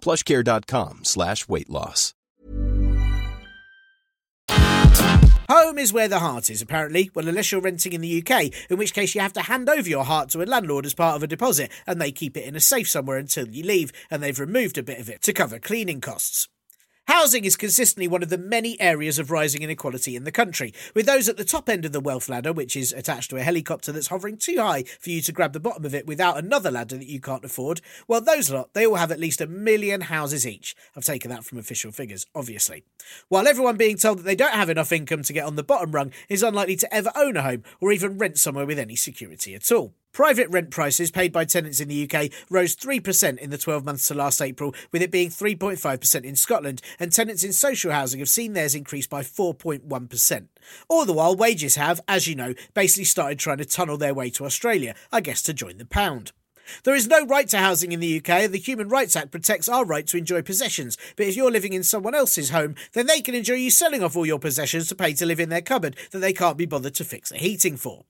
plushcare.com 0.00 1.00
slash 1.04 1.48
weight 1.48 1.70
loss. 1.70 2.14
Home 5.50 5.78
is 5.78 5.94
where 5.94 6.08
the 6.08 6.18
heart 6.18 6.50
is, 6.50 6.60
apparently. 6.60 7.10
Well, 7.14 7.26
unless 7.26 7.50
you're 7.50 7.62
renting 7.62 7.94
in 7.94 8.02
the 8.02 8.22
UK, 8.22 8.52
in 8.68 8.76
which 8.76 8.92
case 8.92 9.14
you 9.14 9.22
have 9.22 9.32
to 9.32 9.40
hand 9.40 9.70
over 9.70 9.88
your 9.88 10.04
heart 10.04 10.28
to 10.30 10.42
a 10.42 10.44
landlord 10.44 10.84
as 10.84 10.92
part 10.92 11.16
of 11.16 11.22
a 11.22 11.26
deposit, 11.26 11.72
and 11.86 11.98
they 11.98 12.12
keep 12.12 12.36
it 12.36 12.44
in 12.44 12.54
a 12.54 12.60
safe 12.60 12.86
somewhere 12.86 13.16
until 13.16 13.48
you 13.48 13.64
leave, 13.64 13.90
and 14.10 14.22
they've 14.22 14.38
removed 14.38 14.76
a 14.76 14.82
bit 14.82 14.98
of 14.98 15.08
it 15.08 15.22
to 15.22 15.32
cover 15.32 15.58
cleaning 15.58 16.02
costs. 16.02 16.48
Housing 17.08 17.46
is 17.46 17.56
consistently 17.56 18.06
one 18.06 18.22
of 18.22 18.28
the 18.28 18.36
many 18.36 18.78
areas 18.78 19.18
of 19.18 19.30
rising 19.30 19.62
inequality 19.62 20.14
in 20.14 20.24
the 20.24 20.30
country, 20.30 20.74
with 20.94 21.06
those 21.06 21.26
at 21.26 21.38
the 21.38 21.44
top 21.44 21.70
end 21.70 21.86
of 21.86 21.92
the 21.92 22.00
wealth 22.00 22.28
ladder, 22.28 22.52
which 22.52 22.76
is 22.76 22.92
attached 22.92 23.30
to 23.30 23.36
a 23.38 23.42
helicopter 23.42 23.92
that's 23.92 24.08
hovering 24.08 24.36
too 24.36 24.56
high 24.58 24.82
for 24.82 25.08
you 25.08 25.22
to 25.22 25.32
grab 25.32 25.54
the 25.54 25.58
bottom 25.58 25.86
of 25.86 25.94
it 25.94 26.06
without 26.06 26.36
another 26.36 26.70
ladder 26.70 26.98
that 26.98 27.08
you 27.08 27.18
can't 27.18 27.46
afford. 27.46 27.80
Well, 28.06 28.20
those 28.20 28.50
lot, 28.50 28.74
they 28.74 28.86
all 28.86 28.96
have 28.96 29.10
at 29.10 29.18
least 29.18 29.40
a 29.40 29.46
million 29.46 30.02
houses 30.02 30.46
each. 30.46 30.76
I've 30.94 31.04
taken 31.04 31.30
that 31.30 31.46
from 31.46 31.56
official 31.56 31.92
figures, 31.92 32.26
obviously. 32.34 32.84
While 33.28 33.48
everyone 33.48 33.78
being 33.78 33.96
told 33.96 34.18
that 34.18 34.24
they 34.24 34.36
don't 34.36 34.52
have 34.52 34.68
enough 34.68 34.92
income 34.92 35.22
to 35.22 35.32
get 35.32 35.46
on 35.46 35.56
the 35.56 35.64
bottom 35.64 35.92
rung 35.92 36.12
is 36.28 36.42
unlikely 36.42 36.76
to 36.76 36.94
ever 36.94 37.10
own 37.16 37.38
a 37.38 37.42
home 37.42 37.64
or 37.80 37.90
even 37.90 38.18
rent 38.18 38.36
somewhere 38.36 38.66
with 38.66 38.78
any 38.78 38.96
security 38.96 39.54
at 39.54 39.72
all. 39.72 39.94
Private 40.12 40.50
rent 40.50 40.70
prices 40.70 41.10
paid 41.10 41.32
by 41.32 41.44
tenants 41.44 41.80
in 41.80 41.88
the 41.88 42.10
UK 42.10 42.30
rose 42.50 42.74
3% 42.74 43.38
in 43.38 43.50
the 43.50 43.58
12 43.58 43.84
months 43.84 44.08
to 44.08 44.14
last 44.14 44.42
April, 44.42 44.74
with 44.90 45.02
it 45.02 45.10
being 45.10 45.28
3.5% 45.28 46.24
in 46.24 46.34
Scotland, 46.34 46.82
and 46.98 47.12
tenants 47.12 47.44
in 47.44 47.52
social 47.52 47.92
housing 47.92 48.18
have 48.18 48.28
seen 48.28 48.52
theirs 48.52 48.74
increase 48.74 49.06
by 49.06 49.22
4.1%. 49.22 50.48
All 50.88 51.04
the 51.04 51.12
while, 51.12 51.36
wages 51.36 51.76
have, 51.76 52.00
as 52.08 52.26
you 52.26 52.34
know, 52.34 52.54
basically 52.74 53.04
started 53.04 53.38
trying 53.38 53.58
to 53.58 53.64
tunnel 53.64 53.96
their 53.96 54.14
way 54.14 54.30
to 54.30 54.44
Australia, 54.44 54.94
I 55.12 55.20
guess 55.20 55.42
to 55.42 55.54
join 55.54 55.78
the 55.78 55.84
pound. 55.84 56.32
There 56.84 56.94
is 56.94 57.06
no 57.06 57.24
right 57.24 57.48
to 57.48 57.58
housing 57.58 57.92
in 57.92 58.00
the 58.00 58.18
UK. 58.18 58.50
The 58.50 58.58
Human 58.58 58.88
Rights 58.88 59.16
Act 59.16 59.30
protects 59.30 59.68
our 59.68 59.84
right 59.84 60.06
to 60.06 60.18
enjoy 60.18 60.42
possessions. 60.42 60.98
But 61.16 61.26
if 61.26 61.36
you're 61.36 61.50
living 61.50 61.72
in 61.72 61.82
someone 61.82 62.14
else's 62.14 62.50
home, 62.50 62.74
then 62.92 63.06
they 63.06 63.20
can 63.20 63.34
enjoy 63.34 63.54
you 63.54 63.70
selling 63.70 64.02
off 64.02 64.16
all 64.16 64.26
your 64.26 64.38
possessions 64.38 64.88
to 64.88 64.94
pay 64.94 65.14
to 65.14 65.26
live 65.26 65.40
in 65.40 65.48
their 65.48 65.62
cupboard 65.62 65.96
that 66.10 66.18
they 66.18 66.32
can't 66.32 66.58
be 66.58 66.66
bothered 66.66 66.94
to 66.96 67.04
fix 67.04 67.30
the 67.30 67.38
heating 67.38 67.76
for. 67.76 68.04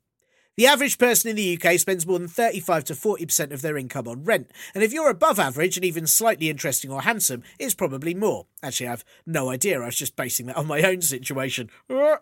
The 0.58 0.66
average 0.66 0.98
person 0.98 1.30
in 1.30 1.36
the 1.36 1.56
UK 1.56 1.78
spends 1.78 2.04
more 2.04 2.18
than 2.18 2.26
35 2.26 2.82
to 2.86 2.94
40% 2.94 3.52
of 3.52 3.62
their 3.62 3.78
income 3.78 4.08
on 4.08 4.24
rent, 4.24 4.50
and 4.74 4.82
if 4.82 4.92
you're 4.92 5.08
above 5.08 5.38
average 5.38 5.76
and 5.76 5.84
even 5.84 6.08
slightly 6.08 6.50
interesting 6.50 6.90
or 6.90 7.02
handsome, 7.02 7.44
it's 7.60 7.76
probably 7.76 8.12
more. 8.12 8.46
Actually, 8.60 8.88
I 8.88 8.90
have 8.90 9.04
no 9.24 9.50
idea, 9.50 9.80
I 9.80 9.86
was 9.86 9.94
just 9.94 10.16
basing 10.16 10.46
that 10.46 10.56
on 10.56 10.66
my 10.66 10.82
own 10.82 11.00
situation. 11.00 11.70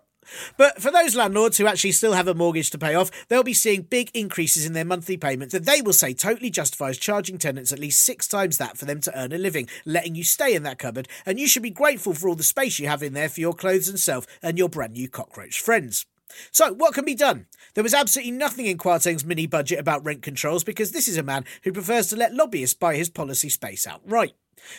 But 0.57 0.83
for 0.83 0.91
those 0.91 1.15
landlords 1.15 1.57
who 1.57 1.69
actually 1.69 1.93
still 1.93 2.15
have 2.15 2.27
a 2.27 2.35
mortgage 2.35 2.71
to 2.71 2.79
pay 2.79 2.97
off, 2.97 3.13
they'll 3.29 3.45
be 3.45 3.55
seeing 3.55 3.83
big 3.83 4.11
increases 4.13 4.67
in 4.67 4.73
their 4.73 4.85
monthly 4.85 5.17
payments 5.17 5.53
that 5.53 5.67
they 5.67 5.81
will 5.81 5.93
say 5.93 6.13
totally 6.13 6.51
justifies 6.51 6.99
charging 6.99 7.39
tenants 7.39 7.73
at 7.73 7.79
least 7.79 8.03
six 8.03 8.27
times 8.27 8.59
that 8.59 8.77
for 8.77 8.87
them 8.87 9.01
to 9.03 9.17
earn 9.17 9.33
a 9.33 9.39
living, 9.39 9.69
letting 9.85 10.17
you 10.17 10.25
stay 10.25 10.53
in 10.53 10.65
that 10.65 10.81
cupboard, 10.81 11.07
and 11.25 11.39
you 11.39 11.47
should 11.47 11.63
be 11.63 11.71
grateful 11.71 12.13
for 12.13 12.29
all 12.29 12.35
the 12.35 12.43
space 12.43 12.81
you 12.81 12.89
have 12.89 13.05
in 13.05 13.13
there 13.15 13.29
for 13.29 13.41
your 13.41 13.55
clothes 13.55 13.89
and 13.89 14.01
self 14.01 14.27
and 14.43 14.59
your 14.59 14.69
brand 14.69 14.95
new 14.95 15.09
cockroach 15.09 15.61
friends. 15.61 16.07
So, 16.51 16.73
what 16.73 16.95
can 16.95 17.05
be 17.05 17.15
done? 17.15 17.47
There 17.75 17.85
was 17.85 17.95
absolutely 17.95 18.33
nothing 18.33 18.67
in 18.67 18.79
Kwarteng's 18.79 19.25
mini 19.25 19.47
budget 19.47 19.79
about 19.79 20.05
rent 20.05 20.23
controls 20.23 20.65
because 20.65 20.93
this 20.93 21.09
is 21.09 21.17
a 21.17 21.23
man 21.23 21.45
who 21.63 21.73
prefers 21.73 22.09
to 22.09 22.17
let 22.17 22.35
lobbyists 22.35 22.75
buy 22.75 22.97
his 22.97 23.09
policy 23.09 23.49
space 23.49 23.87
outright. 23.87 24.35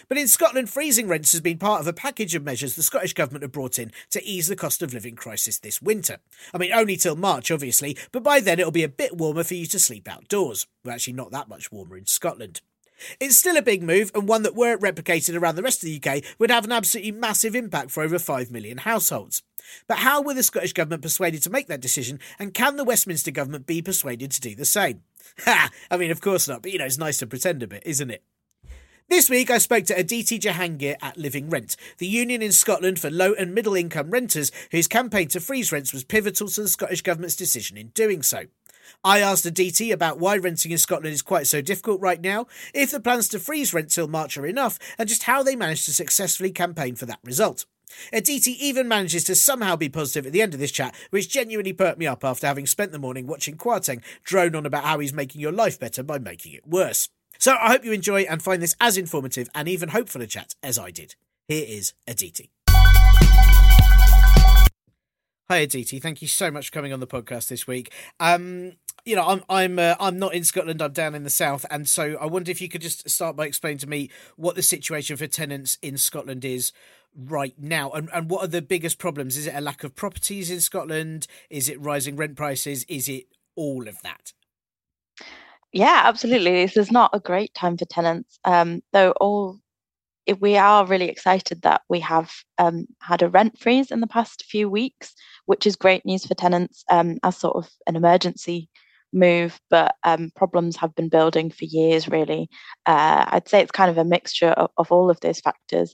But 0.07 0.17
in 0.17 0.27
Scotland, 0.27 0.69
freezing 0.69 1.07
rents 1.07 1.31
has 1.31 1.41
been 1.41 1.57
part 1.57 1.81
of 1.81 1.87
a 1.87 1.93
package 1.93 2.35
of 2.35 2.43
measures 2.43 2.75
the 2.75 2.83
Scottish 2.83 3.13
Government 3.13 3.43
have 3.43 3.51
brought 3.51 3.79
in 3.79 3.91
to 4.11 4.23
ease 4.23 4.47
the 4.47 4.55
cost 4.55 4.81
of 4.81 4.93
living 4.93 5.15
crisis 5.15 5.59
this 5.59 5.81
winter. 5.81 6.17
I 6.53 6.57
mean, 6.57 6.73
only 6.73 6.97
till 6.97 7.15
March, 7.15 7.51
obviously, 7.51 7.97
but 8.11 8.23
by 8.23 8.39
then 8.39 8.59
it'll 8.59 8.71
be 8.71 8.83
a 8.83 8.89
bit 8.89 9.17
warmer 9.17 9.43
for 9.43 9.53
you 9.53 9.65
to 9.67 9.79
sleep 9.79 10.07
outdoors. 10.07 10.67
Well, 10.83 10.95
actually, 10.95 11.13
not 11.13 11.31
that 11.31 11.49
much 11.49 11.71
warmer 11.71 11.97
in 11.97 12.05
Scotland. 12.05 12.61
It's 13.19 13.37
still 13.37 13.57
a 13.57 13.61
big 13.61 13.83
move, 13.83 14.11
and 14.13 14.27
one 14.27 14.43
that, 14.43 14.55
were 14.55 14.73
it 14.73 14.81
replicated 14.81 15.39
around 15.39 15.55
the 15.55 15.63
rest 15.63 15.83
of 15.83 15.89
the 15.89 16.01
UK, 16.03 16.23
would 16.39 16.51
have 16.51 16.65
an 16.65 16.71
absolutely 16.71 17.11
massive 17.11 17.55
impact 17.55 17.91
for 17.91 18.03
over 18.03 18.19
5 18.19 18.51
million 18.51 18.79
households. 18.79 19.43
But 19.87 19.99
how 19.99 20.21
were 20.21 20.33
the 20.33 20.43
Scottish 20.43 20.73
Government 20.73 21.01
persuaded 21.01 21.43
to 21.43 21.49
make 21.49 21.67
that 21.67 21.81
decision, 21.81 22.19
and 22.39 22.53
can 22.53 22.77
the 22.77 22.83
Westminster 22.83 23.31
Government 23.31 23.67
be 23.67 23.81
persuaded 23.81 24.31
to 24.31 24.41
do 24.41 24.55
the 24.55 24.65
same? 24.65 25.01
Ha! 25.45 25.69
I 25.91 25.97
mean, 25.97 26.11
of 26.11 26.21
course 26.21 26.47
not, 26.47 26.61
but 26.61 26.71
you 26.71 26.79
know, 26.79 26.85
it's 26.85 26.97
nice 26.97 27.17
to 27.19 27.27
pretend 27.27 27.63
a 27.63 27.67
bit, 27.67 27.83
isn't 27.85 28.11
it? 28.11 28.23
This 29.09 29.29
week, 29.29 29.49
I 29.49 29.57
spoke 29.57 29.85
to 29.85 29.97
Aditi 29.97 30.37
Jehangir 30.37 30.97
at 31.01 31.15
Living 31.15 31.49
Rent, 31.49 31.77
the 31.97 32.07
union 32.07 32.41
in 32.41 32.51
Scotland 32.51 32.99
for 32.99 33.09
low 33.09 33.33
and 33.33 33.55
middle 33.55 33.73
income 33.73 34.11
renters, 34.11 34.51
whose 34.71 34.87
campaign 34.87 35.29
to 35.29 35.39
freeze 35.39 35.71
rents 35.71 35.93
was 35.93 36.03
pivotal 36.03 36.49
to 36.49 36.63
the 36.63 36.67
Scottish 36.67 37.03
Government's 37.03 37.37
decision 37.37 37.77
in 37.77 37.87
doing 37.89 38.21
so. 38.21 38.47
I 39.03 39.19
asked 39.19 39.45
Aditi 39.45 39.91
about 39.91 40.19
why 40.19 40.37
renting 40.37 40.71
in 40.71 40.77
Scotland 40.77 41.13
is 41.13 41.21
quite 41.21 41.47
so 41.47 41.61
difficult 41.61 42.01
right 42.01 42.21
now, 42.21 42.47
if 42.73 42.91
the 42.91 42.99
plans 42.99 43.27
to 43.29 43.39
freeze 43.39 43.73
rent 43.73 43.91
till 43.91 44.07
March 44.07 44.37
are 44.37 44.45
enough, 44.45 44.79
and 44.97 45.09
just 45.09 45.23
how 45.23 45.43
they 45.43 45.55
managed 45.55 45.85
to 45.85 45.93
successfully 45.93 46.51
campaign 46.51 46.95
for 46.95 47.05
that 47.05 47.19
result. 47.23 47.65
Aditi 48.11 48.51
even 48.65 48.87
manages 48.87 49.23
to 49.25 49.35
somehow 49.35 49.75
be 49.75 49.89
positive 49.89 50.25
at 50.25 50.33
the 50.33 50.41
end 50.41 50.53
of 50.53 50.59
this 50.59 50.71
chat, 50.71 50.93
which 51.09 51.29
genuinely 51.29 51.73
perked 51.73 51.99
me 51.99 52.07
up 52.07 52.23
after 52.23 52.47
having 52.47 52.65
spent 52.65 52.91
the 52.91 52.99
morning 52.99 53.27
watching 53.27 53.55
Kwarteng 53.55 54.01
drone 54.23 54.55
on 54.55 54.65
about 54.65 54.83
how 54.83 54.99
he's 54.99 55.13
making 55.13 55.41
your 55.41 55.51
life 55.51 55.79
better 55.79 56.03
by 56.03 56.19
making 56.19 56.53
it 56.53 56.67
worse. 56.67 57.09
So 57.39 57.55
I 57.55 57.69
hope 57.69 57.85
you 57.85 57.91
enjoy 57.91 58.21
and 58.23 58.41
find 58.41 58.61
this 58.61 58.75
as 58.81 58.97
informative 58.97 59.49
and 59.53 59.67
even 59.67 59.89
hopeful 59.89 60.21
a 60.21 60.27
chat 60.27 60.55
as 60.63 60.77
I 60.77 60.91
did. 60.91 61.15
Here 61.47 61.65
is 61.67 61.93
Aditi. 62.07 62.51
Hi 65.49 65.59
Aditi, 65.59 65.97
thank 65.99 66.21
you 66.21 66.27
so 66.27 66.51
much 66.51 66.67
for 66.67 66.73
coming 66.73 66.91
on 66.91 66.99
the 66.99 67.07
podcast 67.07 67.47
this 67.47 67.65
week. 67.65 67.93
Um, 68.19 68.73
you 69.05 69.15
know, 69.15 69.25
I'm 69.25 69.43
I'm 69.47 69.79
uh, 69.79 69.95
I'm 69.97 70.19
not 70.19 70.33
in 70.33 70.43
Scotland. 70.43 70.81
I'm 70.81 70.91
down 70.91 71.15
in 71.15 71.23
the 71.23 71.29
south, 71.29 71.65
and 71.71 71.87
so 71.87 72.17
I 72.19 72.25
wonder 72.25 72.51
if 72.51 72.59
you 72.59 72.67
could 72.67 72.81
just 72.81 73.09
start 73.09 73.37
by 73.37 73.45
explaining 73.45 73.77
to 73.77 73.87
me 73.87 74.09
what 74.35 74.57
the 74.57 74.61
situation 74.61 75.15
for 75.15 75.25
tenants 75.25 75.77
in 75.81 75.97
Scotland 75.97 76.43
is 76.43 76.73
right 77.15 77.53
now, 77.57 77.91
and 77.91 78.09
and 78.13 78.29
what 78.29 78.43
are 78.43 78.47
the 78.47 78.61
biggest 78.61 78.99
problems? 78.99 79.37
Is 79.37 79.47
it 79.47 79.55
a 79.55 79.61
lack 79.61 79.85
of 79.85 79.95
properties 79.95 80.51
in 80.51 80.59
Scotland? 80.59 81.27
Is 81.49 81.69
it 81.69 81.79
rising 81.79 82.17
rent 82.17 82.35
prices? 82.35 82.83
Is 82.89 83.07
it 83.07 83.27
all 83.55 83.87
of 83.87 84.01
that? 84.01 84.33
Yeah, 85.71 86.01
absolutely. 86.03 86.65
This 86.65 86.75
is 86.75 86.91
not 86.91 87.11
a 87.13 87.21
great 87.21 87.53
time 87.53 87.77
for 87.77 87.85
tenants. 87.85 88.37
Um, 88.43 88.83
though 88.91 89.11
all 89.11 89.61
we 90.39 90.57
are 90.57 90.85
really 90.85 91.07
excited 91.07 91.61
that 91.61 91.81
we 91.89 91.99
have 92.01 92.31
um, 92.57 92.85
had 93.01 93.21
a 93.21 93.29
rent 93.29 93.57
freeze 93.59 93.91
in 93.91 94.01
the 94.01 94.07
past 94.07 94.43
few 94.43 94.69
weeks, 94.69 95.13
which 95.47 95.65
is 95.65 95.75
great 95.75 96.05
news 96.05 96.25
for 96.25 96.35
tenants 96.35 96.83
um, 96.91 97.17
as 97.23 97.35
sort 97.35 97.55
of 97.55 97.67
an 97.87 97.95
emergency 97.95 98.69
move, 99.13 99.59
but 99.69 99.95
um, 100.03 100.29
problems 100.35 100.75
have 100.75 100.93
been 100.93 101.09
building 101.09 101.49
for 101.49 101.65
years, 101.65 102.07
really. 102.07 102.49
Uh, 102.85 103.25
I'd 103.29 103.47
say 103.47 103.61
it's 103.61 103.71
kind 103.71 103.89
of 103.89 103.97
a 103.97 104.03
mixture 104.03 104.49
of, 104.49 104.69
of 104.77 104.91
all 104.91 105.09
of 105.09 105.19
those 105.21 105.39
factors. 105.39 105.93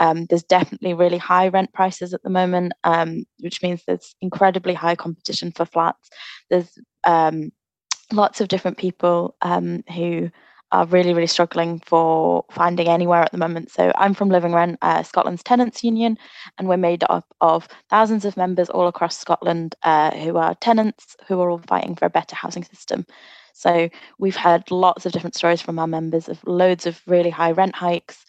Um, 0.00 0.24
there's 0.26 0.42
definitely 0.42 0.94
really 0.94 1.18
high 1.18 1.48
rent 1.48 1.72
prices 1.72 2.14
at 2.14 2.22
the 2.22 2.30
moment, 2.30 2.72
um, 2.82 3.24
which 3.40 3.62
means 3.62 3.82
there's 3.86 4.16
incredibly 4.20 4.74
high 4.74 4.96
competition 4.96 5.52
for 5.52 5.66
flats. 5.66 6.08
There's 6.50 6.76
um, 7.04 7.52
lots 8.10 8.40
of 8.40 8.48
different 8.48 8.78
people 8.78 9.36
um, 9.42 9.84
who 9.94 10.30
are 10.74 10.86
really, 10.86 11.14
really 11.14 11.28
struggling 11.28 11.78
for 11.78 12.44
finding 12.50 12.88
anywhere 12.88 13.22
at 13.22 13.30
the 13.30 13.38
moment. 13.38 13.70
So 13.70 13.92
I'm 13.94 14.12
from 14.12 14.28
Living 14.28 14.52
Rent, 14.52 14.76
uh, 14.82 15.04
Scotland's 15.04 15.44
tenants 15.44 15.84
union, 15.84 16.18
and 16.58 16.68
we're 16.68 16.76
made 16.76 17.04
up 17.08 17.26
of 17.40 17.68
thousands 17.88 18.24
of 18.24 18.36
members 18.36 18.68
all 18.70 18.88
across 18.88 19.16
Scotland 19.16 19.76
uh, 19.84 20.10
who 20.16 20.36
are 20.36 20.56
tenants 20.56 21.16
who 21.28 21.40
are 21.40 21.48
all 21.48 21.62
fighting 21.68 21.94
for 21.94 22.06
a 22.06 22.10
better 22.10 22.34
housing 22.34 22.64
system. 22.64 23.06
So 23.52 23.88
we've 24.18 24.34
had 24.34 24.68
lots 24.72 25.06
of 25.06 25.12
different 25.12 25.36
stories 25.36 25.62
from 25.62 25.78
our 25.78 25.86
members 25.86 26.28
of 26.28 26.42
loads 26.44 26.86
of 26.86 27.00
really 27.06 27.30
high 27.30 27.52
rent 27.52 27.76
hikes, 27.76 28.24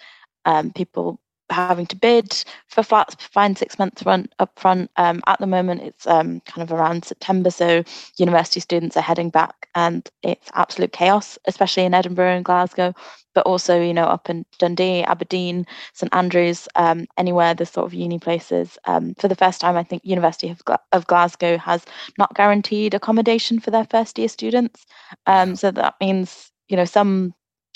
um, 0.45 0.71
people 0.71 1.19
having 1.49 1.85
to 1.87 1.95
bid 1.95 2.43
for 2.67 2.83
flats 2.83 3.15
find 3.15 3.57
six 3.57 3.77
months 3.77 4.05
rent 4.05 4.33
up 4.39 4.57
front. 4.57 4.89
Um, 4.97 5.21
at 5.27 5.39
the 5.39 5.47
moment, 5.47 5.81
it's 5.81 6.07
um, 6.07 6.41
kind 6.41 6.63
of 6.63 6.71
around 6.71 7.05
September, 7.05 7.51
so 7.51 7.83
university 8.17 8.59
students 8.59 8.97
are 8.97 9.01
heading 9.01 9.29
back, 9.29 9.69
and 9.75 10.07
it's 10.23 10.49
absolute 10.53 10.91
chaos, 10.91 11.37
especially 11.45 11.83
in 11.83 11.93
Edinburgh 11.93 12.35
and 12.35 12.45
Glasgow, 12.45 12.93
but 13.33 13.45
also 13.45 13.81
you 13.81 13.93
know 13.93 14.05
up 14.05 14.29
in 14.29 14.45
Dundee, 14.59 15.03
Aberdeen, 15.03 15.65
St 15.93 16.13
Andrews, 16.13 16.67
um, 16.75 17.05
anywhere 17.17 17.53
the 17.53 17.65
sort 17.65 17.85
of 17.85 17.93
uni 17.93 18.19
places. 18.19 18.77
Um, 18.85 19.13
for 19.19 19.27
the 19.27 19.35
first 19.35 19.61
time, 19.61 19.77
I 19.77 19.83
think 19.83 20.03
University 20.05 20.49
of, 20.49 20.61
of, 20.91 21.07
Glasgow 21.07 21.57
has 21.57 21.85
not 22.17 22.35
guaranteed 22.35 22.93
accommodation 22.93 23.59
for 23.59 23.71
their 23.71 23.85
first 23.85 24.17
year 24.17 24.29
students, 24.29 24.85
um, 25.27 25.55
so 25.55 25.71
that 25.71 25.95
means 26.01 26.51
you 26.67 26.77
know 26.77 26.85
some 26.85 27.33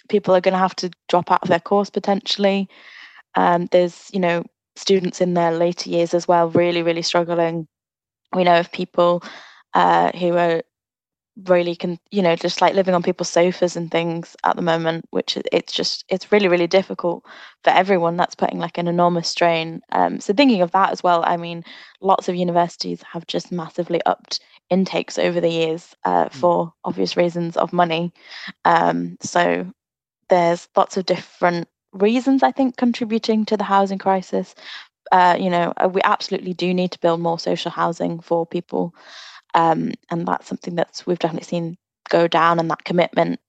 people 0.09 0.35
are 0.35 0.41
going 0.41 0.53
to 0.53 0.57
have 0.57 0.75
to 0.75 0.89
drop 1.07 1.31
out 1.31 1.43
of 1.43 1.49
their 1.49 1.59
course 1.59 1.89
potentially. 1.89 2.67
Um, 3.35 3.67
there's, 3.71 4.09
you 4.13 4.19
know, 4.19 4.43
students 4.75 5.21
in 5.21 5.33
their 5.33 5.51
later 5.51 5.89
years 5.89 6.13
as 6.13 6.27
well, 6.27 6.49
really, 6.49 6.83
really 6.83 7.01
struggling. 7.01 7.67
We 8.33 8.43
know 8.43 8.59
of 8.59 8.71
people 8.71 9.23
uh, 9.73 10.11
who 10.11 10.35
are 10.37 10.61
really 11.47 11.75
can 11.75 11.97
you 12.11 12.21
know 12.21 12.35
just 12.35 12.61
like 12.61 12.73
living 12.73 12.93
on 12.93 13.03
people's 13.03 13.29
sofas 13.29 13.75
and 13.75 13.91
things 13.91 14.35
at 14.43 14.55
the 14.55 14.61
moment 14.61 15.05
which 15.11 15.37
it's 15.51 15.71
just 15.71 16.03
it's 16.09 16.31
really 16.31 16.47
really 16.47 16.67
difficult 16.67 17.23
for 17.63 17.69
everyone 17.69 18.17
that's 18.17 18.35
putting 18.35 18.59
like 18.59 18.77
an 18.77 18.87
enormous 18.87 19.29
strain 19.29 19.81
um, 19.91 20.19
so 20.19 20.33
thinking 20.33 20.61
of 20.61 20.71
that 20.71 20.91
as 20.91 21.01
well 21.03 21.23
i 21.25 21.37
mean 21.37 21.63
lots 22.01 22.27
of 22.27 22.35
universities 22.35 23.01
have 23.03 23.25
just 23.27 23.51
massively 23.51 24.01
upped 24.05 24.39
intakes 24.69 25.17
over 25.17 25.39
the 25.39 25.49
years 25.49 25.95
uh, 26.05 26.25
mm. 26.25 26.31
for 26.31 26.73
obvious 26.83 27.15
reasons 27.15 27.55
of 27.57 27.71
money 27.71 28.11
um, 28.65 29.17
so 29.21 29.65
there's 30.29 30.67
lots 30.75 30.97
of 30.97 31.05
different 31.05 31.67
reasons, 31.93 32.43
I 32.43 32.51
think, 32.51 32.77
contributing 32.77 33.45
to 33.45 33.57
the 33.57 33.63
housing 33.63 33.97
crisis. 33.97 34.55
Uh, 35.11 35.35
you 35.39 35.49
know, 35.49 35.73
uh, 35.77 35.89
we 35.89 36.01
absolutely 36.03 36.53
do 36.53 36.73
need 36.73 36.91
to 36.91 36.99
build 36.99 37.19
more 37.19 37.39
social 37.39 37.71
housing 37.71 38.19
for 38.19 38.45
people, 38.45 38.93
um, 39.55 39.91
and 40.11 40.27
that's 40.27 40.47
something 40.47 40.75
that 40.75 41.01
we've 41.05 41.19
definitely 41.19 41.45
seen 41.45 41.77
go 42.09 42.27
down. 42.27 42.59
And 42.59 42.69
that 42.69 42.83
commitment 42.83 43.39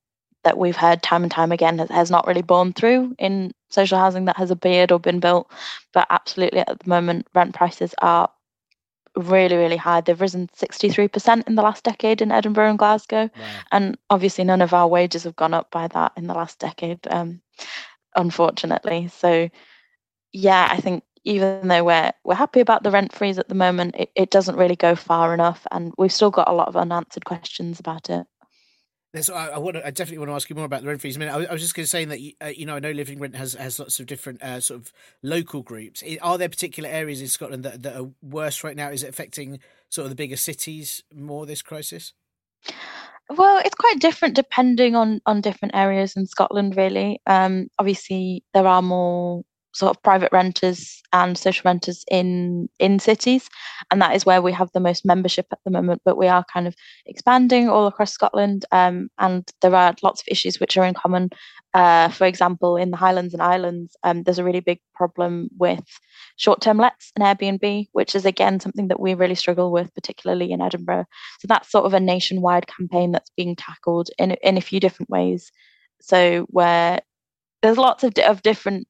that 0.44 0.56
we've 0.56 0.76
heard 0.76 1.02
time 1.02 1.22
and 1.22 1.30
time 1.30 1.52
again 1.52 1.78
has, 1.78 1.90
has 1.90 2.10
not 2.10 2.26
really 2.26 2.42
borne 2.42 2.72
through 2.72 3.14
in 3.18 3.52
social 3.68 3.98
housing 3.98 4.24
that 4.24 4.36
has 4.36 4.50
appeared 4.50 4.90
or 4.90 4.98
been 4.98 5.20
built. 5.20 5.50
But 5.92 6.06
absolutely, 6.10 6.60
at 6.60 6.80
the 6.80 6.88
moment, 6.88 7.26
rent 7.34 7.54
prices 7.54 7.94
are 8.00 8.30
really, 9.16 9.56
really 9.56 9.76
high. 9.76 10.00
They've 10.00 10.20
risen 10.20 10.48
63% 10.56 11.46
in 11.46 11.54
the 11.54 11.62
last 11.62 11.84
decade 11.84 12.22
in 12.22 12.32
Edinburgh 12.32 12.70
and 12.70 12.78
Glasgow. 12.78 13.30
Wow. 13.36 13.60
And 13.72 13.98
obviously, 14.08 14.44
none 14.44 14.62
of 14.62 14.74
our 14.74 14.88
wages 14.88 15.24
have 15.24 15.36
gone 15.36 15.54
up 15.54 15.70
by 15.70 15.88
that 15.88 16.12
in 16.16 16.26
the 16.26 16.34
last 16.34 16.58
decade, 16.58 17.00
um, 17.10 17.40
unfortunately. 18.16 19.08
So, 19.08 19.48
yeah, 20.32 20.68
I 20.70 20.78
think 20.78 21.04
even 21.24 21.68
though 21.68 21.84
we're 21.84 22.12
we're 22.24 22.34
happy 22.34 22.60
about 22.60 22.82
the 22.82 22.90
rent 22.90 23.12
freeze 23.12 23.38
at 23.38 23.48
the 23.48 23.54
moment, 23.54 23.94
it, 23.98 24.10
it 24.14 24.30
doesn't 24.30 24.56
really 24.56 24.76
go 24.76 24.94
far 24.94 25.34
enough, 25.34 25.66
and 25.70 25.92
we've 25.98 26.12
still 26.12 26.30
got 26.30 26.48
a 26.48 26.52
lot 26.52 26.68
of 26.68 26.76
unanswered 26.76 27.24
questions 27.24 27.80
about 27.80 28.10
it. 28.10 28.26
I, 29.12 29.48
I, 29.48 29.58
want 29.58 29.74
to, 29.74 29.84
I 29.84 29.90
definitely 29.90 30.18
want 30.18 30.30
to 30.30 30.34
ask 30.34 30.48
you 30.48 30.54
more 30.54 30.64
about 30.64 30.82
the 30.82 30.86
rent 30.86 31.00
freeze. 31.00 31.16
I 31.16 31.20
mean, 31.20 31.28
I, 31.28 31.44
I 31.46 31.52
was 31.52 31.62
just 31.62 31.74
going 31.74 31.84
to 31.84 31.90
say 31.90 32.04
that 32.04 32.20
uh, 32.40 32.46
you 32.48 32.64
know 32.64 32.76
I 32.76 32.78
know 32.78 32.92
Living 32.92 33.18
Rent 33.18 33.34
has 33.34 33.54
has 33.54 33.78
lots 33.78 33.98
of 33.98 34.06
different 34.06 34.40
uh, 34.42 34.60
sort 34.60 34.80
of 34.80 34.92
local 35.22 35.62
groups. 35.62 36.02
Are 36.22 36.38
there 36.38 36.48
particular 36.48 36.88
areas 36.88 37.20
in 37.20 37.28
Scotland 37.28 37.64
that 37.64 37.82
that 37.82 37.96
are 37.96 38.10
worse 38.22 38.62
right 38.62 38.76
now? 38.76 38.90
Is 38.90 39.02
it 39.02 39.08
affecting 39.08 39.58
sort 39.88 40.04
of 40.04 40.10
the 40.10 40.16
bigger 40.16 40.36
cities 40.36 41.02
more 41.12 41.44
this 41.44 41.62
crisis? 41.62 42.12
Well, 43.30 43.62
it's 43.64 43.74
quite 43.76 44.00
different 44.00 44.34
depending 44.34 44.96
on 44.96 45.20
on 45.24 45.40
different 45.40 45.74
areas 45.74 46.16
in 46.16 46.26
Scotland. 46.26 46.76
Really, 46.76 47.20
um, 47.26 47.68
obviously 47.78 48.42
there 48.54 48.66
are 48.66 48.82
more 48.82 49.42
sort 49.72 49.96
of 49.96 50.02
private 50.02 50.32
renters 50.32 51.00
and 51.12 51.36
social 51.36 51.62
renters 51.64 52.04
in 52.10 52.68
in 52.78 52.98
cities. 52.98 53.48
And 53.90 54.00
that 54.02 54.14
is 54.14 54.26
where 54.26 54.42
we 54.42 54.52
have 54.52 54.70
the 54.72 54.80
most 54.80 55.04
membership 55.04 55.46
at 55.52 55.58
the 55.64 55.70
moment 55.70 56.02
but 56.04 56.16
we 56.16 56.28
are 56.28 56.44
kind 56.52 56.66
of 56.66 56.74
expanding 57.06 57.68
all 57.68 57.86
across 57.86 58.12
scotland 58.12 58.64
um, 58.72 59.08
and 59.18 59.48
there 59.62 59.74
are 59.74 59.94
lots 60.02 60.20
of 60.20 60.28
issues 60.28 60.60
which 60.60 60.76
are 60.76 60.84
in 60.84 60.94
common. 60.94 61.30
Uh, 61.72 62.08
for 62.08 62.26
example 62.26 62.76
in 62.76 62.90
the 62.90 62.96
highlands 62.96 63.32
and 63.32 63.40
islands 63.40 63.96
um, 64.02 64.24
there's 64.24 64.40
a 64.40 64.44
really 64.44 64.58
big 64.58 64.80
problem 64.92 65.48
with 65.56 65.84
short-term 66.36 66.78
lets 66.78 67.12
and 67.14 67.24
airbnb 67.24 67.86
which 67.92 68.16
is 68.16 68.26
again 68.26 68.58
something 68.58 68.88
that 68.88 68.98
we 68.98 69.14
really 69.14 69.36
struggle 69.36 69.70
with 69.70 69.94
particularly 69.94 70.50
in 70.50 70.60
edinburgh. 70.60 71.04
So 71.38 71.46
that's 71.46 71.70
sort 71.70 71.84
of 71.84 71.94
a 71.94 72.00
nationwide 72.00 72.66
campaign 72.66 73.12
that's 73.12 73.30
being 73.36 73.54
tackled 73.54 74.10
in, 74.18 74.32
in 74.42 74.56
a 74.56 74.60
few 74.60 74.80
different 74.80 75.10
ways. 75.10 75.52
So 76.00 76.46
where 76.50 77.00
there's 77.62 77.78
lots 77.78 78.04
of, 78.04 78.14
of 78.26 78.42
different 78.42 78.86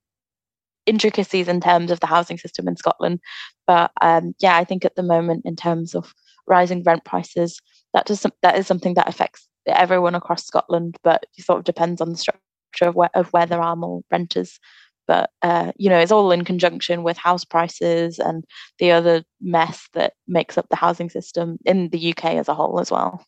intricacies 0.91 1.49
in 1.49 1.61
terms 1.61 1.91
of 1.91 2.01
the 2.01 2.07
housing 2.07 2.37
system 2.37 2.69
in 2.69 2.77
Scotland. 2.77 3.21
But 3.67 3.93
um, 4.03 4.35
yeah, 4.41 4.57
I 4.57 4.65
think 4.65 4.85
at 4.85 4.97
the 4.97 5.03
moment, 5.15 5.43
in 5.47 5.57
terms 5.57 5.95
of 5.95 6.13
rising 6.47 6.83
rent 6.83 7.05
prices, 7.05 7.61
that 7.95 8.07
does 8.07 8.27
that 8.43 8.59
is 8.59 8.67
something 8.67 8.95
that 8.95 9.09
affects 9.09 9.49
everyone 9.67 10.17
across 10.17 10.45
Scotland. 10.45 10.97
But 11.05 11.25
it 11.39 11.45
sort 11.45 11.59
of 11.61 11.65
depends 11.65 12.01
on 12.01 12.11
the 12.11 12.19
structure 12.19 12.41
of 12.83 12.97
where 12.97 13.11
of 13.15 13.33
where 13.33 13.47
there 13.47 13.63
are 13.63 13.77
more 13.77 14.03
renters. 14.11 14.59
But 15.07 15.31
uh, 15.43 15.73
you 15.77 15.89
know, 15.89 15.99
it's 15.99 16.13
all 16.13 16.33
in 16.33 16.45
conjunction 16.45 17.03
with 17.05 17.17
house 17.17 17.45
prices 17.45 18.19
and 18.19 18.45
the 18.79 18.91
other 18.93 19.25
mess 19.41 19.89
that 19.95 20.15
makes 20.27 20.59
up 20.59 20.67
the 20.71 20.77
housing 20.77 21.11
system 21.11 21.59
in 21.65 21.89
the 21.91 22.11
UK 22.11 22.25
as 22.35 22.49
a 22.49 22.55
whole 22.55 22.81
as 22.81 22.91
well. 22.91 23.25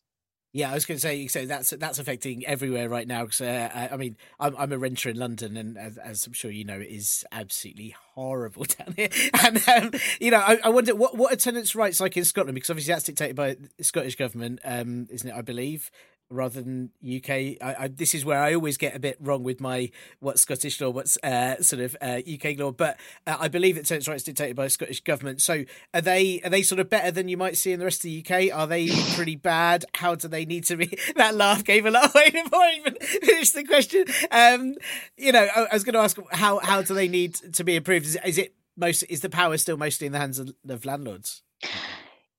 Yeah, 0.55 0.71
I 0.71 0.75
was 0.75 0.85
going 0.85 0.97
to 0.97 1.01
say, 1.01 1.27
so 1.29 1.47
that's 1.47 1.71
that's 1.71 1.99
affecting 1.99 2.45
everywhere 2.45 2.87
right 2.87 3.09
now. 3.09 3.25
Because 3.25 3.41
uh, 3.41 3.89
I 3.91 3.97
mean, 3.97 4.19
I'm 4.39 4.55
I'm 4.59 4.71
a 4.71 4.77
renter 4.77 5.09
in 5.09 5.17
London, 5.17 5.57
and 5.57 5.79
as, 5.79 5.97
as, 5.97 6.27
I'm 6.27 6.35
sure 6.35 6.51
you 6.51 6.65
know, 6.65 6.79
it 6.79 6.91
is 6.91 7.25
absolutely 7.33 7.97
horrible 8.15 8.65
down 8.79 8.93
here. 8.95 9.09
And 9.43 9.67
um, 9.67 9.93
you 10.21 10.31
know, 10.31 10.41
I, 10.41 10.59
I, 10.63 10.69
wonder 10.69 10.95
what 10.95 11.17
what 11.17 11.33
are 11.33 11.37
tenants' 11.37 11.75
rights 11.75 12.03
like 12.03 12.19
in 12.19 12.27
Scotland? 12.27 12.55
Because 12.55 12.69
obviously 12.69 12.93
that's 12.93 13.05
dictated 13.05 13.35
by 13.35 13.57
the 13.79 13.85
Scottish 13.85 14.17
government, 14.17 14.61
um, 14.63 15.07
isn't 15.11 15.31
it? 15.31 15.35
I 15.35 15.41
believe 15.41 15.91
rather 16.33 16.63
than 16.63 16.91
UK. 17.05 17.31
I, 17.31 17.77
I, 17.79 17.89
this 17.89 18.15
is 18.15 18.25
where 18.25 18.43
I 18.43 18.55
always 18.55 18.77
get 18.77 18.97
a 18.97 18.99
bit 18.99 19.17
wrong 19.21 19.43
with 19.43 19.61
my 19.61 19.91
what's 20.21 20.43
Scottish 20.43 20.81
law, 20.81 20.91
what's 20.91 21.17
uh, 21.23 21.63
sort 21.63 21.83
of 21.83 21.97
uh, 22.01 22.21
UK 22.31 22.59
law. 22.59 22.73
But 22.73 22.99
uh, 23.27 23.37
I 23.39 23.49
believe 23.49 23.77
that 23.77 23.87
tenants' 23.87 24.09
rights 24.09 24.25
dictated 24.25 24.57
by 24.57 24.65
the 24.65 24.71
Scottish 24.71 25.01
government. 25.01 25.41
So 25.41 25.65
are 25.93 26.01
they 26.01 26.41
are 26.43 26.51
they 26.51 26.63
sort 26.63 26.81
of 26.81 26.91
better 26.91 27.11
than 27.11 27.29
you 27.29 27.37
might 27.37 27.57
see 27.57 27.73
in 27.73 27.79
the 27.79 27.85
rest 27.85 28.01
of 28.01 28.11
the 28.11 28.25
UK? 28.27 28.57
Are 28.57 28.67
they 28.67 28.89
pretty 29.15 29.37
bad? 29.37 29.85
How 29.95 30.15
do 30.15 30.29
they 30.29 30.45
need 30.45 30.65
to 30.65 30.77
be? 30.77 30.99
That 31.17 31.35
laugh 31.35 31.63
gave 31.63 31.85
a 31.85 31.91
lot 31.91 32.15
away 32.15 32.31
before 32.31 32.59
I 32.59 32.75
even 32.79 32.95
finished 33.01 33.55
the 33.55 33.65
question. 33.65 34.07
Um, 34.31 34.75
you 35.17 35.31
know, 35.31 35.47
I, 35.55 35.67
I 35.71 35.75
was 35.75 35.85
going 35.85 35.95
to 35.95 36.01
ask 36.01 36.19
how 36.31 36.59
how 36.59 36.83
do 36.83 36.95
they 36.95 37.09
need 37.09 37.35
to 37.35 37.65
be 37.65 37.77
improved? 37.77 38.07
Is, 38.07 38.19
is 38.25 38.39
it 38.39 38.55
most 38.77 39.03
is 39.05 39.21
the 39.21 39.31
power 39.31 39.57
still 39.59 39.77
mostly 39.77 40.07
in 40.07 40.13
the 40.13 40.19
hands 40.19 40.39
of, 40.39 40.55
of 40.69 40.85
landlords? 40.85 41.43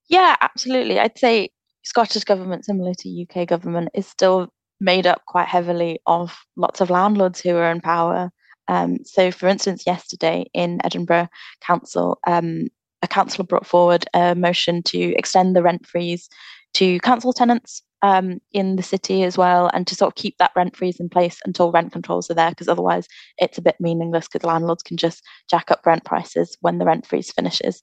Yeah, 0.07 0.35
absolutely. 0.41 0.99
I'd 0.99 1.17
say 1.17 1.49
Scottish 1.83 2.23
government, 2.23 2.65
similar 2.65 2.93
to 2.95 3.27
UK 3.29 3.47
government, 3.47 3.89
is 3.93 4.07
still 4.07 4.49
made 4.79 5.07
up 5.07 5.21
quite 5.27 5.47
heavily 5.47 5.99
of 6.05 6.35
lots 6.55 6.81
of 6.81 6.89
landlords 6.89 7.39
who 7.39 7.55
are 7.55 7.71
in 7.71 7.81
power. 7.81 8.31
Um, 8.67 8.99
so, 9.03 9.31
for 9.31 9.47
instance, 9.47 9.83
yesterday 9.85 10.45
in 10.53 10.79
Edinburgh 10.83 11.27
Council, 11.61 12.19
um, 12.25 12.67
a 13.01 13.07
councillor 13.07 13.45
brought 13.45 13.67
forward 13.67 14.05
a 14.13 14.33
motion 14.33 14.81
to 14.83 15.13
extend 15.15 15.55
the 15.55 15.63
rent 15.63 15.85
freeze 15.85 16.29
to 16.75 16.99
council 16.99 17.33
tenants 17.33 17.83
um, 18.01 18.39
in 18.51 18.75
the 18.77 18.83
city 18.83 19.23
as 19.23 19.37
well, 19.37 19.69
and 19.73 19.85
to 19.87 19.95
sort 19.95 20.11
of 20.11 20.15
keep 20.15 20.37
that 20.37 20.51
rent 20.55 20.75
freeze 20.75 20.99
in 20.99 21.09
place 21.09 21.39
until 21.45 21.71
rent 21.71 21.91
controls 21.91 22.29
are 22.29 22.33
there, 22.33 22.49
because 22.49 22.67
otherwise 22.67 23.07
it's 23.37 23.57
a 23.57 23.61
bit 23.61 23.75
meaningless 23.79 24.27
because 24.27 24.45
landlords 24.45 24.83
can 24.83 24.97
just 24.97 25.23
jack 25.49 25.71
up 25.71 25.85
rent 25.85 26.03
prices 26.03 26.57
when 26.61 26.77
the 26.77 26.85
rent 26.85 27.05
freeze 27.05 27.31
finishes. 27.31 27.81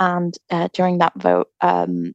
And 0.00 0.34
uh, 0.50 0.68
during 0.72 0.98
that 0.98 1.12
vote, 1.16 1.48
um, 1.60 2.12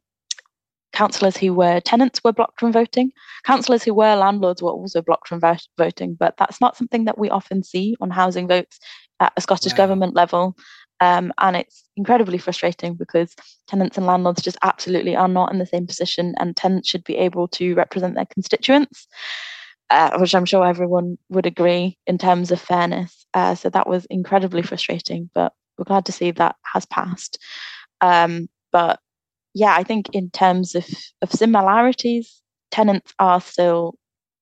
councillors 0.97 1.37
who 1.37 1.53
were 1.53 1.79
tenants 1.81 2.23
were 2.23 2.33
blocked 2.33 2.59
from 2.59 2.73
voting. 2.73 3.11
Councillors 3.43 3.83
who 3.83 3.93
were 3.93 4.15
landlords 4.15 4.63
were 4.63 4.71
also 4.71 4.99
blocked 4.99 5.27
from 5.27 5.39
voting, 5.77 6.15
but 6.19 6.33
that's 6.37 6.59
not 6.59 6.75
something 6.75 7.05
that 7.05 7.19
we 7.19 7.29
often 7.29 7.61
see 7.63 7.95
on 8.01 8.09
housing 8.09 8.47
votes 8.47 8.79
at 9.19 9.31
a 9.37 9.41
Scottish 9.41 9.73
wow. 9.73 9.77
government 9.77 10.15
level. 10.15 10.57
Um, 10.99 11.31
and 11.37 11.55
it's 11.55 11.87
incredibly 11.95 12.39
frustrating 12.39 12.95
because 12.95 13.35
tenants 13.67 13.95
and 13.97 14.07
landlords 14.07 14.41
just 14.41 14.57
absolutely 14.63 15.15
are 15.15 15.27
not 15.27 15.51
in 15.51 15.59
the 15.59 15.67
same 15.67 15.85
position, 15.85 16.33
and 16.39 16.57
tenants 16.57 16.89
should 16.89 17.03
be 17.03 17.17
able 17.17 17.47
to 17.49 17.75
represent 17.75 18.15
their 18.15 18.25
constituents, 18.25 19.07
uh, 19.91 20.17
which 20.17 20.33
I'm 20.33 20.45
sure 20.45 20.65
everyone 20.65 21.19
would 21.29 21.45
agree 21.45 21.95
in 22.07 22.17
terms 22.17 22.51
of 22.51 22.59
fairness. 22.59 23.27
Uh, 23.35 23.53
so 23.53 23.69
that 23.69 23.87
was 23.87 24.07
incredibly 24.09 24.63
frustrating, 24.63 25.29
but 25.35 25.53
we're 25.77 25.85
glad 25.85 26.07
to 26.07 26.11
see 26.11 26.31
that 26.31 26.55
has 26.73 26.87
passed. 26.87 27.37
Um, 28.01 28.49
but 28.71 28.99
yeah, 29.57 29.75
I 29.75 29.83
think 29.83 30.09
in 30.13 30.29
terms 30.29 30.75
of, 30.75 30.85
of 31.23 31.31
similarities, 31.31 32.43
tenants 32.69 33.11
are 33.17 33.41
still 33.41 33.95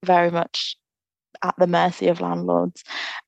very 0.03 0.29
much 0.29 0.75
at 1.41 1.55
the 1.57 1.67
mercy 1.67 2.09
of 2.09 2.19
landlords. 2.19 2.83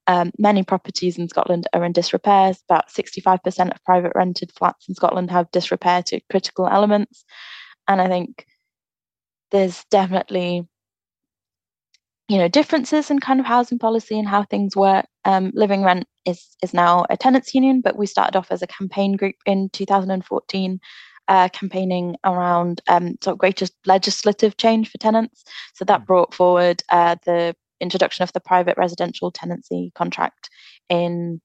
Um, 0.06 0.32
many 0.38 0.64
properties 0.64 1.18
in 1.18 1.30
Scotland 1.30 1.66
are 1.72 1.86
in 1.86 1.94
disrepair. 1.94 2.54
About 2.70 2.90
65% 2.90 3.72
of 3.72 3.84
private 3.86 4.12
rented 4.16 4.52
flats 4.58 4.90
in 4.90 4.96
Scotland 4.96 5.32
have 5.32 5.50
disrepair 5.52 6.04
to 6.04 6.20
critical 6.30 6.68
elements. 6.68 7.24
And 7.88 8.02
I 8.02 8.10
think 8.10 8.46
there's 9.52 9.86
definitely 9.90 10.68
you 12.28 12.38
know 12.38 12.50
differences 12.50 13.10
in 13.10 13.22
kind 13.22 13.40
of 13.40 13.46
housing 13.46 13.80
policy 13.80 14.20
and 14.20 14.28
how 14.28 14.44
things 14.44 14.76
work. 14.76 15.06
Um, 15.24 15.52
Living 15.54 15.84
Rent 15.84 16.06
is 16.26 16.58
is 16.62 16.74
now 16.74 17.06
a 17.10 17.16
tenants 17.16 17.56
union, 17.56 17.80
but 17.80 17.96
we 17.96 18.06
started 18.08 18.36
off 18.38 18.52
as 18.52 18.62
a 18.62 18.68
campaign 18.68 19.16
group 19.16 19.36
in 19.46 19.70
2014 19.70 20.82
uh, 21.28 21.50
campaigning 21.50 22.16
around 22.24 22.82
um, 22.88 23.18
sort 23.22 23.34
of 23.34 23.38
greater 23.40 23.68
legislative 23.86 24.58
change 24.58 24.90
for 24.90 24.98
tenants. 24.98 25.44
So 25.74 25.86
that 25.86 26.02
hmm. 26.02 26.06
brought 26.06 26.34
forward 26.34 26.84
uh, 26.90 27.16
the 27.26 27.56
introduction 27.80 28.24
of 28.24 28.34
the 28.34 28.40
private 28.40 28.78
residential 28.78 29.32
tenancy 29.32 29.92
contract 29.96 30.50
in 30.90 31.42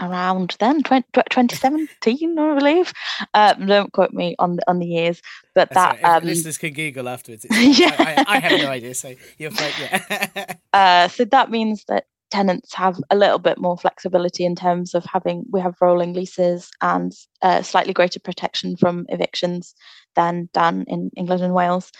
around 0.00 0.56
then 0.58 0.82
20, 0.82 1.06
2017 1.14 2.36
i 2.36 2.54
believe 2.58 2.92
um, 3.34 3.66
don't 3.66 3.92
quote 3.92 4.12
me 4.12 4.34
on 4.40 4.56
the 4.56 4.68
on 4.68 4.80
the 4.80 4.86
years 4.86 5.22
but 5.54 5.70
That's 5.70 6.00
that 6.00 6.04
um, 6.04 6.24
listeners 6.24 6.58
can 6.58 6.72
google 6.72 7.08
afterwards 7.08 7.46
yeah. 7.52 7.94
I, 7.96 8.24
I, 8.26 8.36
I, 8.36 8.38
have 8.40 8.60
no 8.60 8.70
idea 8.70 8.94
so 8.94 9.14
you're 9.38 9.52
fine 9.52 9.70
yeah 9.80 10.54
uh, 10.72 11.08
so 11.08 11.24
that 11.26 11.50
means 11.50 11.84
that 11.86 12.06
tenants 12.34 12.74
have 12.74 12.98
a 13.10 13.16
little 13.16 13.38
bit 13.38 13.58
more 13.58 13.78
flexibility 13.78 14.44
in 14.44 14.56
terms 14.56 14.92
of 14.92 15.04
having 15.04 15.44
we 15.52 15.60
have 15.60 15.76
rolling 15.80 16.12
leases 16.14 16.68
and 16.80 17.12
uh, 17.42 17.62
slightly 17.62 17.92
greater 17.92 18.18
protection 18.18 18.76
from 18.76 19.06
evictions 19.08 19.74
than 20.16 20.48
done 20.52 20.84
in 20.88 21.10
England 21.16 21.42
and 21.42 21.54
Wales. 21.54 21.92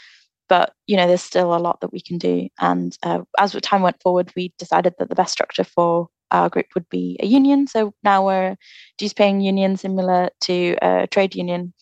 But 0.48 0.72
you 0.88 0.96
know, 0.96 1.06
there's 1.06 1.22
still 1.22 1.54
a 1.54 1.64
lot 1.66 1.80
that 1.80 1.92
we 1.92 2.00
can 2.00 2.18
do. 2.18 2.48
And 2.58 2.98
uh, 3.04 3.20
as 3.38 3.52
time 3.62 3.82
went 3.82 4.02
forward, 4.02 4.32
we 4.34 4.52
decided 4.58 4.94
that 4.98 5.08
the 5.08 5.14
best 5.14 5.32
structure 5.32 5.64
for 5.64 6.08
our 6.32 6.48
group 6.50 6.66
would 6.74 6.88
be 6.88 7.16
a 7.22 7.26
union. 7.26 7.68
So 7.68 7.94
now 8.02 8.26
we're 8.26 8.56
dues-paying 8.98 9.40
union, 9.40 9.76
similar 9.76 10.30
to 10.42 10.76
a 10.82 11.06
trade 11.06 11.36
union, 11.36 11.72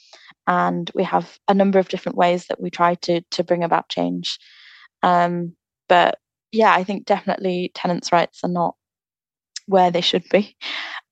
and 0.46 0.90
we 0.94 1.04
have 1.04 1.38
a 1.48 1.54
number 1.54 1.78
of 1.78 1.88
different 1.88 2.18
ways 2.18 2.46
that 2.48 2.60
we 2.60 2.70
try 2.70 2.96
to 3.06 3.22
to 3.30 3.42
bring 3.42 3.64
about 3.64 3.88
change. 3.88 4.38
Um, 5.02 5.56
but 5.88 6.18
yeah, 6.52 6.74
I 6.74 6.84
think 6.84 7.06
definitely 7.06 7.72
tenants' 7.74 8.12
rights 8.12 8.40
are 8.44 8.50
not 8.50 8.76
where 9.66 9.90
they 9.90 10.00
should 10.00 10.24
be, 10.30 10.56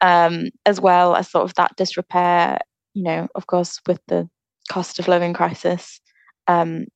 um, 0.01 0.51
as 0.67 0.81
well 0.81 1.17
as 1.17 1.31
sort 1.31 1.45
of 1.45 1.55
that 1.55 1.77
disrepair. 1.77 2.59
You 2.95 3.05
know, 3.05 3.29
of 3.35 3.47
course, 3.47 3.81
with 3.87 4.01
the 4.09 4.29
cost 4.71 4.99
of 4.99 5.09
living 5.09 5.33
crisis, 5.33 6.01
um, 6.49 6.87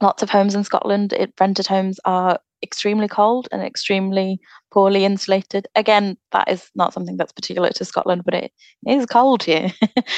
lots 0.00 0.22
of 0.22 0.30
homes 0.30 0.54
in 0.54 0.64
Scotland, 0.64 1.12
it, 1.12 1.32
rented 1.40 1.66
homes 1.66 1.98
are 2.04 2.38
extremely 2.62 3.08
cold 3.08 3.48
and 3.52 3.62
extremely 3.62 4.40
poorly 4.72 5.04
insulated. 5.04 5.66
Again, 5.74 6.16
that 6.32 6.48
is 6.50 6.70
not 6.74 6.92
something 6.94 7.16
that's 7.16 7.32
particular 7.32 7.70
to 7.70 7.84
Scotland, 7.84 8.22
but 8.24 8.34
it 8.34 8.52
is 8.86 9.06
cold 9.06 9.42
here. 9.42 9.72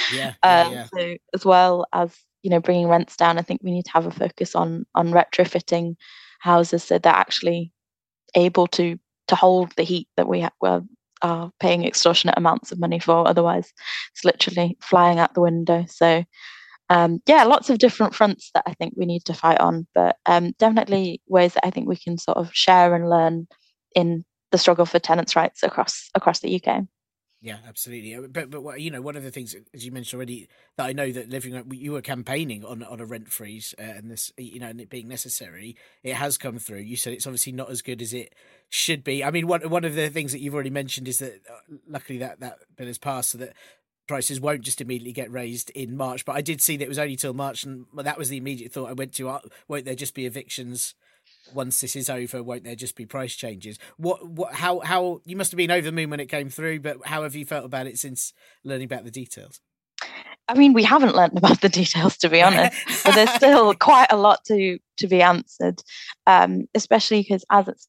yeah, 0.09 0.33
yeah, 0.45 0.71
yeah. 0.71 0.87
So 0.95 1.17
as 1.35 1.45
well 1.45 1.87
as 1.93 2.17
you 2.43 2.51
know 2.51 2.61
bringing 2.61 2.89
rents 2.89 3.17
down, 3.17 3.39
I 3.39 3.43
think 3.43 3.63
we 3.63 3.73
need 3.73 3.87
to 3.87 3.93
have 3.93 4.07
a 4.07 4.11
focus 4.11 4.55
on 4.55 4.85
on 4.95 5.11
retrofitting 5.11 5.97
houses 6.45 6.85
so 6.85 6.99
they're 6.99 7.13
actually 7.13 7.73
able 8.35 8.67
to 8.67 8.99
to 9.27 9.35
hold 9.35 9.73
the 9.77 9.83
heat 9.83 10.07
that 10.17 10.29
we 10.29 10.47
well, 10.61 10.87
are 11.23 11.51
paying 11.59 11.85
extortionate 11.87 12.37
amounts 12.37 12.71
of 12.71 12.79
money 12.79 12.99
for. 12.99 13.27
Otherwise, 13.27 13.73
it's 14.13 14.25
literally 14.25 14.77
flying 14.83 15.19
out 15.19 15.33
the 15.33 15.41
window. 15.41 15.87
So 15.89 16.23
um, 16.91 17.23
yeah, 17.27 17.45
lots 17.45 17.71
of 17.71 17.79
different 17.79 18.15
fronts 18.15 18.51
that 18.53 18.65
I 18.67 18.75
think 18.75 18.93
we 18.95 19.07
need 19.07 19.25
to 19.25 19.35
fight 19.35 19.59
on, 19.59 19.87
but 19.95 20.17
um, 20.27 20.53
definitely 20.59 21.23
ways 21.27 21.55
that 21.55 21.67
I 21.67 21.71
think 21.71 21.89
we 21.89 21.97
can 21.97 22.19
sort 22.19 22.37
of 22.37 22.51
share 22.53 22.95
and 22.95 23.09
learn 23.09 23.49
in 23.97 24.25
the 24.53 24.59
struggle 24.59 24.85
for 24.85 24.99
tenants' 24.99 25.35
rights 25.35 25.63
across 25.63 26.11
across 26.15 26.41
the 26.41 26.63
UK. 26.63 26.85
Yeah, 27.45 27.59
absolutely. 27.69 28.15
Uh, 28.15 28.23
but 28.23 28.51
but 28.51 28.81
you 28.81 28.91
know, 28.91 29.03
one 29.03 29.17
of 29.17 29.23
the 29.23 29.31
things 29.31 29.55
as 29.75 29.85
you 29.85 29.93
mentioned 29.93 30.17
already 30.17 30.49
that 30.79 30.87
I 30.87 30.95
know 30.95 31.13
that 31.13 31.29
living 31.29 31.63
you 31.73 31.93
were 31.93 32.01
campaigning 32.01 32.65
on 32.65 32.83
on 32.83 33.01
a 33.01 33.05
rent 33.05 33.31
freeze 33.31 33.75
uh, 33.79 33.83
and 33.83 34.11
this 34.11 34.33
you 34.39 34.59
know 34.59 34.69
and 34.69 34.81
it 34.81 34.89
being 34.89 35.09
necessary, 35.09 35.77
it 36.03 36.15
has 36.15 36.39
come 36.39 36.59
through. 36.59 36.79
You 36.79 36.97
said 36.97 37.13
it's 37.13 37.27
obviously 37.27 37.53
not 37.53 37.69
as 37.71 37.83
good 37.83 38.01
as 38.01 38.15
it 38.15 38.35
should 38.71 39.05
be. 39.05 39.23
I 39.23 39.31
mean, 39.31 39.47
one 39.47 39.69
one 39.69 39.85
of 39.85 39.95
the 39.95 40.09
things 40.09 40.33
that 40.33 40.41
you've 40.41 40.55
already 40.55 40.71
mentioned 40.71 41.07
is 41.07 41.19
that 41.19 41.43
uh, 41.51 41.77
luckily 41.87 42.19
that 42.21 42.41
that 42.41 42.61
bill 42.77 42.87
has 42.87 42.97
passed, 42.97 43.33
so 43.33 43.39
that 43.39 43.53
prices 44.09 44.41
won't 44.41 44.63
just 44.63 44.81
immediately 44.81 45.13
get 45.13 45.31
raised 45.31 45.69
in 45.75 45.99
March. 45.99 46.25
But 46.25 46.37
I 46.37 46.41
did 46.41 46.63
see 46.63 46.79
that 46.79 46.85
it 46.85 46.89
was 46.89 46.99
only 46.99 47.17
till 47.17 47.35
March, 47.35 47.63
and 47.65 47.85
that 47.95 48.17
was 48.17 48.31
the 48.31 48.39
immediate 48.39 48.73
thought 48.73 48.89
I 48.89 48.95
went 48.95 49.13
to. 49.17 49.29
Uh, 49.29 49.41
won't 49.69 49.85
there 49.85 49.95
just 49.95 50.15
be 50.15 50.25
evictions 50.25 50.95
once 51.53 51.81
this 51.81 51.97
is 51.97 52.09
over? 52.09 52.43
Won't 52.43 52.65
there 52.65 52.75
just 52.75 52.97
be 52.97 53.07
price 53.07 53.35
changes? 53.35 53.79
What? 53.97 54.27
What? 54.27 54.55
How? 54.55 54.81
How? 54.81 55.21
You 55.25 55.37
must 55.37 55.51
have 55.53 55.59
been 55.59 55.71
over 55.71 55.87
the 55.87 55.93
moon 55.93 56.11
when 56.11 56.21
it 56.21 56.27
came 56.27 56.49
through, 56.49 56.81
but 56.81 57.07
how 57.07 57.23
have 57.23 57.35
you 57.35 57.45
felt 57.45 57.65
about 57.65 57.87
it 57.87 57.99
since 57.99 58.33
learning 58.65 58.87
about 58.87 59.05
the 59.05 59.11
details? 59.11 59.61
I 60.47 60.55
mean, 60.55 60.75
we 60.75 60.83
haven't 60.83 61.17
learned 61.17 61.39
about 61.39 61.61
the 61.61 61.69
details 61.69 62.17
to 62.19 62.29
be 62.29 62.43
honest, 62.43 62.77
but 63.05 63.15
there's 63.15 63.31
still 63.35 63.75
quite 63.75 64.09
a 64.11 64.17
lot 64.17 64.45
to 64.47 64.79
to 64.99 65.07
be 65.07 65.23
answered, 65.23 65.83
um, 66.27 66.67
especially 66.75 67.23
because 67.23 67.45
as 67.51 67.69
it's 67.69 67.89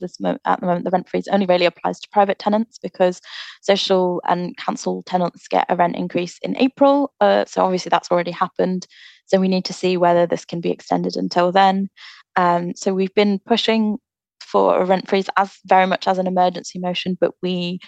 this 0.00 0.18
at 0.44 0.60
the 0.60 0.66
moment, 0.66 0.84
the 0.84 0.90
rent 0.90 1.08
freeze 1.08 1.28
only 1.28 1.46
really 1.46 1.66
applies 1.66 2.00
to 2.00 2.08
private 2.10 2.38
tenants 2.38 2.78
because 2.78 3.20
social 3.62 4.20
and 4.28 4.56
council 4.56 5.02
tenants 5.04 5.48
get 5.48 5.66
a 5.68 5.76
rent 5.76 5.96
increase 5.96 6.38
in 6.42 6.56
April. 6.56 7.12
Uh, 7.20 7.44
so 7.46 7.64
obviously 7.64 7.90
that's 7.90 8.10
already 8.10 8.30
happened. 8.30 8.86
So 9.26 9.40
we 9.40 9.48
need 9.48 9.64
to 9.66 9.72
see 9.72 9.96
whether 9.96 10.26
this 10.26 10.44
can 10.44 10.60
be 10.60 10.70
extended 10.70 11.16
until 11.16 11.52
then. 11.52 11.88
Um, 12.36 12.74
so 12.74 12.94
we've 12.94 13.14
been 13.14 13.38
pushing 13.46 13.98
for 14.40 14.80
a 14.80 14.84
rent 14.84 15.08
freeze 15.08 15.28
as 15.36 15.56
very 15.66 15.86
much 15.86 16.06
as 16.06 16.18
an 16.18 16.26
emergency 16.26 16.78
motion, 16.78 17.16
but 17.20 17.32
we 17.42 17.80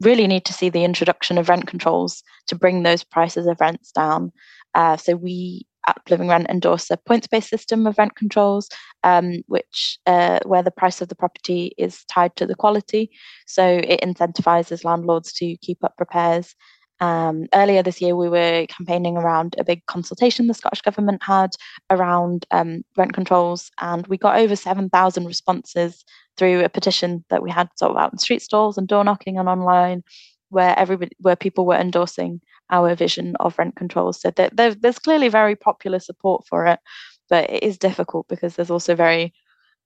really 0.00 0.26
need 0.26 0.44
to 0.44 0.52
see 0.52 0.68
the 0.68 0.84
introduction 0.84 1.38
of 1.38 1.48
rent 1.48 1.66
controls 1.66 2.22
to 2.46 2.54
bring 2.54 2.82
those 2.82 3.02
prices 3.02 3.46
of 3.46 3.60
rents 3.60 3.90
down. 3.92 4.30
Uh, 4.74 4.96
so 4.96 5.16
we 5.16 5.66
at 5.86 6.00
Living 6.10 6.28
Rent 6.28 6.48
endorse 6.48 6.90
a 6.90 6.96
points-based 6.96 7.48
system 7.48 7.86
of 7.86 7.96
rent 7.96 8.16
controls, 8.16 8.68
um, 9.04 9.42
which 9.46 9.98
uh, 10.06 10.40
where 10.44 10.62
the 10.62 10.70
price 10.70 11.00
of 11.00 11.08
the 11.08 11.14
property 11.14 11.72
is 11.78 12.04
tied 12.06 12.34
to 12.36 12.46
the 12.46 12.54
quality. 12.54 13.10
So 13.46 13.64
it 13.64 14.00
incentivizes 14.00 14.84
landlords 14.84 15.32
to 15.34 15.56
keep 15.58 15.82
up 15.84 15.94
repairs. 15.98 16.54
Um, 17.00 17.46
earlier 17.54 17.82
this 17.82 18.00
year, 18.00 18.16
we 18.16 18.28
were 18.28 18.66
campaigning 18.68 19.16
around 19.16 19.54
a 19.58 19.64
big 19.64 19.84
consultation 19.86 20.46
the 20.46 20.54
Scottish 20.54 20.80
Government 20.80 21.22
had 21.22 21.50
around 21.90 22.46
um, 22.50 22.84
rent 22.96 23.12
controls, 23.12 23.70
and 23.80 24.06
we 24.06 24.16
got 24.16 24.36
over 24.38 24.56
7,000 24.56 25.26
responses 25.26 26.04
through 26.36 26.64
a 26.64 26.68
petition 26.68 27.24
that 27.28 27.42
we 27.42 27.50
had 27.50 27.68
sort 27.76 27.92
of 27.92 27.98
out 27.98 28.12
in 28.12 28.18
street 28.18 28.42
stalls 28.42 28.78
and 28.78 28.88
door 28.88 29.04
knocking 29.04 29.38
and 29.38 29.48
online, 29.48 30.02
where 30.48 30.78
everybody, 30.78 31.12
where 31.20 31.36
people 31.36 31.66
were 31.66 31.76
endorsing 31.76 32.40
our 32.70 32.94
vision 32.94 33.36
of 33.40 33.58
rent 33.58 33.76
controls. 33.76 34.20
So 34.20 34.30
there, 34.30 34.50
there, 34.52 34.74
there's 34.74 34.98
clearly 34.98 35.28
very 35.28 35.56
popular 35.56 36.00
support 36.00 36.46
for 36.48 36.66
it, 36.66 36.80
but 37.28 37.50
it 37.50 37.62
is 37.62 37.78
difficult 37.78 38.26
because 38.28 38.56
there's 38.56 38.70
also 38.70 38.94
very 38.94 39.34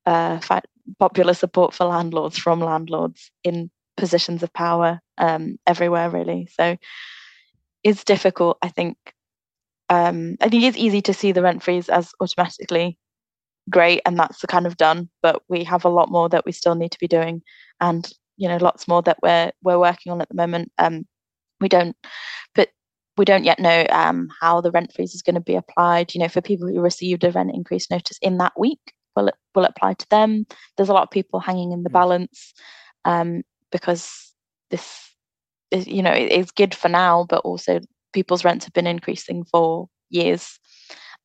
uh, 0.07 0.41
popular 0.99 1.35
support 1.35 1.75
for 1.75 1.85
landlords 1.85 2.39
from 2.39 2.61
landlords 2.61 3.31
in 3.45 3.71
positions 4.01 4.43
of 4.43 4.53
power 4.53 5.01
um, 5.19 5.59
everywhere, 5.67 6.11
really. 6.11 6.49
So 6.53 6.77
it's 7.85 8.05
difficult. 8.05 8.59
I 8.63 8.69
think. 8.69 8.97
Um, 9.89 10.37
I 10.41 10.49
think 10.49 10.63
it's 10.63 10.77
easy 10.77 11.03
to 11.03 11.15
see 11.15 11.33
the 11.33 11.43
rent 11.43 11.65
freeze 11.65 11.89
as 11.89 12.13
automatically 12.21 12.97
great, 13.69 14.03
and 14.07 14.19
that's 14.19 14.41
the 14.41 14.47
kind 14.47 14.67
of 14.67 14.77
done. 14.77 15.11
But 15.23 15.43
we 15.49 15.65
have 15.65 15.85
a 15.85 15.89
lot 15.89 16.11
more 16.11 16.29
that 16.29 16.45
we 16.45 16.53
still 16.53 16.75
need 16.75 16.93
to 16.93 16.99
be 17.01 17.09
doing, 17.09 17.43
and 17.81 18.11
you 18.37 18.49
know, 18.49 18.57
lots 18.57 18.89
more 18.89 19.03
that 19.03 19.19
we're 19.23 19.53
we're 19.63 19.79
working 19.79 20.13
on 20.13 20.21
at 20.21 20.29
the 20.29 20.35
moment. 20.35 20.73
Um, 20.79 21.07
we 21.61 21.69
don't 21.69 21.97
but 22.55 22.69
we 23.17 23.25
don't 23.25 23.45
yet 23.45 23.59
know 23.59 23.87
um, 23.91 24.29
how 24.41 24.61
the 24.61 24.71
rent 24.71 24.93
freeze 24.95 25.15
is 25.15 25.23
going 25.23 25.35
to 25.35 25.41
be 25.41 25.57
applied. 25.57 26.15
You 26.15 26.21
know, 26.21 26.29
for 26.29 26.41
people 26.41 26.69
who 26.69 26.81
received 26.81 27.25
a 27.25 27.31
rent 27.31 27.51
increase 27.55 27.91
notice 27.91 28.19
in 28.23 28.39
that 28.39 28.59
week, 28.59 28.81
will 29.15 29.29
it 29.29 29.35
will 29.55 29.65
it 29.65 29.73
apply 29.77 29.95
to 29.95 30.07
them? 30.11 30.47
There's 30.77 30.89
a 30.89 30.95
lot 30.95 31.03
of 31.03 31.11
people 31.11 31.41
hanging 31.41 31.73
in 31.73 31.83
the 31.83 31.91
mm. 31.91 31.95
balance 31.95 32.55
um, 33.05 33.43
because 33.73 34.33
this 34.71 35.11
is, 35.71 35.87
you 35.87 36.03
know, 36.03 36.13
is 36.13 36.51
good 36.51 36.75
for 36.75 36.89
now, 36.89 37.27
but 37.29 37.43
also 37.45 37.81
people's 38.13 38.45
rents 38.45 38.65
have 38.65 38.75
been 38.75 38.87
increasing 38.87 39.45
for 39.45 39.89
years, 40.11 40.59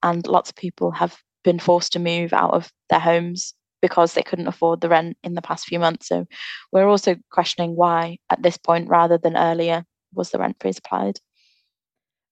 and 0.03 0.25
lots 0.27 0.49
of 0.49 0.55
people 0.55 0.91
have 0.91 1.17
been 1.43 1.59
forced 1.59 1.93
to 1.93 1.99
move 1.99 2.33
out 2.33 2.53
of 2.53 2.71
their 2.89 2.99
homes 2.99 3.53
because 3.81 4.13
they 4.13 4.23
couldn't 4.23 4.47
afford 4.47 4.81
the 4.81 4.89
rent 4.89 5.17
in 5.23 5.35
the 5.35 5.41
past 5.41 5.65
few 5.65 5.79
months. 5.79 6.07
So 6.07 6.25
we're 6.71 6.87
also 6.87 7.15
questioning 7.31 7.75
why 7.75 8.17
at 8.31 8.41
this 8.41 8.57
point 8.57 8.89
rather 8.89 9.17
than 9.17 9.37
earlier 9.37 9.85
was 10.13 10.31
the 10.31 10.39
rent 10.39 10.57
freeze 10.59 10.79
applied? 10.79 11.19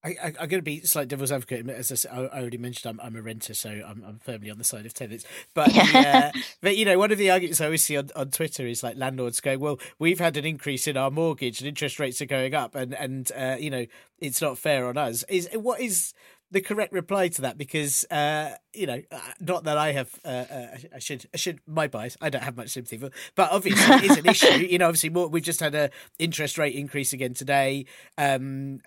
I, 0.06 0.16
I, 0.22 0.28
am 0.28 0.34
going 0.34 0.50
to 0.50 0.62
be 0.62 0.82
slight 0.82 1.08
devil's 1.08 1.32
advocate. 1.32 1.68
As 1.70 2.06
I, 2.06 2.24
I 2.24 2.42
already 2.42 2.58
mentioned, 2.58 2.90
I'm, 2.90 3.06
I'm 3.06 3.16
a 3.16 3.22
renter, 3.22 3.54
so 3.54 3.70
I'm, 3.70 4.04
I'm 4.06 4.20
firmly 4.20 4.50
on 4.50 4.58
the 4.58 4.64
side 4.64 4.86
of 4.86 4.94
tenants. 4.94 5.26
But 5.54 5.74
yeah. 5.74 6.32
uh, 6.36 6.40
but 6.62 6.78
you 6.78 6.86
know, 6.86 6.98
one 7.00 7.12
of 7.12 7.18
the 7.18 7.32
arguments 7.32 7.62
I 7.62 7.66
always 7.66 7.84
see 7.84 7.96
on, 7.96 8.10
on 8.16 8.30
Twitter 8.30 8.68
is 8.68 8.84
like 8.84 8.98
landlords 8.98 9.40
going, 9.40 9.60
"Well, 9.60 9.80
we've 10.00 10.20
had 10.20 10.36
an 10.36 10.46
increase 10.46 10.88
in 10.88 10.98
our 10.98 11.10
mortgage, 11.10 11.60
and 11.60 11.68
interest 11.68 12.00
rates 12.00 12.22
are 12.22 12.26
going 12.26 12.54
up, 12.54 12.76
and 12.76 12.94
and 12.94 13.32
uh, 13.36 13.56
you 13.60 13.70
know, 13.70 13.86
it's 14.20 14.42
not 14.42 14.58
fair 14.58 14.88
on 14.88 14.98
us." 14.98 15.24
Is 15.30 15.50
what 15.54 15.80
is 15.80 16.14
the 16.52 16.62
correct 16.62 16.92
reply 16.92 17.30
to 17.30 17.42
that? 17.42 17.58
Because 17.58 18.04
uh, 18.12 18.56
you 18.74 18.88
know, 18.88 19.02
uh, 19.10 19.20
not 19.40 19.64
that 19.64 19.78
I 19.78 19.94
have, 19.94 20.20
uh, 20.26 20.28
uh, 20.28 20.68
I 20.96 21.00
should, 21.00 21.28
I 21.34 21.38
should, 21.38 21.60
my 21.66 21.88
bias. 21.88 22.18
I 22.22 22.30
don't 22.30 22.44
have 22.44 22.58
much 22.58 22.70
sympathy 22.70 22.98
for, 22.98 23.10
but 23.36 23.52
obviously 23.52 23.96
it 23.96 24.04
is 24.04 24.18
an 24.18 24.26
issue. 24.30 24.68
You 24.68 24.80
know, 24.80 24.88
obviously 24.88 25.10
more, 25.10 25.30
we 25.30 25.40
just 25.40 25.62
had 25.62 25.76
a 25.76 25.90
interest 26.20 26.58
rate 26.58 26.76
increase 26.76 27.14
again 27.14 27.34
today. 27.34 27.86
Um, 28.18 28.82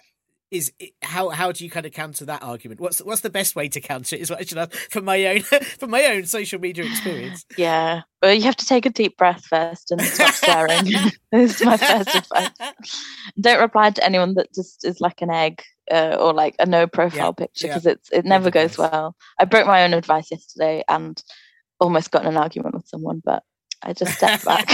is 0.51 0.73
how 1.03 1.31
how 1.31 1.51
do 1.51 1.65
you 1.65 1.71
kind 1.71 1.87
of 1.87 1.93
counter 1.93 2.25
that 2.25 2.43
argument? 2.43 2.81
What's 2.81 3.01
what's 3.01 3.23
the 3.23 3.31
best 3.31 3.57
way 3.57 3.69
to 3.69 3.81
counter 3.81 4.15
it? 4.17 4.23
Is 4.23 4.31
what 4.31 4.41
I 4.41 4.45
should 4.45 4.59
ask 4.59 4.73
from 4.91 5.05
my 5.05 5.25
own 5.27 5.41
from 5.79 5.91
my 5.91 6.05
own 6.05 6.25
social 6.25 6.61
media 6.61 6.85
experience. 6.85 7.45
Yeah, 7.57 8.03
well, 8.23 8.35
you 8.35 8.43
have 8.43 8.57
to 8.57 8.67
take 8.67 8.87
a 8.87 8.91
deep 8.91 9.17
breath 9.17 9.45
first 9.47 9.91
and 9.91 10.01
stop 10.01 10.35
staring. 10.35 10.85
this 11.33 11.61
is 11.61 11.65
my 11.67 11.77
first 11.77 12.15
advice. 12.15 12.51
Don't 13.41 13.61
reply 13.61 13.91
to 13.91 14.05
anyone 14.05 14.35
that 14.35 14.55
just 14.55 14.85
is 14.85 15.01
like 15.01 15.23
an 15.23 15.31
egg 15.31 15.63
uh, 15.91 16.17
or 16.19 16.33
like 16.33 16.55
a 16.59 16.67
no 16.67 16.87
profile 16.87 17.35
yeah, 17.39 17.45
picture 17.45 17.69
because 17.69 17.87
yeah. 17.87 17.93
it's 17.93 18.11
it 18.13 18.25
never 18.25 18.51
goes 18.51 18.79
well. 18.79 19.17
I 19.39 19.47
broke 19.47 19.67
my 19.67 19.85
own 19.85 19.95
advice 19.95 20.31
yesterday 20.31 20.85
and 20.89 21.21
almost 21.81 22.11
got 22.11 22.23
in 22.23 22.29
an 22.29 22.37
argument 22.37 22.75
with 22.75 22.87
someone, 22.87 23.23
but 23.25 23.43
I 23.83 23.93
just 23.93 24.15
stepped 24.15 24.45
back. 24.45 24.69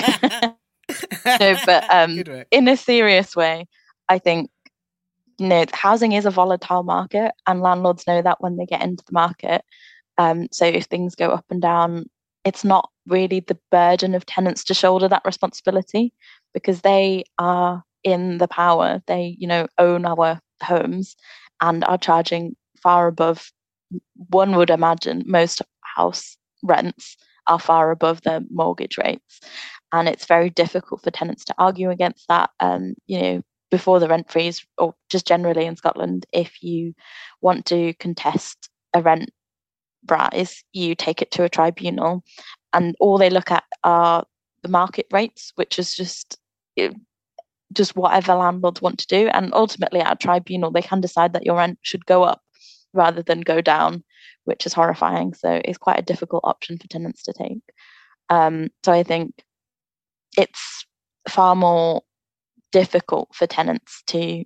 no, 1.40 1.56
but 1.64 1.84
um, 1.90 2.22
in 2.50 2.68
a 2.68 2.76
serious 2.76 3.34
way, 3.34 3.66
I 4.08 4.18
think 4.18 4.50
you 5.38 5.48
know, 5.48 5.64
housing 5.72 6.12
is 6.12 6.26
a 6.26 6.30
volatile 6.30 6.82
market, 6.82 7.32
and 7.46 7.60
landlords 7.60 8.06
know 8.06 8.22
that 8.22 8.40
when 8.40 8.56
they 8.56 8.66
get 8.66 8.82
into 8.82 9.04
the 9.06 9.12
market. 9.12 9.62
Um, 10.18 10.48
so 10.52 10.66
if 10.66 10.84
things 10.86 11.14
go 11.14 11.30
up 11.30 11.44
and 11.50 11.60
down, 11.62 12.06
it's 12.44 12.64
not 12.64 12.90
really 13.06 13.40
the 13.40 13.58
burden 13.70 14.14
of 14.14 14.26
tenants 14.26 14.64
to 14.64 14.74
shoulder 14.74 15.08
that 15.08 15.22
responsibility 15.24 16.12
because 16.54 16.82
they 16.82 17.24
are 17.38 17.82
in 18.04 18.38
the 18.38 18.48
power. 18.48 19.02
They, 19.06 19.36
you 19.38 19.46
know, 19.46 19.66
own 19.78 20.04
our 20.06 20.40
homes 20.62 21.16
and 21.60 21.84
are 21.84 21.98
charging 21.98 22.56
far 22.82 23.06
above. 23.06 23.50
One 24.30 24.56
would 24.56 24.70
imagine 24.70 25.22
most 25.26 25.62
house 25.96 26.36
rents 26.62 27.16
are 27.46 27.58
far 27.58 27.90
above 27.90 28.22
the 28.22 28.44
mortgage 28.50 28.98
rates, 28.98 29.40
and 29.92 30.08
it's 30.08 30.26
very 30.26 30.50
difficult 30.50 31.02
for 31.02 31.10
tenants 31.10 31.44
to 31.46 31.54
argue 31.58 31.90
against 31.90 32.26
that. 32.28 32.50
Um, 32.60 32.94
you 33.06 33.20
know, 33.20 33.42
before 33.72 33.98
the 33.98 34.06
rent 34.06 34.30
freeze, 34.30 34.64
or 34.76 34.94
just 35.10 35.26
generally 35.26 35.64
in 35.64 35.76
Scotland, 35.76 36.26
if 36.32 36.62
you 36.62 36.94
want 37.40 37.64
to 37.66 37.94
contest 37.94 38.68
a 38.92 39.00
rent 39.00 39.30
rise, 40.10 40.62
you 40.74 40.94
take 40.94 41.22
it 41.22 41.30
to 41.32 41.42
a 41.42 41.48
tribunal, 41.48 42.22
and 42.74 42.94
all 43.00 43.18
they 43.18 43.30
look 43.30 43.50
at 43.50 43.64
are 43.82 44.24
the 44.62 44.68
market 44.68 45.06
rates, 45.10 45.52
which 45.56 45.78
is 45.78 45.94
just 45.94 46.38
it, 46.76 46.94
just 47.72 47.96
whatever 47.96 48.34
landlords 48.34 48.82
want 48.82 48.98
to 48.98 49.06
do. 49.06 49.28
And 49.28 49.54
ultimately, 49.54 50.00
at 50.00 50.12
a 50.12 50.16
tribunal, 50.16 50.70
they 50.70 50.82
can 50.82 51.00
decide 51.00 51.32
that 51.32 51.46
your 51.46 51.56
rent 51.56 51.78
should 51.80 52.04
go 52.04 52.22
up 52.22 52.42
rather 52.92 53.22
than 53.22 53.40
go 53.40 53.62
down, 53.62 54.04
which 54.44 54.66
is 54.66 54.74
horrifying. 54.74 55.32
So 55.32 55.62
it's 55.64 55.78
quite 55.78 55.98
a 55.98 56.02
difficult 56.02 56.44
option 56.44 56.76
for 56.76 56.88
tenants 56.88 57.22
to 57.22 57.32
take. 57.32 57.62
Um, 58.28 58.68
so 58.84 58.92
I 58.92 59.02
think 59.02 59.42
it's 60.36 60.84
far 61.26 61.56
more 61.56 62.02
difficult 62.72 63.28
for 63.34 63.46
tenants 63.46 64.02
to 64.08 64.44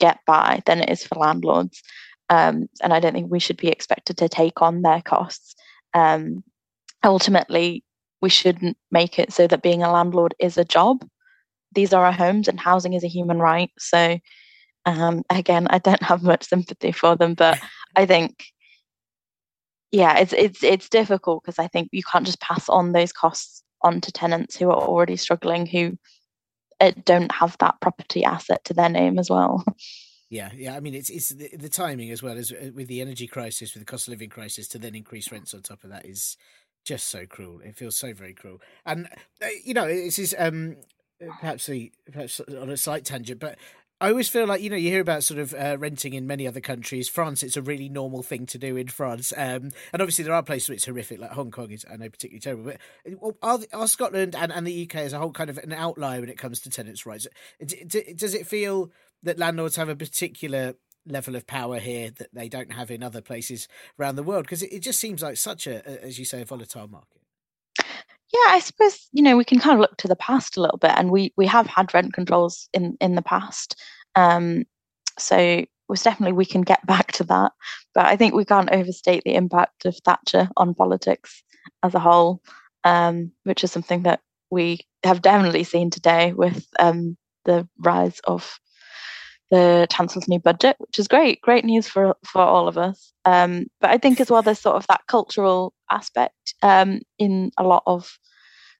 get 0.00 0.18
by 0.26 0.62
than 0.66 0.80
it 0.80 0.90
is 0.90 1.04
for 1.04 1.16
landlords. 1.16 1.82
Um, 2.30 2.68
and 2.82 2.92
I 2.92 3.00
don't 3.00 3.12
think 3.12 3.30
we 3.30 3.40
should 3.40 3.56
be 3.56 3.68
expected 3.68 4.16
to 4.18 4.28
take 4.28 4.62
on 4.62 4.82
their 4.82 5.02
costs. 5.02 5.54
Um, 5.92 6.42
ultimately, 7.04 7.84
we 8.20 8.30
shouldn't 8.30 8.76
make 8.90 9.18
it 9.18 9.32
so 9.32 9.46
that 9.46 9.62
being 9.62 9.82
a 9.82 9.92
landlord 9.92 10.34
is 10.38 10.56
a 10.56 10.64
job. 10.64 11.06
These 11.74 11.92
are 11.92 12.04
our 12.04 12.12
homes, 12.12 12.48
and 12.48 12.58
housing 12.58 12.94
is 12.94 13.04
a 13.04 13.08
human 13.08 13.38
right. 13.38 13.70
So, 13.78 14.18
um, 14.86 15.22
again, 15.28 15.66
I 15.68 15.78
don't 15.78 16.02
have 16.10 16.22
much 16.22 16.44
sympathy 16.44 16.92
for 16.92 17.16
them, 17.16 17.34
but 17.34 17.58
I 17.96 18.06
think, 18.06 18.44
yeah, 19.90 20.18
it's 20.18 20.32
it's 20.32 20.62
it's 20.62 20.88
difficult 20.88 21.42
because 21.44 21.58
I 21.58 21.68
think 21.68 21.90
you 21.92 22.02
can't 22.10 22.26
just 22.26 22.40
pass 22.40 22.68
on 22.68 22.92
those 22.92 23.12
costs 23.12 23.62
on 23.82 24.00
to 24.00 24.10
tenants 24.10 24.56
who 24.56 24.70
are 24.70 24.80
already 24.80 25.16
struggling, 25.16 25.66
who 25.66 25.98
don't 27.04 27.32
have 27.32 27.56
that 27.58 27.80
property 27.80 28.24
asset 28.24 28.64
to 28.64 28.74
their 28.74 28.88
name 28.88 29.18
as 29.18 29.30
well. 29.30 29.64
Yeah, 30.30 30.50
yeah. 30.56 30.74
I 30.74 30.80
mean, 30.80 30.94
it's 30.94 31.10
it's 31.10 31.28
the, 31.28 31.48
the, 31.56 31.68
timing 31.68 32.10
as 32.10 32.20
well 32.20 32.36
as 32.36 32.50
uh, 32.50 32.70
with 32.74 32.88
the 32.88 33.00
energy 33.00 33.28
crisis, 33.28 33.72
with 33.72 33.82
the 33.82 33.86
cost 33.86 34.08
of 34.08 34.12
living 34.12 34.30
crisis, 34.30 34.66
to 34.68 34.78
then 34.78 34.96
increase 34.96 35.30
rents 35.30 35.54
on 35.54 35.62
top 35.62 35.84
of 35.84 35.90
that 35.90 36.06
is 36.06 36.36
just 36.84 37.08
so 37.08 37.24
cruel. 37.26 37.60
It 37.60 37.76
feels 37.76 37.96
so 37.96 38.12
very 38.12 38.34
cruel. 38.34 38.60
And 38.84 39.06
uh, 39.40 39.46
you 39.64 39.74
know, 39.74 39.86
this 39.86 40.18
is 40.18 40.34
um 40.36 40.76
perhaps 41.40 41.66
the 41.66 41.92
perhaps 42.10 42.40
on 42.40 42.70
a 42.70 42.76
slight 42.76 43.04
tangent, 43.04 43.38
but 43.38 43.58
I 44.04 44.10
always 44.10 44.28
feel 44.28 44.46
like 44.46 44.60
you 44.60 44.68
know 44.68 44.76
you 44.76 44.90
hear 44.90 45.00
about 45.00 45.24
sort 45.24 45.40
of 45.40 45.54
uh, 45.54 45.78
renting 45.78 46.12
in 46.12 46.26
many 46.26 46.46
other 46.46 46.60
countries. 46.60 47.08
France, 47.08 47.42
it's 47.42 47.56
a 47.56 47.62
really 47.62 47.88
normal 47.88 48.22
thing 48.22 48.44
to 48.44 48.58
do 48.58 48.76
in 48.76 48.88
France, 48.88 49.32
um, 49.34 49.70
and 49.94 50.02
obviously 50.02 50.24
there 50.24 50.34
are 50.34 50.42
places 50.42 50.68
where 50.68 50.74
it's 50.74 50.84
horrific, 50.84 51.20
like 51.20 51.30
Hong 51.30 51.50
Kong 51.50 51.70
is 51.70 51.86
I 51.90 51.96
know 51.96 52.10
particularly 52.10 52.40
terrible. 52.40 52.64
But 52.64 53.34
are, 53.40 53.60
are 53.72 53.88
Scotland 53.88 54.36
and, 54.36 54.52
and 54.52 54.66
the 54.66 54.82
UK 54.82 54.96
as 54.96 55.14
a 55.14 55.18
whole 55.18 55.32
kind 55.32 55.48
of 55.48 55.56
an 55.56 55.72
outlier 55.72 56.20
when 56.20 56.28
it 56.28 56.36
comes 56.36 56.60
to 56.60 56.70
tenants' 56.70 57.06
rights? 57.06 57.26
Does 57.66 58.34
it 58.34 58.46
feel 58.46 58.90
that 59.22 59.38
landlords 59.38 59.76
have 59.76 59.88
a 59.88 59.96
particular 59.96 60.74
level 61.06 61.34
of 61.34 61.46
power 61.46 61.78
here 61.78 62.10
that 62.10 62.34
they 62.34 62.50
don't 62.50 62.74
have 62.74 62.90
in 62.90 63.02
other 63.02 63.22
places 63.22 63.68
around 63.98 64.16
the 64.16 64.22
world 64.22 64.44
because 64.44 64.62
it, 64.62 64.70
it 64.70 64.80
just 64.80 65.00
seems 65.00 65.22
like 65.22 65.38
such 65.38 65.66
a, 65.66 66.04
as 66.04 66.18
you 66.18 66.26
say, 66.26 66.42
a 66.42 66.44
volatile 66.44 66.88
market. 66.88 67.22
Yeah, 68.32 68.54
I 68.54 68.60
suppose 68.60 69.08
you 69.12 69.22
know 69.22 69.36
we 69.36 69.44
can 69.44 69.60
kind 69.60 69.74
of 69.74 69.80
look 69.80 69.96
to 69.98 70.08
the 70.08 70.16
past 70.16 70.56
a 70.56 70.60
little 70.60 70.78
bit, 70.78 70.92
and 70.96 71.10
we 71.10 71.32
we 71.36 71.46
have 71.46 71.66
had 71.66 71.94
rent 71.94 72.12
controls 72.14 72.68
in 72.72 72.96
in 73.00 73.14
the 73.14 73.22
past, 73.22 73.76
um, 74.16 74.64
so 75.18 75.64
was 75.88 76.02
definitely 76.02 76.32
we 76.32 76.46
can 76.46 76.62
get 76.62 76.84
back 76.86 77.12
to 77.12 77.24
that. 77.24 77.52
But 77.94 78.06
I 78.06 78.16
think 78.16 78.34
we 78.34 78.44
can't 78.44 78.70
overstate 78.72 79.22
the 79.24 79.34
impact 79.36 79.86
of 79.86 79.96
Thatcher 80.04 80.48
on 80.56 80.74
politics 80.74 81.42
as 81.82 81.94
a 81.94 82.00
whole, 82.00 82.42
um, 82.84 83.32
which 83.44 83.64
is 83.64 83.72
something 83.72 84.02
that 84.04 84.20
we 84.50 84.80
have 85.04 85.22
definitely 85.22 85.64
seen 85.64 85.90
today 85.90 86.32
with 86.32 86.66
um, 86.80 87.16
the 87.44 87.68
rise 87.78 88.20
of 88.24 88.58
the 89.50 89.88
Chancellor's 89.90 90.28
new 90.28 90.40
budget, 90.40 90.76
which 90.80 90.98
is 90.98 91.08
great, 91.08 91.40
great 91.42 91.64
news 91.64 91.88
for 91.88 92.16
for 92.26 92.42
all 92.42 92.68
of 92.68 92.78
us. 92.78 93.13
Um, 93.24 93.66
but 93.80 93.90
I 93.90 93.98
think 93.98 94.20
as 94.20 94.30
well, 94.30 94.42
there's 94.42 94.60
sort 94.60 94.76
of 94.76 94.86
that 94.88 95.06
cultural 95.08 95.72
aspect 95.90 96.54
um, 96.62 97.00
in 97.18 97.50
a 97.56 97.64
lot 97.64 97.82
of 97.86 98.18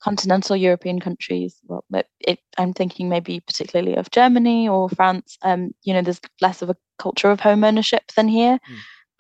continental 0.03 0.55
European 0.55 1.01
countries. 1.01 1.57
Well, 1.67 1.85
it, 2.21 2.39
I'm 2.59 2.75
thinking 2.75 3.09
maybe 3.09 3.41
particularly 3.41 3.97
of 3.97 4.11
Germany 4.11 4.69
or 4.69 4.91
France. 4.91 5.39
Um, 5.43 5.73
you 5.83 5.95
know, 5.95 6.03
there's 6.03 6.21
less 6.41 6.61
of 6.61 6.71
a 6.71 6.77
culture 6.99 7.31
of 7.31 7.41
home 7.41 7.65
ownership 7.65 8.03
than 8.15 8.29
here. 8.29 8.59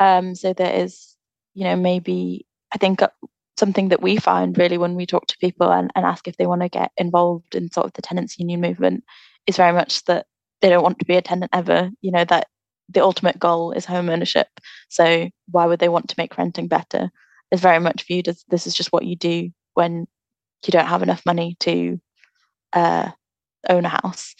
Mm. 0.00 0.36
so 0.36 0.52
there 0.52 0.74
is, 0.74 1.16
you 1.54 1.64
know, 1.64 1.76
maybe 1.76 2.46
I 2.74 2.78
think 2.78 3.00
uh, 3.00 3.08
something 3.58 3.88
that 3.88 4.02
we 4.02 4.16
find 4.16 4.58
really 4.58 4.78
when 4.78 4.94
we 4.94 5.06
talk 5.06 5.26
to 5.28 5.38
people 5.38 5.70
and, 5.72 5.90
and 5.94 6.04
ask 6.04 6.28
if 6.28 6.36
they 6.36 6.46
want 6.46 6.62
to 6.62 6.68
get 6.68 6.90
involved 6.96 7.54
in 7.54 7.70
sort 7.70 7.86
of 7.86 7.92
the 7.94 8.02
tenants 8.02 8.38
union 8.38 8.60
movement 8.60 9.04
is 9.46 9.56
very 9.56 9.72
much 9.72 10.04
that 10.04 10.26
they 10.60 10.68
don't 10.68 10.82
want 10.82 10.98
to 10.98 11.04
be 11.04 11.16
a 11.16 11.22
tenant 11.22 11.50
ever. 11.54 11.90
You 12.00 12.12
know 12.12 12.24
that 12.24 12.48
the 12.88 13.02
ultimate 13.02 13.38
goal 13.38 13.72
is 13.72 13.84
home 13.84 14.08
ownership. 14.08 14.48
So 14.88 15.30
why 15.50 15.66
would 15.66 15.78
they 15.78 15.88
want 15.88 16.08
to 16.08 16.14
make 16.18 16.38
renting 16.38 16.68
better? 16.68 17.10
Is 17.50 17.60
very 17.60 17.78
much 17.78 18.06
viewed 18.06 18.28
as 18.28 18.44
this 18.48 18.66
is 18.66 18.74
just 18.74 18.92
what 18.92 19.04
you 19.04 19.16
do 19.16 19.50
when 19.74 20.06
you 20.66 20.70
don't 20.70 20.86
have 20.86 21.02
enough 21.02 21.24
money 21.26 21.56
to 21.60 22.00
uh, 22.72 23.10
own 23.68 23.84
a 23.84 23.88
house, 23.88 24.34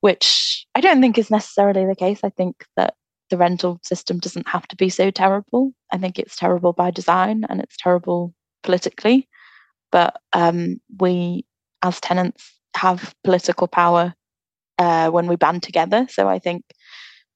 which 0.00 0.66
I 0.74 0.80
don't 0.80 1.00
think 1.00 1.18
is 1.18 1.30
necessarily 1.30 1.86
the 1.86 1.94
case. 1.94 2.20
I 2.24 2.30
think 2.30 2.64
that 2.76 2.94
the 3.30 3.36
rental 3.36 3.78
system 3.82 4.18
doesn't 4.18 4.48
have 4.48 4.66
to 4.68 4.76
be 4.76 4.88
so 4.88 5.10
terrible. 5.10 5.72
I 5.92 5.98
think 5.98 6.18
it's 6.18 6.36
terrible 6.36 6.72
by 6.72 6.90
design 6.90 7.44
and 7.48 7.60
it's 7.60 7.76
terrible 7.76 8.34
politically. 8.62 9.28
But 9.92 10.20
um, 10.32 10.80
we, 10.98 11.44
as 11.82 12.00
tenants, 12.00 12.52
have 12.76 13.14
political 13.24 13.68
power 13.68 14.14
uh, 14.78 15.10
when 15.10 15.26
we 15.26 15.36
band 15.36 15.62
together. 15.62 16.06
So 16.10 16.28
I 16.28 16.38
think 16.38 16.64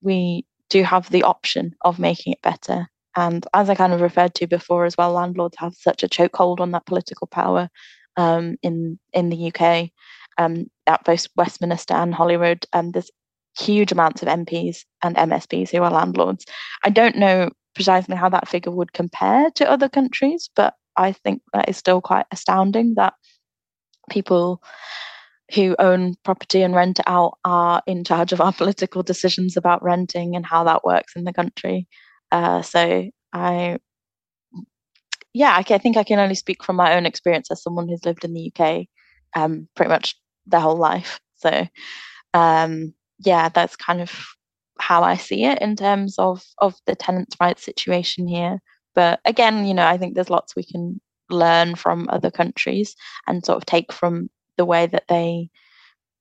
we 0.04 0.44
do 0.70 0.82
have 0.82 1.10
the 1.10 1.22
option 1.22 1.74
of 1.82 1.98
making 1.98 2.32
it 2.32 2.42
better. 2.42 2.88
And 3.16 3.46
as 3.54 3.70
I 3.70 3.74
kind 3.74 3.92
of 3.92 4.00
referred 4.00 4.34
to 4.36 4.46
before 4.46 4.84
as 4.84 4.96
well, 4.96 5.12
landlords 5.12 5.56
have 5.58 5.74
such 5.74 6.02
a 6.02 6.08
chokehold 6.08 6.60
on 6.60 6.72
that 6.72 6.86
political 6.86 7.26
power 7.26 7.68
um, 8.16 8.56
in 8.62 8.98
in 9.12 9.30
the 9.30 9.52
UK 9.52 9.90
um, 10.38 10.66
at 10.86 11.04
both 11.04 11.26
Westminster 11.36 11.94
and 11.94 12.14
Holyrood. 12.14 12.66
And 12.72 12.92
there's 12.92 13.10
huge 13.58 13.92
amounts 13.92 14.22
of 14.22 14.28
MPs 14.28 14.78
and 15.02 15.16
MSPs 15.16 15.70
who 15.70 15.82
are 15.82 15.90
landlords. 15.90 16.44
I 16.84 16.90
don't 16.90 17.16
know 17.16 17.50
precisely 17.74 18.16
how 18.16 18.28
that 18.28 18.48
figure 18.48 18.72
would 18.72 18.92
compare 18.92 19.50
to 19.52 19.70
other 19.70 19.88
countries, 19.88 20.48
but 20.54 20.74
I 20.96 21.12
think 21.12 21.42
that 21.52 21.68
is 21.68 21.76
still 21.76 22.00
quite 22.00 22.26
astounding 22.30 22.94
that 22.94 23.14
people 24.10 24.62
who 25.52 25.76
own 25.78 26.14
property 26.24 26.62
and 26.62 26.74
rent 26.74 26.98
it 27.00 27.04
out 27.06 27.38
are 27.44 27.82
in 27.86 28.04
charge 28.04 28.32
of 28.32 28.40
our 28.40 28.52
political 28.62 29.02
decisions 29.02 29.56
about 29.56 29.82
renting 29.82 30.36
and 30.36 30.46
how 30.46 30.64
that 30.64 30.84
works 30.84 31.14
in 31.16 31.24
the 31.24 31.32
country. 31.32 31.86
Uh, 32.32 32.62
so 32.62 33.10
I, 33.32 33.78
yeah, 35.32 35.52
I, 35.52 35.74
I, 35.74 35.78
think 35.78 35.96
I 35.96 36.04
can 36.04 36.18
only 36.18 36.34
speak 36.34 36.64
from 36.64 36.76
my 36.76 36.94
own 36.96 37.06
experience 37.06 37.50
as 37.50 37.62
someone 37.62 37.88
who's 37.88 38.04
lived 38.04 38.24
in 38.24 38.32
the 38.32 38.52
UK 38.56 38.86
um, 39.34 39.68
pretty 39.74 39.90
much 39.90 40.16
their 40.46 40.60
whole 40.60 40.76
life. 40.76 41.20
So 41.36 41.66
um, 42.32 42.94
yeah, 43.18 43.48
that's 43.48 43.76
kind 43.76 44.00
of 44.00 44.12
how 44.78 45.02
I 45.02 45.16
see 45.16 45.44
it 45.44 45.60
in 45.60 45.76
terms 45.76 46.18
of 46.18 46.42
of 46.58 46.74
the 46.86 46.96
tenants' 46.96 47.36
rights 47.40 47.64
situation 47.64 48.26
here. 48.26 48.58
But 48.94 49.20
again, 49.24 49.66
you 49.66 49.74
know, 49.74 49.86
I 49.86 49.98
think 49.98 50.14
there's 50.14 50.30
lots 50.30 50.56
we 50.56 50.64
can 50.64 51.00
learn 51.30 51.74
from 51.74 52.08
other 52.10 52.30
countries 52.30 52.94
and 53.26 53.44
sort 53.44 53.56
of 53.56 53.66
take 53.66 53.92
from 53.92 54.28
the 54.56 54.64
way 54.64 54.86
that 54.86 55.08
they 55.08 55.50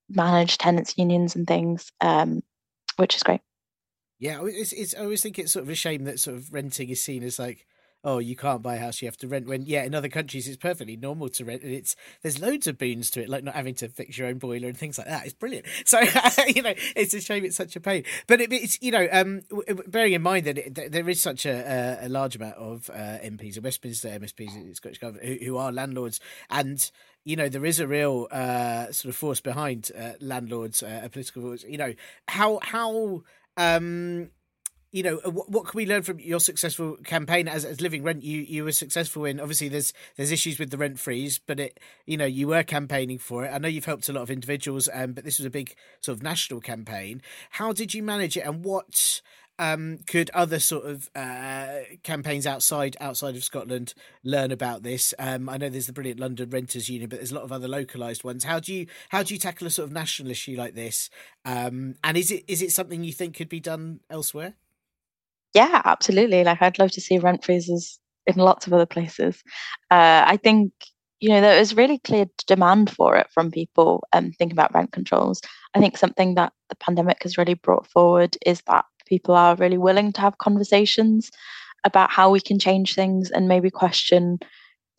manage 0.09 0.57
tenants 0.57 0.97
unions 0.97 1.35
and 1.35 1.47
things, 1.47 1.91
um, 2.01 2.41
which 2.97 3.15
is 3.15 3.23
great. 3.23 3.41
Yeah, 4.19 4.39
it's, 4.43 4.71
it's, 4.71 4.95
I 4.95 5.01
always 5.01 5.21
think 5.21 5.37
it's 5.37 5.51
sort 5.51 5.63
of 5.63 5.69
a 5.69 5.75
shame 5.75 6.05
that 6.05 6.19
sort 6.19 6.37
of 6.37 6.53
renting 6.53 6.89
is 6.89 7.01
seen 7.01 7.23
as 7.23 7.39
like 7.39 7.65
oh, 8.03 8.19
you 8.19 8.35
can't 8.35 8.61
buy 8.61 8.75
a 8.75 8.79
house, 8.79 9.01
you 9.01 9.07
have 9.07 9.17
to 9.17 9.27
rent. 9.27 9.47
When 9.47 9.63
yeah, 9.65 9.83
in 9.83 9.95
other 9.95 10.09
countries 10.09 10.47
it's 10.47 10.57
perfectly 10.57 10.97
normal 10.97 11.29
to 11.29 11.45
rent, 11.45 11.63
and 11.63 11.73
it's 11.73 11.95
there's 12.21 12.39
loads 12.39 12.67
of 12.67 12.77
boons 12.77 13.09
to 13.11 13.21
it, 13.21 13.29
like 13.29 13.43
not 13.43 13.55
having 13.55 13.75
to 13.75 13.87
fix 13.87 14.17
your 14.17 14.27
own 14.27 14.37
boiler 14.37 14.67
and 14.67 14.77
things 14.77 14.97
like 14.97 15.07
that. 15.07 15.25
It's 15.25 15.33
brilliant. 15.33 15.65
So 15.85 15.99
you 16.47 16.61
know, 16.61 16.73
it's 16.95 17.13
a 17.13 17.21
shame 17.21 17.45
it's 17.45 17.55
such 17.55 17.75
a 17.75 17.79
pain. 17.79 18.03
But 18.25 18.41
it, 18.41 18.51
it's 18.51 18.81
you 18.81 18.91
know, 18.91 19.07
um, 19.11 19.41
bearing 19.87 20.13
in 20.13 20.21
mind 20.21 20.45
that 20.45 20.57
it, 20.57 20.91
there 20.91 21.07
is 21.07 21.21
such 21.21 21.45
a, 21.45 21.99
a 22.01 22.09
large 22.09 22.35
amount 22.35 22.55
of 22.55 22.89
uh, 22.89 23.19
MPs, 23.23 23.61
Westminster 23.61 24.07
MSPs, 24.07 24.55
in 24.55 24.73
Scottish 24.73 24.97
government, 24.99 25.25
who, 25.25 25.45
who 25.45 25.57
are 25.57 25.71
landlords, 25.71 26.19
and 26.49 26.89
you 27.25 27.35
know 27.35 27.47
there 27.47 27.65
is 27.65 27.79
a 27.79 27.87
real 27.87 28.27
uh, 28.31 28.91
sort 28.91 29.09
of 29.09 29.15
force 29.15 29.39
behind 29.39 29.91
uh, 29.97 30.13
landlords, 30.19 30.81
uh, 30.81 31.07
political 31.11 31.41
force. 31.41 31.63
You 31.63 31.77
know 31.77 31.93
how 32.27 32.59
how 32.63 33.23
um, 33.57 34.29
you 34.93 35.01
know 35.01 35.19
what, 35.25 35.49
what, 35.49 35.65
can 35.65 35.77
we 35.77 35.85
learn 35.85 36.03
from 36.03 36.19
your 36.19 36.39
successful 36.39 36.95
campaign 37.03 37.47
as, 37.47 37.65
as 37.65 37.81
living 37.81 38.03
rent 38.03 38.23
you 38.23 38.41
you 38.41 38.63
were 38.63 38.71
successful 38.71 39.25
in 39.25 39.39
obviously 39.39 39.67
there's 39.67 39.91
there's 40.15 40.31
issues 40.31 40.59
with 40.59 40.69
the 40.69 40.77
rent 40.77 40.99
freeze 40.99 41.39
but 41.39 41.59
it 41.59 41.79
you 42.05 42.15
know 42.15 42.25
you 42.25 42.47
were 42.47 42.63
campaigning 42.63 43.17
for 43.17 43.43
it 43.43 43.49
i 43.49 43.57
know 43.57 43.67
you've 43.67 43.85
helped 43.85 44.07
a 44.07 44.13
lot 44.13 44.21
of 44.21 44.31
individuals 44.31 44.87
um, 44.93 45.11
but 45.11 45.25
this 45.25 45.39
was 45.39 45.45
a 45.45 45.49
big 45.49 45.75
sort 45.99 46.15
of 46.15 46.23
national 46.23 46.61
campaign 46.61 47.21
how 47.51 47.73
did 47.73 47.93
you 47.93 48.03
manage 48.03 48.37
it 48.37 48.45
and 48.45 48.63
what 48.63 49.21
um, 49.59 49.99
could 50.07 50.31
other 50.31 50.59
sort 50.59 50.85
of 50.85 51.09
uh, 51.15 51.81
campaigns 52.01 52.47
outside 52.47 52.97
outside 52.99 53.35
of 53.35 53.43
Scotland 53.43 53.93
learn 54.23 54.51
about 54.51 54.81
this? 54.81 55.13
Um, 55.19 55.47
I 55.47 55.57
know 55.57 55.69
there's 55.69 55.85
the 55.85 55.93
brilliant 55.93 56.19
London 56.19 56.49
Renters 56.49 56.89
Union, 56.89 57.07
but 57.07 57.19
there's 57.19 57.31
a 57.31 57.35
lot 57.35 57.43
of 57.43 57.51
other 57.51 57.67
localized 57.67 58.23
ones. 58.23 58.43
How 58.43 58.59
do 58.59 58.73
you 58.73 58.87
how 59.09 59.21
do 59.21 59.33
you 59.33 59.39
tackle 59.39 59.67
a 59.67 59.69
sort 59.69 59.87
of 59.87 59.93
national 59.93 60.31
issue 60.31 60.55
like 60.57 60.73
this? 60.73 61.11
Um, 61.45 61.95
and 62.03 62.17
is 62.17 62.31
it 62.31 62.43
is 62.47 62.63
it 62.63 62.71
something 62.71 63.03
you 63.03 63.13
think 63.13 63.35
could 63.35 63.47
be 63.49 63.59
done 63.59 63.99
elsewhere? 64.09 64.55
Yeah, 65.53 65.81
absolutely. 65.85 66.43
Like 66.43 66.61
I'd 66.61 66.79
love 66.79 66.91
to 66.91 67.01
see 67.01 67.19
rent 67.19 67.43
freezes 67.43 67.99
in 68.25 68.35
lots 68.35 68.65
of 68.67 68.73
other 68.73 68.85
places. 68.85 69.41
Uh, 69.91 70.23
I 70.25 70.37
think 70.37 70.71
you 71.19 71.29
know, 71.29 71.39
there 71.39 71.57
is 71.57 71.73
really 71.77 71.99
clear 71.99 72.25
demand 72.47 72.89
for 72.89 73.15
it 73.15 73.27
from 73.33 73.49
people 73.49 74.03
um, 74.11 74.33
thinking 74.37 74.51
about 74.51 74.73
rent 74.73 74.91
controls. 74.91 75.39
I 75.73 75.79
think 75.79 75.97
something 75.97 76.35
that 76.35 76.51
the 76.67 76.75
pandemic 76.75 77.23
has 77.23 77.37
really 77.37 77.53
brought 77.53 77.87
forward 77.87 78.35
is 78.45 78.61
that 78.67 78.83
people 79.07 79.33
are 79.33 79.55
really 79.55 79.77
willing 79.77 80.11
to 80.13 80.21
have 80.21 80.37
conversations 80.39 81.31
about 81.85 82.11
how 82.11 82.29
we 82.29 82.41
can 82.41 82.59
change 82.59 82.93
things 82.93 83.31
and 83.31 83.47
maybe 83.47 83.69
question 83.69 84.37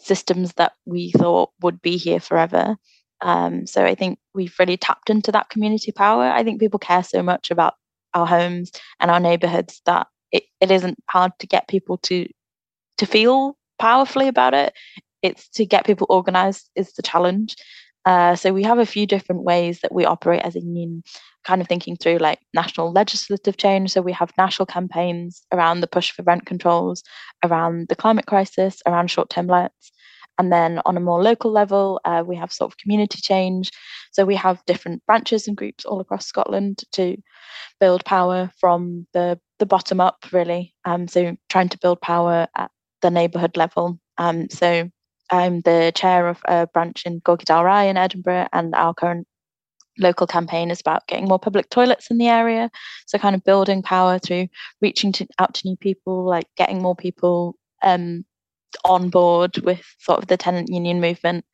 systems 0.00 0.54
that 0.54 0.72
we 0.86 1.12
thought 1.12 1.50
would 1.60 1.82
be 1.82 1.98
here 1.98 2.20
forever. 2.20 2.76
Um, 3.20 3.66
so 3.66 3.84
I 3.84 3.94
think 3.94 4.18
we've 4.34 4.54
really 4.58 4.78
tapped 4.78 5.10
into 5.10 5.30
that 5.32 5.50
community 5.50 5.92
power. 5.92 6.24
I 6.24 6.42
think 6.42 6.58
people 6.58 6.78
care 6.78 7.02
so 7.02 7.22
much 7.22 7.50
about 7.50 7.74
our 8.14 8.26
homes 8.26 8.72
and 9.00 9.10
our 9.10 9.20
neighborhoods 9.20 9.82
that 9.84 10.06
it, 10.32 10.44
it 10.60 10.70
isn't 10.70 10.98
hard 11.10 11.32
to 11.40 11.46
get 11.46 11.68
people 11.68 11.98
to 11.98 12.26
to 12.98 13.06
feel 13.06 13.56
powerfully 13.78 14.28
about 14.28 14.54
it. 14.54 14.72
It's 15.22 15.48
to 15.50 15.66
get 15.66 15.86
people 15.86 16.06
organized 16.10 16.70
is 16.76 16.92
the 16.92 17.02
challenge. 17.02 17.56
Uh, 18.04 18.36
so 18.36 18.52
we 18.52 18.62
have 18.62 18.78
a 18.78 18.86
few 18.86 19.06
different 19.06 19.42
ways 19.42 19.80
that 19.80 19.92
we 19.92 20.04
operate 20.04 20.42
as 20.42 20.54
a 20.54 20.60
union, 20.60 21.02
kind 21.44 21.62
of 21.62 21.68
thinking 21.68 21.96
through 21.96 22.18
like 22.18 22.38
national 22.52 22.92
legislative 22.92 23.56
change. 23.56 23.90
So 23.90 24.02
we 24.02 24.12
have 24.12 24.30
national 24.36 24.66
campaigns 24.66 25.42
around 25.52 25.80
the 25.80 25.86
push 25.86 26.10
for 26.10 26.22
rent 26.22 26.44
controls, 26.44 27.02
around 27.42 27.88
the 27.88 27.96
climate 27.96 28.26
crisis, 28.26 28.82
around 28.86 29.10
short-term 29.10 29.46
lets. 29.46 29.92
And 30.38 30.52
then 30.52 30.80
on 30.84 30.96
a 30.96 31.00
more 31.00 31.22
local 31.22 31.50
level, 31.50 32.00
uh, 32.04 32.22
we 32.26 32.36
have 32.36 32.52
sort 32.52 32.72
of 32.72 32.78
community 32.78 33.20
change. 33.20 33.70
So 34.12 34.24
we 34.24 34.34
have 34.36 34.64
different 34.66 35.04
branches 35.06 35.46
and 35.46 35.56
groups 35.56 35.84
all 35.84 36.00
across 36.00 36.26
Scotland 36.26 36.82
to 36.92 37.16
build 37.80 38.04
power 38.04 38.50
from 38.58 39.06
the, 39.12 39.38
the 39.58 39.66
bottom 39.66 40.00
up, 40.00 40.24
really. 40.32 40.74
Um, 40.84 41.08
so 41.08 41.36
trying 41.48 41.68
to 41.68 41.78
build 41.78 42.00
power 42.00 42.48
at 42.56 42.70
the 43.02 43.10
neighbourhood 43.10 43.56
level. 43.56 44.00
Um, 44.18 44.48
so 44.50 44.90
I'm 45.30 45.60
the 45.60 45.92
chair 45.94 46.28
of 46.28 46.40
a 46.46 46.66
branch 46.66 47.04
in 47.06 47.20
Gorgie 47.20 47.44
Dalry 47.44 47.88
in 47.88 47.96
Edinburgh, 47.96 48.48
and 48.52 48.74
our 48.74 48.94
current 48.94 49.26
local 49.98 50.26
campaign 50.26 50.70
is 50.70 50.80
about 50.80 51.06
getting 51.06 51.26
more 51.26 51.38
public 51.38 51.70
toilets 51.70 52.10
in 52.10 52.18
the 52.18 52.28
area. 52.28 52.70
So, 53.06 53.18
kind 53.18 53.34
of 53.34 53.44
building 53.44 53.82
power 53.82 54.18
through 54.18 54.48
reaching 54.80 55.12
to, 55.12 55.26
out 55.38 55.54
to 55.54 55.68
new 55.68 55.76
people, 55.76 56.24
like 56.24 56.46
getting 56.56 56.82
more 56.82 56.96
people 56.96 57.56
um, 57.82 58.24
on 58.84 59.10
board 59.10 59.58
with 59.58 59.82
sort 59.98 60.18
of 60.18 60.28
the 60.28 60.36
tenant 60.36 60.68
union 60.70 61.00
movement. 61.00 61.44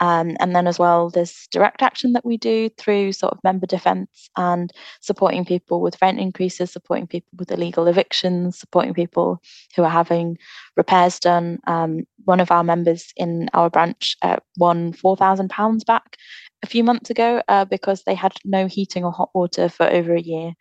Um, 0.00 0.36
and 0.40 0.56
then 0.56 0.66
as 0.66 0.80
well, 0.80 1.10
there's 1.10 1.46
direct 1.52 1.80
action 1.80 2.12
that 2.14 2.24
we 2.24 2.36
do 2.36 2.68
through 2.76 3.12
sort 3.12 3.32
of 3.32 3.38
member 3.44 3.66
defence 3.66 4.28
and 4.36 4.72
supporting 5.00 5.44
people 5.44 5.80
with 5.80 6.00
rent 6.02 6.18
increases, 6.18 6.72
supporting 6.72 7.06
people 7.06 7.30
with 7.38 7.52
illegal 7.52 7.86
evictions, 7.86 8.58
supporting 8.58 8.94
people 8.94 9.40
who 9.76 9.84
are 9.84 9.90
having 9.90 10.38
repairs 10.76 11.20
done. 11.20 11.60
Um, 11.68 12.04
one 12.24 12.40
of 12.40 12.50
our 12.50 12.64
members 12.64 13.12
in 13.16 13.48
our 13.54 13.70
branch 13.70 14.16
uh, 14.22 14.38
won 14.56 14.92
£4,000 14.92 15.86
back 15.86 16.16
a 16.64 16.66
few 16.66 16.82
months 16.82 17.08
ago 17.08 17.40
uh, 17.46 17.64
because 17.64 18.02
they 18.02 18.14
had 18.14 18.32
no 18.44 18.66
heating 18.66 19.04
or 19.04 19.12
hot 19.12 19.30
water 19.34 19.68
for 19.68 19.88
over 19.88 20.16
a 20.16 20.20
year. 20.20 20.46
Wow. 20.46 20.54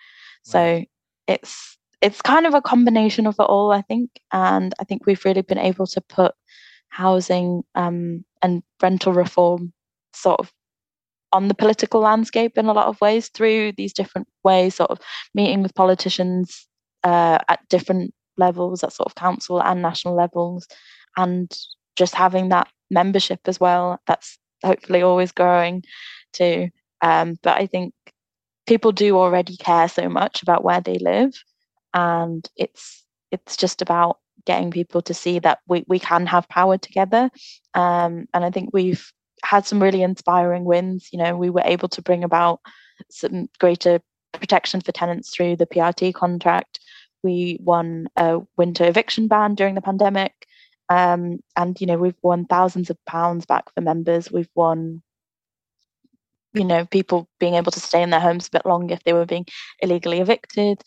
So 0.43 0.83
it's 1.25 1.77
it's 2.01 2.21
kind 2.21 2.45
of 2.45 2.53
a 2.53 2.61
combination 2.61 3.27
of 3.27 3.35
it 3.39 3.43
all, 3.43 3.71
I 3.71 3.81
think. 3.81 4.09
And 4.31 4.73
I 4.79 4.83
think 4.83 5.05
we've 5.05 5.23
really 5.23 5.41
been 5.41 5.59
able 5.59 5.87
to 5.87 6.01
put 6.01 6.33
housing 6.89 7.63
um, 7.75 8.25
and 8.41 8.63
rental 8.81 9.13
reform 9.13 9.73
sort 10.13 10.39
of 10.39 10.51
on 11.31 11.47
the 11.47 11.53
political 11.53 12.01
landscape 12.01 12.57
in 12.57 12.65
a 12.65 12.73
lot 12.73 12.87
of 12.87 12.99
ways 12.99 13.29
through 13.29 13.71
these 13.73 13.93
different 13.93 14.27
ways, 14.43 14.75
sort 14.75 14.91
of 14.91 14.99
meeting 15.33 15.63
with 15.63 15.75
politicians 15.75 16.67
uh, 17.03 17.39
at 17.47 17.67
different 17.69 18.13
levels, 18.37 18.83
at 18.83 18.91
sort 18.91 19.07
of 19.07 19.15
council 19.15 19.61
and 19.61 19.81
national 19.81 20.15
levels, 20.15 20.67
and 21.17 21.57
just 21.95 22.15
having 22.15 22.49
that 22.49 22.67
membership 22.89 23.39
as 23.45 23.59
well. 23.59 23.99
That's 24.07 24.37
hopefully 24.63 25.01
always 25.01 25.31
growing 25.31 25.83
too. 26.33 26.69
Um, 27.01 27.37
but 27.41 27.57
I 27.57 27.65
think 27.65 27.93
people 28.67 28.91
do 28.91 29.17
already 29.17 29.55
care 29.57 29.87
so 29.87 30.09
much 30.09 30.41
about 30.41 30.63
where 30.63 30.81
they 30.81 30.97
live, 30.99 31.33
and 31.93 32.47
it's 32.55 33.03
it's 33.31 33.55
just 33.57 33.81
about 33.81 34.17
getting 34.45 34.71
people 34.71 35.01
to 35.03 35.13
see 35.13 35.39
that 35.39 35.59
we, 35.67 35.83
we 35.87 35.99
can 35.99 36.25
have 36.25 36.49
power 36.49 36.77
together. 36.77 37.29
Um, 37.73 38.27
and 38.33 38.43
I 38.43 38.49
think 38.49 38.71
we've 38.73 39.11
had 39.43 39.65
some 39.65 39.81
really 39.81 40.01
inspiring 40.03 40.65
wins. 40.65 41.09
You 41.11 41.19
know, 41.19 41.35
we 41.35 41.49
were 41.49 41.63
able 41.63 41.89
to 41.89 42.01
bring 42.01 42.23
about 42.23 42.59
some 43.09 43.47
greater 43.59 44.01
protection 44.33 44.81
for 44.81 44.91
tenants 44.91 45.33
through 45.33 45.57
the 45.57 45.65
PRT 45.65 46.13
contract. 46.13 46.79
We 47.23 47.59
won 47.61 48.07
a 48.15 48.39
winter 48.57 48.85
eviction 48.85 49.27
ban 49.27 49.55
during 49.55 49.75
the 49.75 49.81
pandemic. 49.81 50.33
Um, 50.89 51.39
and, 51.55 51.79
you 51.79 51.87
know, 51.87 51.97
we've 51.97 52.15
won 52.21 52.45
thousands 52.45 52.89
of 52.89 52.97
pounds 53.05 53.45
back 53.45 53.73
for 53.73 53.81
members. 53.81 54.31
We've 54.31 54.49
won, 54.55 55.01
you 56.53 56.65
know, 56.65 56.85
people 56.85 57.29
being 57.39 57.55
able 57.55 57.71
to 57.71 57.79
stay 57.79 58.01
in 58.01 58.09
their 58.09 58.19
homes 58.19 58.47
a 58.47 58.51
bit 58.51 58.65
longer 58.65 58.95
if 58.95 59.03
they 59.03 59.13
were 59.13 59.25
being 59.25 59.45
illegally 59.79 60.19
evicted. 60.19 60.81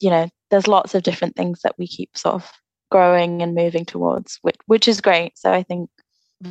You 0.00 0.10
know, 0.10 0.28
there's 0.50 0.68
lots 0.68 0.94
of 0.94 1.02
different 1.02 1.36
things 1.36 1.60
that 1.62 1.74
we 1.78 1.86
keep 1.86 2.16
sort 2.16 2.34
of 2.34 2.50
growing 2.90 3.42
and 3.42 3.54
moving 3.54 3.84
towards, 3.84 4.38
which 4.42 4.56
which 4.66 4.88
is 4.88 5.00
great. 5.00 5.38
So 5.38 5.52
I 5.52 5.62
think 5.62 5.90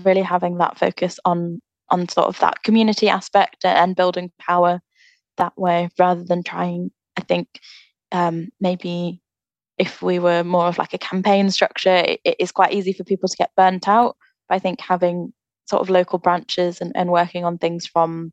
really 0.04 0.22
having 0.22 0.58
that 0.58 0.78
focus 0.78 1.20
on 1.26 1.62
on 1.90 2.10
sort 2.10 2.28
of 2.28 2.40
that 2.40 2.64
community 2.64 3.10
aspect 3.10 3.64
and 3.64 3.96
building 3.96 4.32
power 4.40 4.82
that 5.38 5.54
way 5.58 5.90
rather 6.00 6.24
than 6.24 6.44
trying 6.44 6.92
i 7.18 7.22
think 7.22 7.48
um, 8.12 8.50
maybe 8.62 9.22
if 9.78 10.02
we 10.02 10.20
were 10.20 10.44
more 10.44 10.68
of 10.68 10.78
like 10.78 10.94
a 10.94 10.98
campaign 10.98 11.52
structure 11.52 11.96
it, 11.96 12.22
it 12.24 12.36
is 12.40 12.52
quite 12.52 12.74
easy 12.74 12.94
for 12.94 13.04
people 13.04 13.28
to 13.28 13.38
get 13.38 13.56
burnt 13.56 13.88
out 13.88 14.16
but 14.48 14.56
i 14.56 14.60
think 14.60 14.80
having 14.80 15.34
sort 15.66 15.82
of 15.82 15.90
local 15.90 16.20
branches 16.20 16.80
and, 16.80 16.92
and 16.96 17.12
working 17.12 17.44
on 17.44 17.58
things 17.58 17.86
from 17.86 18.32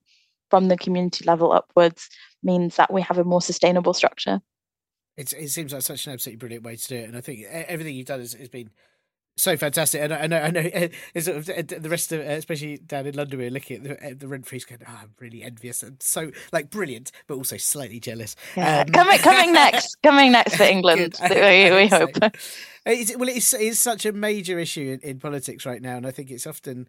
from 0.50 0.68
the 0.68 0.76
community 0.76 1.24
level 1.24 1.52
upwards 1.52 2.08
means 2.42 2.76
that 2.76 2.92
we 2.92 3.00
have 3.02 3.18
a 3.18 3.24
more 3.24 3.42
sustainable 3.42 3.94
structure 3.94 4.40
it's, 5.16 5.32
it 5.32 5.48
seems 5.48 5.72
like 5.72 5.82
such 5.82 6.06
an 6.06 6.12
absolutely 6.12 6.38
brilliant 6.38 6.64
way 6.64 6.76
to 6.76 6.88
do 6.88 6.96
it, 6.96 7.08
and 7.08 7.16
I 7.16 7.20
think 7.20 7.44
everything 7.50 7.94
you've 7.94 8.06
done 8.06 8.20
has, 8.20 8.32
has 8.34 8.48
been 8.48 8.70
so 9.36 9.56
fantastic. 9.56 10.00
And 10.00 10.12
I 10.12 10.26
know, 10.26 10.38
I 10.38 10.50
know, 10.50 10.60
uh, 11.16 11.20
sort 11.20 11.36
of 11.38 11.48
uh, 11.48 11.62
the 11.78 11.88
rest 11.88 12.12
of, 12.12 12.20
uh, 12.20 12.24
especially 12.24 12.78
down 12.78 13.06
in 13.06 13.14
London, 13.14 13.38
we're 13.38 13.50
looking 13.50 13.86
at 13.86 14.00
the, 14.00 14.14
the 14.14 14.28
rent 14.28 14.46
freeze, 14.46 14.64
going, 14.64 14.82
oh, 14.86 14.98
I'm 15.02 15.14
really 15.20 15.42
envious 15.42 15.82
and 15.82 16.02
so 16.02 16.30
like 16.52 16.70
brilliant, 16.70 17.12
but 17.26 17.36
also 17.36 17.56
slightly 17.56 18.00
jealous. 18.00 18.36
Yeah. 18.56 18.80
Um, 18.80 18.88
coming, 18.88 19.18
coming 19.18 19.52
next, 19.52 19.96
coming 20.02 20.32
next 20.32 20.56
for 20.56 20.64
England, 20.64 21.16
we, 21.30 21.70
we 21.70 21.88
hope. 21.88 22.16
It's, 22.84 23.16
well, 23.16 23.28
it's, 23.28 23.54
it's 23.54 23.78
such 23.78 24.06
a 24.06 24.12
major 24.12 24.58
issue 24.58 24.98
in, 25.02 25.10
in 25.10 25.18
politics 25.18 25.64
right 25.64 25.80
now, 25.80 25.96
and 25.96 26.06
I 26.06 26.10
think 26.10 26.30
it's 26.30 26.46
often 26.46 26.88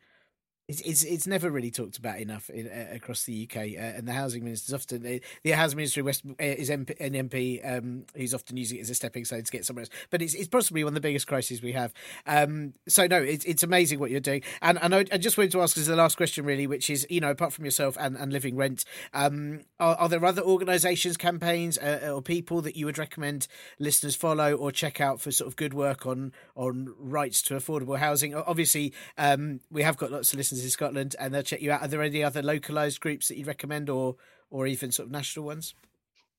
it's, 0.70 0.80
it's 0.82 1.04
it's 1.04 1.28
never 1.28 1.50
really 1.52 1.72
talked 1.72 1.98
about 1.98 2.20
enough 2.20 2.50
in, 2.50 2.68
uh, 2.68 2.96
across 2.96 3.26
the 3.26 3.50
UK, 3.50 3.58
uh, 3.58 3.98
and 3.98 4.08
the 4.08 4.14
housing 4.14 4.46
minister 4.46 4.74
often 4.74 5.06
uh, 5.06 5.20
the 5.44 5.52
housing 5.52 5.76
minister 5.76 6.00
in 6.00 6.06
West 6.06 6.24
uh, 6.26 6.34
is 6.40 6.70
MP, 6.70 6.98
an 7.02 7.14
MP 7.28 7.78
um, 7.78 8.06
who's 8.16 8.34
often 8.34 8.56
using 8.56 8.78
it 8.78 8.82
as 8.82 8.90
a 8.90 8.96
stepping 8.96 9.26
stone 9.26 9.44
to 9.44 9.52
get 9.52 9.66
somewhere 9.66 9.82
else. 9.82 9.90
But 10.10 10.22
it's, 10.22 10.34
it's 10.34 10.48
possibly 10.48 10.86
one 10.86 10.92
of 10.92 10.96
the 10.96 11.02
biggest 11.02 11.28
crises 11.28 11.62
we 11.62 11.74
have. 11.74 11.94
Um, 12.26 12.74
so 12.88 13.08
no, 13.08 13.22
it's 13.22 13.44
it's 13.44 13.64
amazing 13.64 14.00
what 14.00 14.10
you're 14.10 14.22
doing, 14.22 14.42
and 14.62 14.80
and 14.82 14.96
I, 14.96 15.00
I 15.12 15.18
just 15.18 15.38
wanted 15.38 15.52
to 15.52 15.62
ask 15.62 15.78
as 15.78 15.88
the 15.88 15.98
last 15.98 16.16
question 16.16 16.46
really, 16.46 16.66
which 16.66 16.90
is 16.90 17.06
you 17.10 17.20
know 17.20 17.32
apart 17.32 17.52
from 17.52 17.66
yourself 17.66 17.98
and, 18.00 18.16
and 18.16 18.32
Living 18.32 18.56
Rent, 18.56 18.86
um, 19.14 19.62
are, 19.82 19.96
are 19.96 20.10
there 20.10 20.24
other 20.24 20.44
organisations, 20.44 21.18
campaigns, 21.18 21.78
uh, 21.78 22.10
or 22.14 22.22
people 22.22 22.62
that 22.62 22.78
you 22.78 22.86
would 22.86 22.98
recommend 22.98 23.48
listeners 23.80 24.16
follow 24.16 24.56
or 24.56 24.72
check 24.72 25.02
out 25.02 25.20
for 25.20 25.30
sort 25.30 25.50
of 25.50 25.58
good 25.58 25.74
work 25.74 26.06
on 26.06 26.32
on 26.56 26.94
rights 26.98 27.42
to 27.42 27.56
affordable 27.56 28.00
housing? 28.00 28.34
Obviously, 28.34 28.94
um, 29.18 29.60
we 29.70 29.84
have 29.84 29.98
got 29.98 30.10
lots 30.10 30.32
of 30.32 30.38
listeners 30.38 30.54
in 30.64 30.70
Scotland, 30.70 31.16
and 31.20 31.34
they'll 31.34 31.44
check 31.44 31.62
you 31.62 31.72
out. 31.72 31.82
Are 31.82 31.88
there 31.88 32.02
any 32.02 32.24
other 32.24 32.42
localized 32.42 33.00
groups 33.00 33.28
that 33.28 33.38
you'd 33.38 33.48
recommend, 33.48 33.90
or 33.90 34.16
or 34.50 34.68
even 34.68 34.92
sort 34.92 35.08
of 35.08 35.12
national 35.12 35.46
ones? 35.46 35.76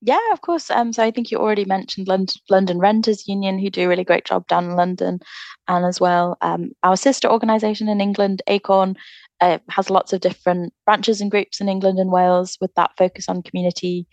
Yeah, 0.01 0.19
of 0.33 0.41
course. 0.41 0.69
Um, 0.69 0.93
so 0.93 1.03
I 1.03 1.11
think 1.11 1.31
you 1.31 1.37
already 1.37 1.65
mentioned 1.65 2.07
London, 2.07 2.35
London 2.49 2.79
Renters 2.79 3.27
Union, 3.27 3.57
who 3.57 3.69
do 3.69 3.85
a 3.85 3.87
really 3.87 4.03
great 4.03 4.25
job 4.25 4.47
down 4.47 4.65
in 4.65 4.75
London, 4.75 5.19
and 5.67 5.85
as 5.85 5.99
well 5.99 6.37
um, 6.41 6.71
our 6.83 6.97
sister 6.97 7.29
organisation 7.29 7.87
in 7.89 8.01
England, 8.01 8.41
Acorn, 8.47 8.95
uh, 9.41 9.57
has 9.69 9.89
lots 9.89 10.13
of 10.13 10.21
different 10.21 10.73
branches 10.85 11.21
and 11.21 11.31
groups 11.31 11.59
in 11.59 11.69
England 11.69 11.99
and 11.99 12.11
Wales 12.11 12.57
with 12.61 12.73
that 12.75 12.91
focus 12.97 13.27
on 13.27 13.43
community 13.43 14.07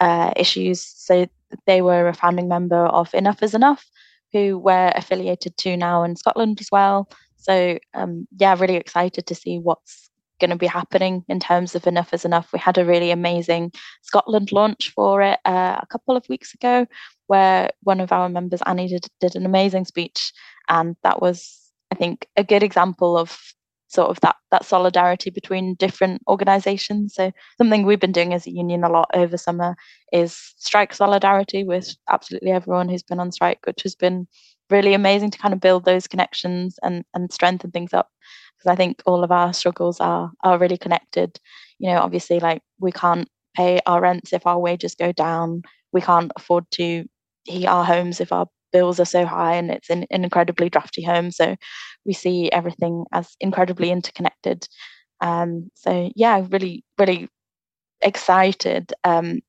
uh, 0.00 0.32
issues. 0.36 0.82
So 0.82 1.26
they 1.66 1.82
were 1.82 2.08
a 2.08 2.14
founding 2.14 2.48
member 2.48 2.86
of 2.86 3.12
Enough 3.14 3.42
is 3.42 3.54
Enough, 3.54 3.84
who 4.32 4.58
we're 4.58 4.92
affiliated 4.94 5.56
to 5.58 5.76
now 5.76 6.02
in 6.02 6.16
Scotland 6.16 6.60
as 6.60 6.68
well. 6.72 7.08
So 7.46 7.78
um, 7.94 8.26
yeah, 8.36 8.56
really 8.58 8.74
excited 8.74 9.26
to 9.26 9.34
see 9.34 9.58
what's 9.58 10.10
going 10.40 10.50
to 10.50 10.56
be 10.56 10.66
happening 10.66 11.24
in 11.28 11.38
terms 11.38 11.76
of 11.76 11.86
Enough 11.86 12.12
is 12.12 12.24
Enough. 12.24 12.52
We 12.52 12.58
had 12.58 12.76
a 12.76 12.84
really 12.84 13.12
amazing 13.12 13.72
Scotland 14.02 14.50
launch 14.50 14.90
for 14.90 15.22
it 15.22 15.38
uh, 15.44 15.78
a 15.80 15.86
couple 15.86 16.16
of 16.16 16.28
weeks 16.28 16.54
ago, 16.54 16.86
where 17.28 17.70
one 17.84 18.00
of 18.00 18.10
our 18.10 18.28
members, 18.28 18.62
Annie, 18.66 18.88
did, 18.88 19.06
did 19.20 19.36
an 19.36 19.46
amazing 19.46 19.84
speech, 19.84 20.32
and 20.68 20.96
that 21.04 21.22
was, 21.22 21.70
I 21.92 21.94
think, 21.94 22.26
a 22.36 22.42
good 22.42 22.64
example 22.64 23.16
of 23.16 23.38
sort 23.88 24.10
of 24.10 24.18
that 24.20 24.34
that 24.50 24.64
solidarity 24.64 25.30
between 25.30 25.76
different 25.76 26.20
organizations 26.26 27.14
so 27.14 27.30
something 27.56 27.86
we've 27.86 28.00
been 28.00 28.10
doing 28.10 28.34
as 28.34 28.44
a 28.44 28.50
union 28.50 28.82
a 28.82 28.88
lot 28.88 29.08
over 29.14 29.36
summer 29.36 29.76
is 30.12 30.36
strike 30.56 30.92
solidarity 30.92 31.62
with 31.62 31.94
absolutely 32.10 32.50
everyone 32.50 32.88
who's 32.88 33.04
been 33.04 33.20
on 33.20 33.30
strike 33.30 33.64
which 33.64 33.84
has 33.84 33.94
been 33.94 34.26
really 34.70 34.94
amazing 34.94 35.30
to 35.30 35.38
kind 35.38 35.54
of 35.54 35.60
build 35.60 35.84
those 35.84 36.06
connections 36.06 36.78
and 36.82 37.04
and 37.14 37.32
strengthen 37.32 37.70
things 37.70 37.94
up. 37.94 38.08
because 38.58 38.72
I 38.72 38.76
think 38.76 39.02
all 39.06 39.24
of 39.24 39.32
our 39.32 39.52
struggles 39.52 40.00
are 40.00 40.30
are 40.44 40.58
really 40.58 40.78
connected. 40.78 41.38
You 41.78 41.90
know, 41.92 42.00
obviously, 42.00 42.40
like 42.40 42.62
we 42.80 42.92
can't 42.92 43.28
pay 43.56 43.80
our 43.86 44.00
rents 44.00 44.32
if 44.32 44.46
our 44.46 44.58
wages 44.58 44.94
go 44.94 45.12
down. 45.12 45.62
We 45.92 46.00
can't 46.00 46.32
afford 46.36 46.64
to 46.72 47.04
heat 47.44 47.66
our 47.66 47.84
homes 47.84 48.20
if 48.20 48.32
our 48.32 48.46
bills 48.72 49.00
are 49.00 49.04
so 49.06 49.24
high 49.24 49.54
and 49.54 49.70
it's 49.70 49.88
an, 49.90 50.04
an 50.10 50.24
incredibly 50.24 50.68
drafty 50.68 51.02
home. 51.02 51.30
So 51.30 51.56
we 52.04 52.12
see 52.12 52.50
everything 52.52 53.04
as 53.12 53.34
incredibly 53.40 53.90
interconnected. 53.90 54.66
Um, 55.22 55.70
so 55.74 56.10
yeah, 56.16 56.44
really, 56.50 56.84
really 56.98 57.28
excited 58.02 58.92
um, 59.04 59.40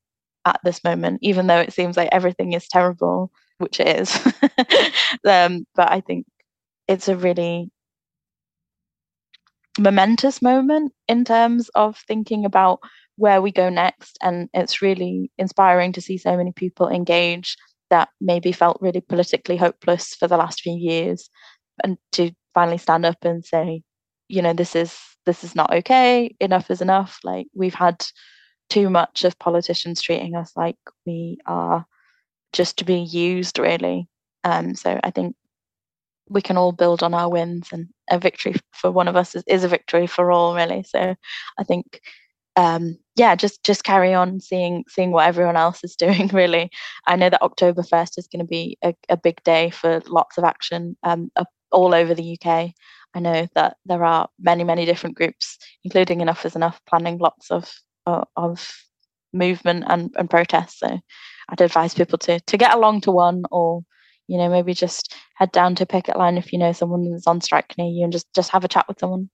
at 0.46 0.60
this 0.64 0.82
moment, 0.84 1.20
even 1.22 1.46
though 1.46 1.60
it 1.60 1.72
seems 1.72 1.96
like 1.96 2.08
everything 2.12 2.52
is 2.52 2.68
terrible, 2.68 3.30
which 3.58 3.80
it 3.80 4.00
is. 4.00 4.16
um, 5.24 5.66
but 5.74 5.90
I 5.90 6.00
think 6.00 6.26
it's 6.86 7.08
a 7.08 7.16
really 7.16 7.70
momentous 9.78 10.42
moment 10.42 10.92
in 11.06 11.24
terms 11.24 11.68
of 11.74 11.96
thinking 12.08 12.44
about 12.44 12.80
where 13.16 13.42
we 13.42 13.52
go 13.52 13.68
next. 13.68 14.18
And 14.22 14.48
it's 14.54 14.82
really 14.82 15.30
inspiring 15.38 15.92
to 15.92 16.00
see 16.00 16.18
so 16.18 16.36
many 16.36 16.52
people 16.52 16.88
engage 16.88 17.56
that 17.90 18.08
maybe 18.20 18.52
felt 18.52 18.78
really 18.80 19.00
politically 19.00 19.56
hopeless 19.56 20.14
for 20.14 20.28
the 20.28 20.36
last 20.36 20.60
few 20.60 20.76
years 20.76 21.30
and 21.82 21.96
to 22.12 22.30
finally 22.54 22.78
stand 22.78 23.06
up 23.06 23.18
and 23.22 23.44
say, 23.44 23.82
you 24.28 24.42
know, 24.42 24.52
this 24.52 24.76
is 24.76 24.98
this 25.26 25.44
is 25.44 25.54
not 25.54 25.72
okay, 25.72 26.34
enough 26.40 26.70
is 26.70 26.80
enough. 26.80 27.18
Like 27.24 27.46
we've 27.54 27.74
had 27.74 28.04
too 28.70 28.90
much 28.90 29.24
of 29.24 29.38
politicians 29.38 30.02
treating 30.02 30.34
us 30.36 30.52
like 30.56 30.76
we 31.06 31.38
are 31.46 31.86
just 32.52 32.78
to 32.78 32.84
be 32.84 32.98
used 32.98 33.58
really. 33.58 34.08
Um, 34.44 34.74
so 34.74 34.98
I 35.02 35.10
think 35.10 35.36
we 36.28 36.42
can 36.42 36.56
all 36.56 36.72
build 36.72 37.02
on 37.02 37.14
our 37.14 37.30
wins 37.30 37.68
and 37.72 37.88
a 38.10 38.18
victory 38.18 38.54
for 38.72 38.90
one 38.90 39.08
of 39.08 39.16
us 39.16 39.34
is, 39.34 39.44
is 39.46 39.64
a 39.64 39.68
victory 39.68 40.06
for 40.06 40.30
all 40.30 40.54
really. 40.54 40.82
So 40.82 41.14
I 41.58 41.64
think 41.64 42.00
um, 42.56 42.98
yeah, 43.14 43.36
just 43.36 43.62
just 43.62 43.84
carry 43.84 44.12
on 44.12 44.40
seeing 44.40 44.84
seeing 44.88 45.12
what 45.12 45.26
everyone 45.26 45.56
else 45.56 45.84
is 45.84 45.94
doing. 46.04 46.26
Really, 46.28 46.70
I 47.06 47.14
know 47.14 47.30
that 47.30 47.42
October 47.42 47.84
first 47.84 48.18
is 48.18 48.26
going 48.26 48.44
to 48.44 48.48
be 48.48 48.76
a, 48.82 48.94
a, 49.08 49.16
big 49.16 49.42
day 49.44 49.70
for 49.70 50.02
lots 50.08 50.38
of 50.38 50.44
action 50.44 50.96
um, 51.04 51.30
all 51.70 51.94
over 51.94 52.14
the 52.14 52.36
UK. 52.36 52.72
I 53.14 53.20
know 53.20 53.46
that 53.54 53.76
there 53.86 54.04
are 54.04 54.28
many 54.40 54.64
many 54.64 54.84
different 54.86 55.16
groups, 55.16 55.56
including 55.84 56.20
Enough 56.20 56.44
is 56.46 56.56
Enough, 56.56 56.80
planning 56.88 57.18
lots 57.18 57.52
of 57.52 57.72
uh, 58.06 58.24
of 58.36 58.68
movement 59.32 59.84
and, 59.86 60.12
and 60.18 60.28
protests. 60.28 60.80
So 60.80 60.98
I'd 61.48 61.60
advise 61.60 61.94
people 61.94 62.18
to 62.18 62.40
to 62.40 62.56
get 62.56 62.74
along 62.74 63.02
to 63.02 63.10
one 63.10 63.44
or 63.50 63.82
you 64.26 64.38
know 64.38 64.48
maybe 64.48 64.74
just 64.74 65.14
head 65.34 65.52
down 65.52 65.74
to 65.76 65.86
picket 65.86 66.16
line 66.16 66.38
if 66.38 66.52
you 66.52 66.58
know 66.58 66.72
someone 66.72 67.10
that's 67.10 67.26
on 67.26 67.40
strike 67.40 67.74
near 67.78 67.88
you 67.88 68.04
and 68.04 68.12
just 68.12 68.26
just 68.34 68.50
have 68.50 68.64
a 68.64 68.68
chat 68.68 68.86
with 68.88 68.98
someone 68.98 69.30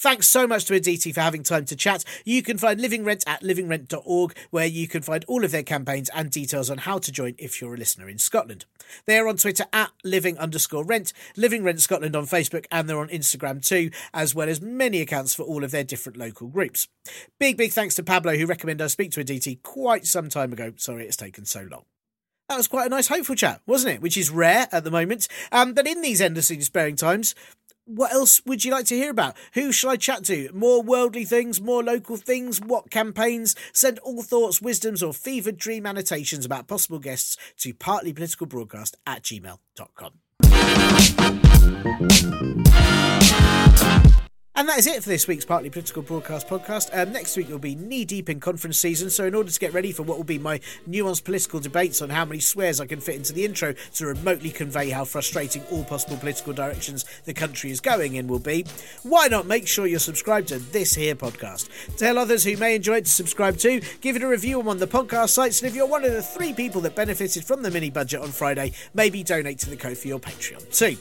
Thanks 0.00 0.28
so 0.28 0.46
much 0.46 0.64
to 0.66 0.74
Aditi 0.74 1.10
for 1.10 1.22
having 1.22 1.42
time 1.42 1.64
to 1.64 1.74
chat. 1.74 2.04
You 2.24 2.40
can 2.40 2.56
find 2.56 2.80
Living 2.80 3.02
Rent 3.02 3.24
at 3.26 3.42
livingrent.org, 3.42 4.36
where 4.50 4.64
you 4.64 4.86
can 4.86 5.02
find 5.02 5.24
all 5.26 5.44
of 5.44 5.50
their 5.50 5.64
campaigns 5.64 6.08
and 6.14 6.30
details 6.30 6.70
on 6.70 6.78
how 6.78 6.98
to 6.98 7.10
join 7.10 7.34
if 7.36 7.60
you're 7.60 7.74
a 7.74 7.76
listener 7.76 8.08
in 8.08 8.18
Scotland. 8.18 8.64
They 9.06 9.18
are 9.18 9.28
on 9.28 9.36
Twitter 9.36 9.64
at 9.72 9.90
living 10.04 10.38
underscore 10.38 10.84
rent, 10.84 11.12
Living 11.36 11.64
Rent 11.64 11.80
Scotland 11.80 12.16
on 12.16 12.26
Facebook, 12.26 12.66
and 12.70 12.88
they're 12.88 12.98
on 12.98 13.08
Instagram 13.08 13.66
too, 13.66 13.90
as 14.12 14.34
well 14.34 14.48
as 14.48 14.60
many 14.60 15.00
accounts 15.00 15.34
for 15.34 15.42
all 15.42 15.64
of 15.64 15.70
their 15.70 15.84
different 15.84 16.18
local 16.18 16.48
groups. 16.48 16.88
Big, 17.38 17.56
big 17.56 17.72
thanks 17.72 17.94
to 17.96 18.02
Pablo, 18.02 18.36
who 18.36 18.46
recommended 18.46 18.84
I 18.84 18.88
speak 18.88 19.12
to 19.12 19.20
Aditi 19.20 19.56
quite 19.56 20.06
some 20.06 20.28
time 20.28 20.52
ago. 20.52 20.72
Sorry 20.76 21.04
it's 21.04 21.16
taken 21.16 21.44
so 21.44 21.66
long. 21.70 21.84
That 22.48 22.56
was 22.56 22.68
quite 22.68 22.86
a 22.86 22.90
nice, 22.90 23.08
hopeful 23.08 23.34
chat, 23.34 23.60
wasn't 23.66 23.96
it? 23.96 24.00
Which 24.00 24.16
is 24.16 24.30
rare 24.30 24.68
at 24.72 24.82
the 24.82 24.90
moment. 24.90 25.28
Um, 25.52 25.74
but 25.74 25.86
in 25.86 26.00
these 26.00 26.22
endlessly 26.22 26.56
despairing 26.56 26.96
times, 26.96 27.34
what 27.88 28.12
else 28.12 28.42
would 28.44 28.64
you 28.64 28.70
like 28.70 28.84
to 28.86 28.94
hear 28.94 29.10
about? 29.10 29.34
Who 29.54 29.72
shall 29.72 29.90
I 29.90 29.96
chat 29.96 30.24
to? 30.24 30.50
More 30.52 30.82
worldly 30.82 31.24
things, 31.24 31.60
more 31.60 31.82
local 31.82 32.16
things, 32.16 32.60
what 32.60 32.90
campaigns? 32.90 33.56
Send 33.72 33.98
all 34.00 34.22
thoughts, 34.22 34.60
wisdoms, 34.60 35.02
or 35.02 35.14
fevered 35.14 35.56
dream 35.56 35.86
annotations 35.86 36.44
about 36.44 36.68
possible 36.68 36.98
guests 36.98 37.36
to 37.58 37.72
partlypoliticalbroadcast 37.74 38.94
at 39.06 39.22
gmail.com. 39.22 40.12
And 44.58 44.68
that 44.68 44.78
is 44.78 44.88
it 44.88 45.04
for 45.04 45.08
this 45.08 45.28
week's 45.28 45.44
Partly 45.44 45.70
Political 45.70 46.02
Broadcast 46.02 46.48
podcast. 46.48 46.90
Um, 46.92 47.12
next 47.12 47.36
week 47.36 47.48
we'll 47.48 47.60
be 47.60 47.76
knee 47.76 48.04
deep 48.04 48.28
in 48.28 48.40
conference 48.40 48.76
season, 48.76 49.08
so 49.08 49.24
in 49.24 49.36
order 49.36 49.52
to 49.52 49.60
get 49.60 49.72
ready 49.72 49.92
for 49.92 50.02
what 50.02 50.16
will 50.16 50.24
be 50.24 50.36
my 50.36 50.58
nuanced 50.90 51.22
political 51.22 51.60
debates 51.60 52.02
on 52.02 52.10
how 52.10 52.24
many 52.24 52.40
swears 52.40 52.80
I 52.80 52.86
can 52.86 52.98
fit 52.98 53.14
into 53.14 53.32
the 53.32 53.44
intro 53.44 53.74
to 53.94 54.06
remotely 54.06 54.50
convey 54.50 54.90
how 54.90 55.04
frustrating 55.04 55.62
all 55.70 55.84
possible 55.84 56.16
political 56.16 56.52
directions 56.52 57.04
the 57.24 57.34
country 57.34 57.70
is 57.70 57.80
going 57.80 58.16
in 58.16 58.26
will 58.26 58.40
be, 58.40 58.66
why 59.04 59.28
not 59.28 59.46
make 59.46 59.68
sure 59.68 59.86
you're 59.86 60.00
subscribed 60.00 60.48
to 60.48 60.58
this 60.58 60.92
here 60.92 61.14
podcast? 61.14 61.68
Tell 61.96 62.18
others 62.18 62.42
who 62.42 62.56
may 62.56 62.74
enjoy 62.74 62.96
it 62.96 63.04
to 63.04 63.12
subscribe 63.12 63.58
too, 63.58 63.80
give 64.00 64.16
it 64.16 64.24
a 64.24 64.28
review 64.28 64.58
on 64.58 64.66
one 64.66 64.76
of 64.78 64.80
the 64.80 64.88
podcast 64.88 65.28
sites, 65.28 65.62
and 65.62 65.70
if 65.70 65.76
you're 65.76 65.86
one 65.86 66.04
of 66.04 66.10
the 66.10 66.20
three 66.20 66.52
people 66.52 66.80
that 66.80 66.96
benefited 66.96 67.44
from 67.44 67.62
the 67.62 67.70
mini 67.70 67.90
budget 67.90 68.22
on 68.22 68.32
Friday, 68.32 68.72
maybe 68.92 69.22
donate 69.22 69.60
to 69.60 69.70
the 69.70 69.76
Ko-fi 69.76 70.10
or 70.10 70.18
Patreon 70.18 70.76
too. 70.76 70.96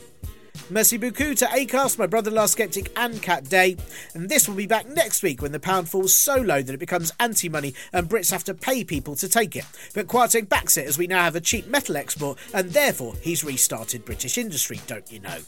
Merci 0.69 0.97
beaucoup 0.97 1.35
to 1.37 1.45
Acast, 1.45 1.97
my 1.97 2.07
brother 2.07 2.29
law 2.29 2.45
skeptic, 2.45 2.91
and 2.97 3.21
Cat 3.21 3.45
Day. 3.45 3.77
And 4.13 4.27
this 4.29 4.47
will 4.47 4.55
be 4.55 4.67
back 4.67 4.87
next 4.87 5.23
week 5.23 5.41
when 5.41 5.51
the 5.51 5.59
pound 5.59 5.89
falls 5.89 6.13
so 6.13 6.35
low 6.35 6.61
that 6.61 6.73
it 6.73 6.79
becomes 6.79 7.11
anti 7.19 7.49
money 7.49 7.73
and 7.93 8.09
Brits 8.09 8.31
have 8.31 8.43
to 8.45 8.53
pay 8.53 8.83
people 8.83 9.15
to 9.15 9.27
take 9.29 9.55
it. 9.55 9.65
But 9.93 10.07
Kwarteng 10.07 10.49
backs 10.49 10.77
it 10.77 10.87
as 10.87 10.97
we 10.97 11.07
now 11.07 11.23
have 11.23 11.35
a 11.35 11.41
cheap 11.41 11.67
metal 11.67 11.95
export 11.97 12.37
and 12.53 12.71
therefore 12.71 13.15
he's 13.21 13.43
restarted 13.43 14.05
British 14.05 14.37
industry, 14.37 14.79
don't 14.87 15.11
you 15.11 15.19
know? 15.19 15.39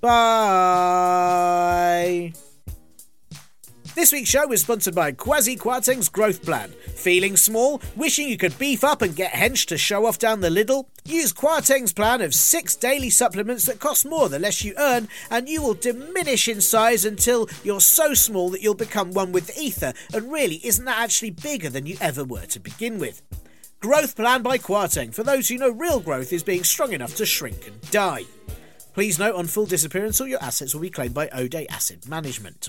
Bye. 0.00 1.18
This 3.94 4.12
week's 4.12 4.30
show 4.30 4.52
is 4.52 4.60
sponsored 4.62 4.94
by 4.94 5.10
Kwasi 5.10 5.58
Kwarteng's 5.58 6.08
Growth 6.08 6.44
Plan. 6.44 6.70
Feeling 6.94 7.36
small? 7.36 7.82
Wishing 7.96 8.28
you 8.28 8.36
could 8.36 8.56
beef 8.56 8.84
up 8.84 9.02
and 9.02 9.16
get 9.16 9.32
hench 9.32 9.66
to 9.66 9.76
show 9.76 10.06
off 10.06 10.18
down 10.18 10.40
the 10.40 10.50
Lidl? 10.50 10.86
Use 11.08 11.32
Kwarteng's 11.32 11.94
plan 11.94 12.20
of 12.20 12.34
six 12.34 12.76
daily 12.76 13.08
supplements 13.08 13.64
that 13.64 13.80
cost 13.80 14.04
more 14.04 14.28
the 14.28 14.38
less 14.38 14.62
you 14.62 14.74
earn, 14.76 15.08
and 15.30 15.48
you 15.48 15.62
will 15.62 15.72
diminish 15.72 16.48
in 16.48 16.60
size 16.60 17.06
until 17.06 17.48
you're 17.64 17.80
so 17.80 18.12
small 18.12 18.50
that 18.50 18.60
you'll 18.60 18.74
become 18.74 19.12
one 19.12 19.32
with 19.32 19.46
the 19.46 19.58
ether, 19.58 19.94
and 20.12 20.30
really 20.30 20.56
isn't 20.62 20.84
that 20.84 20.98
actually 20.98 21.30
bigger 21.30 21.70
than 21.70 21.86
you 21.86 21.96
ever 22.02 22.24
were 22.24 22.44
to 22.44 22.60
begin 22.60 22.98
with. 22.98 23.22
Growth 23.80 24.16
Plan 24.16 24.42
by 24.42 24.58
Kwarteng 24.58 25.14
for 25.14 25.22
those 25.22 25.48
who 25.48 25.56
know 25.56 25.70
real 25.70 26.00
growth 26.00 26.30
is 26.30 26.42
being 26.42 26.62
strong 26.62 26.92
enough 26.92 27.14
to 27.14 27.24
shrink 27.24 27.66
and 27.66 27.80
die. 27.90 28.24
Please 28.92 29.18
note 29.18 29.34
on 29.34 29.46
full 29.46 29.64
disappearance, 29.64 30.20
all 30.20 30.26
your 30.26 30.42
assets 30.42 30.74
will 30.74 30.82
be 30.82 30.90
claimed 30.90 31.14
by 31.14 31.28
Odey 31.28 31.66
Asset 31.70 32.06
Management. 32.06 32.68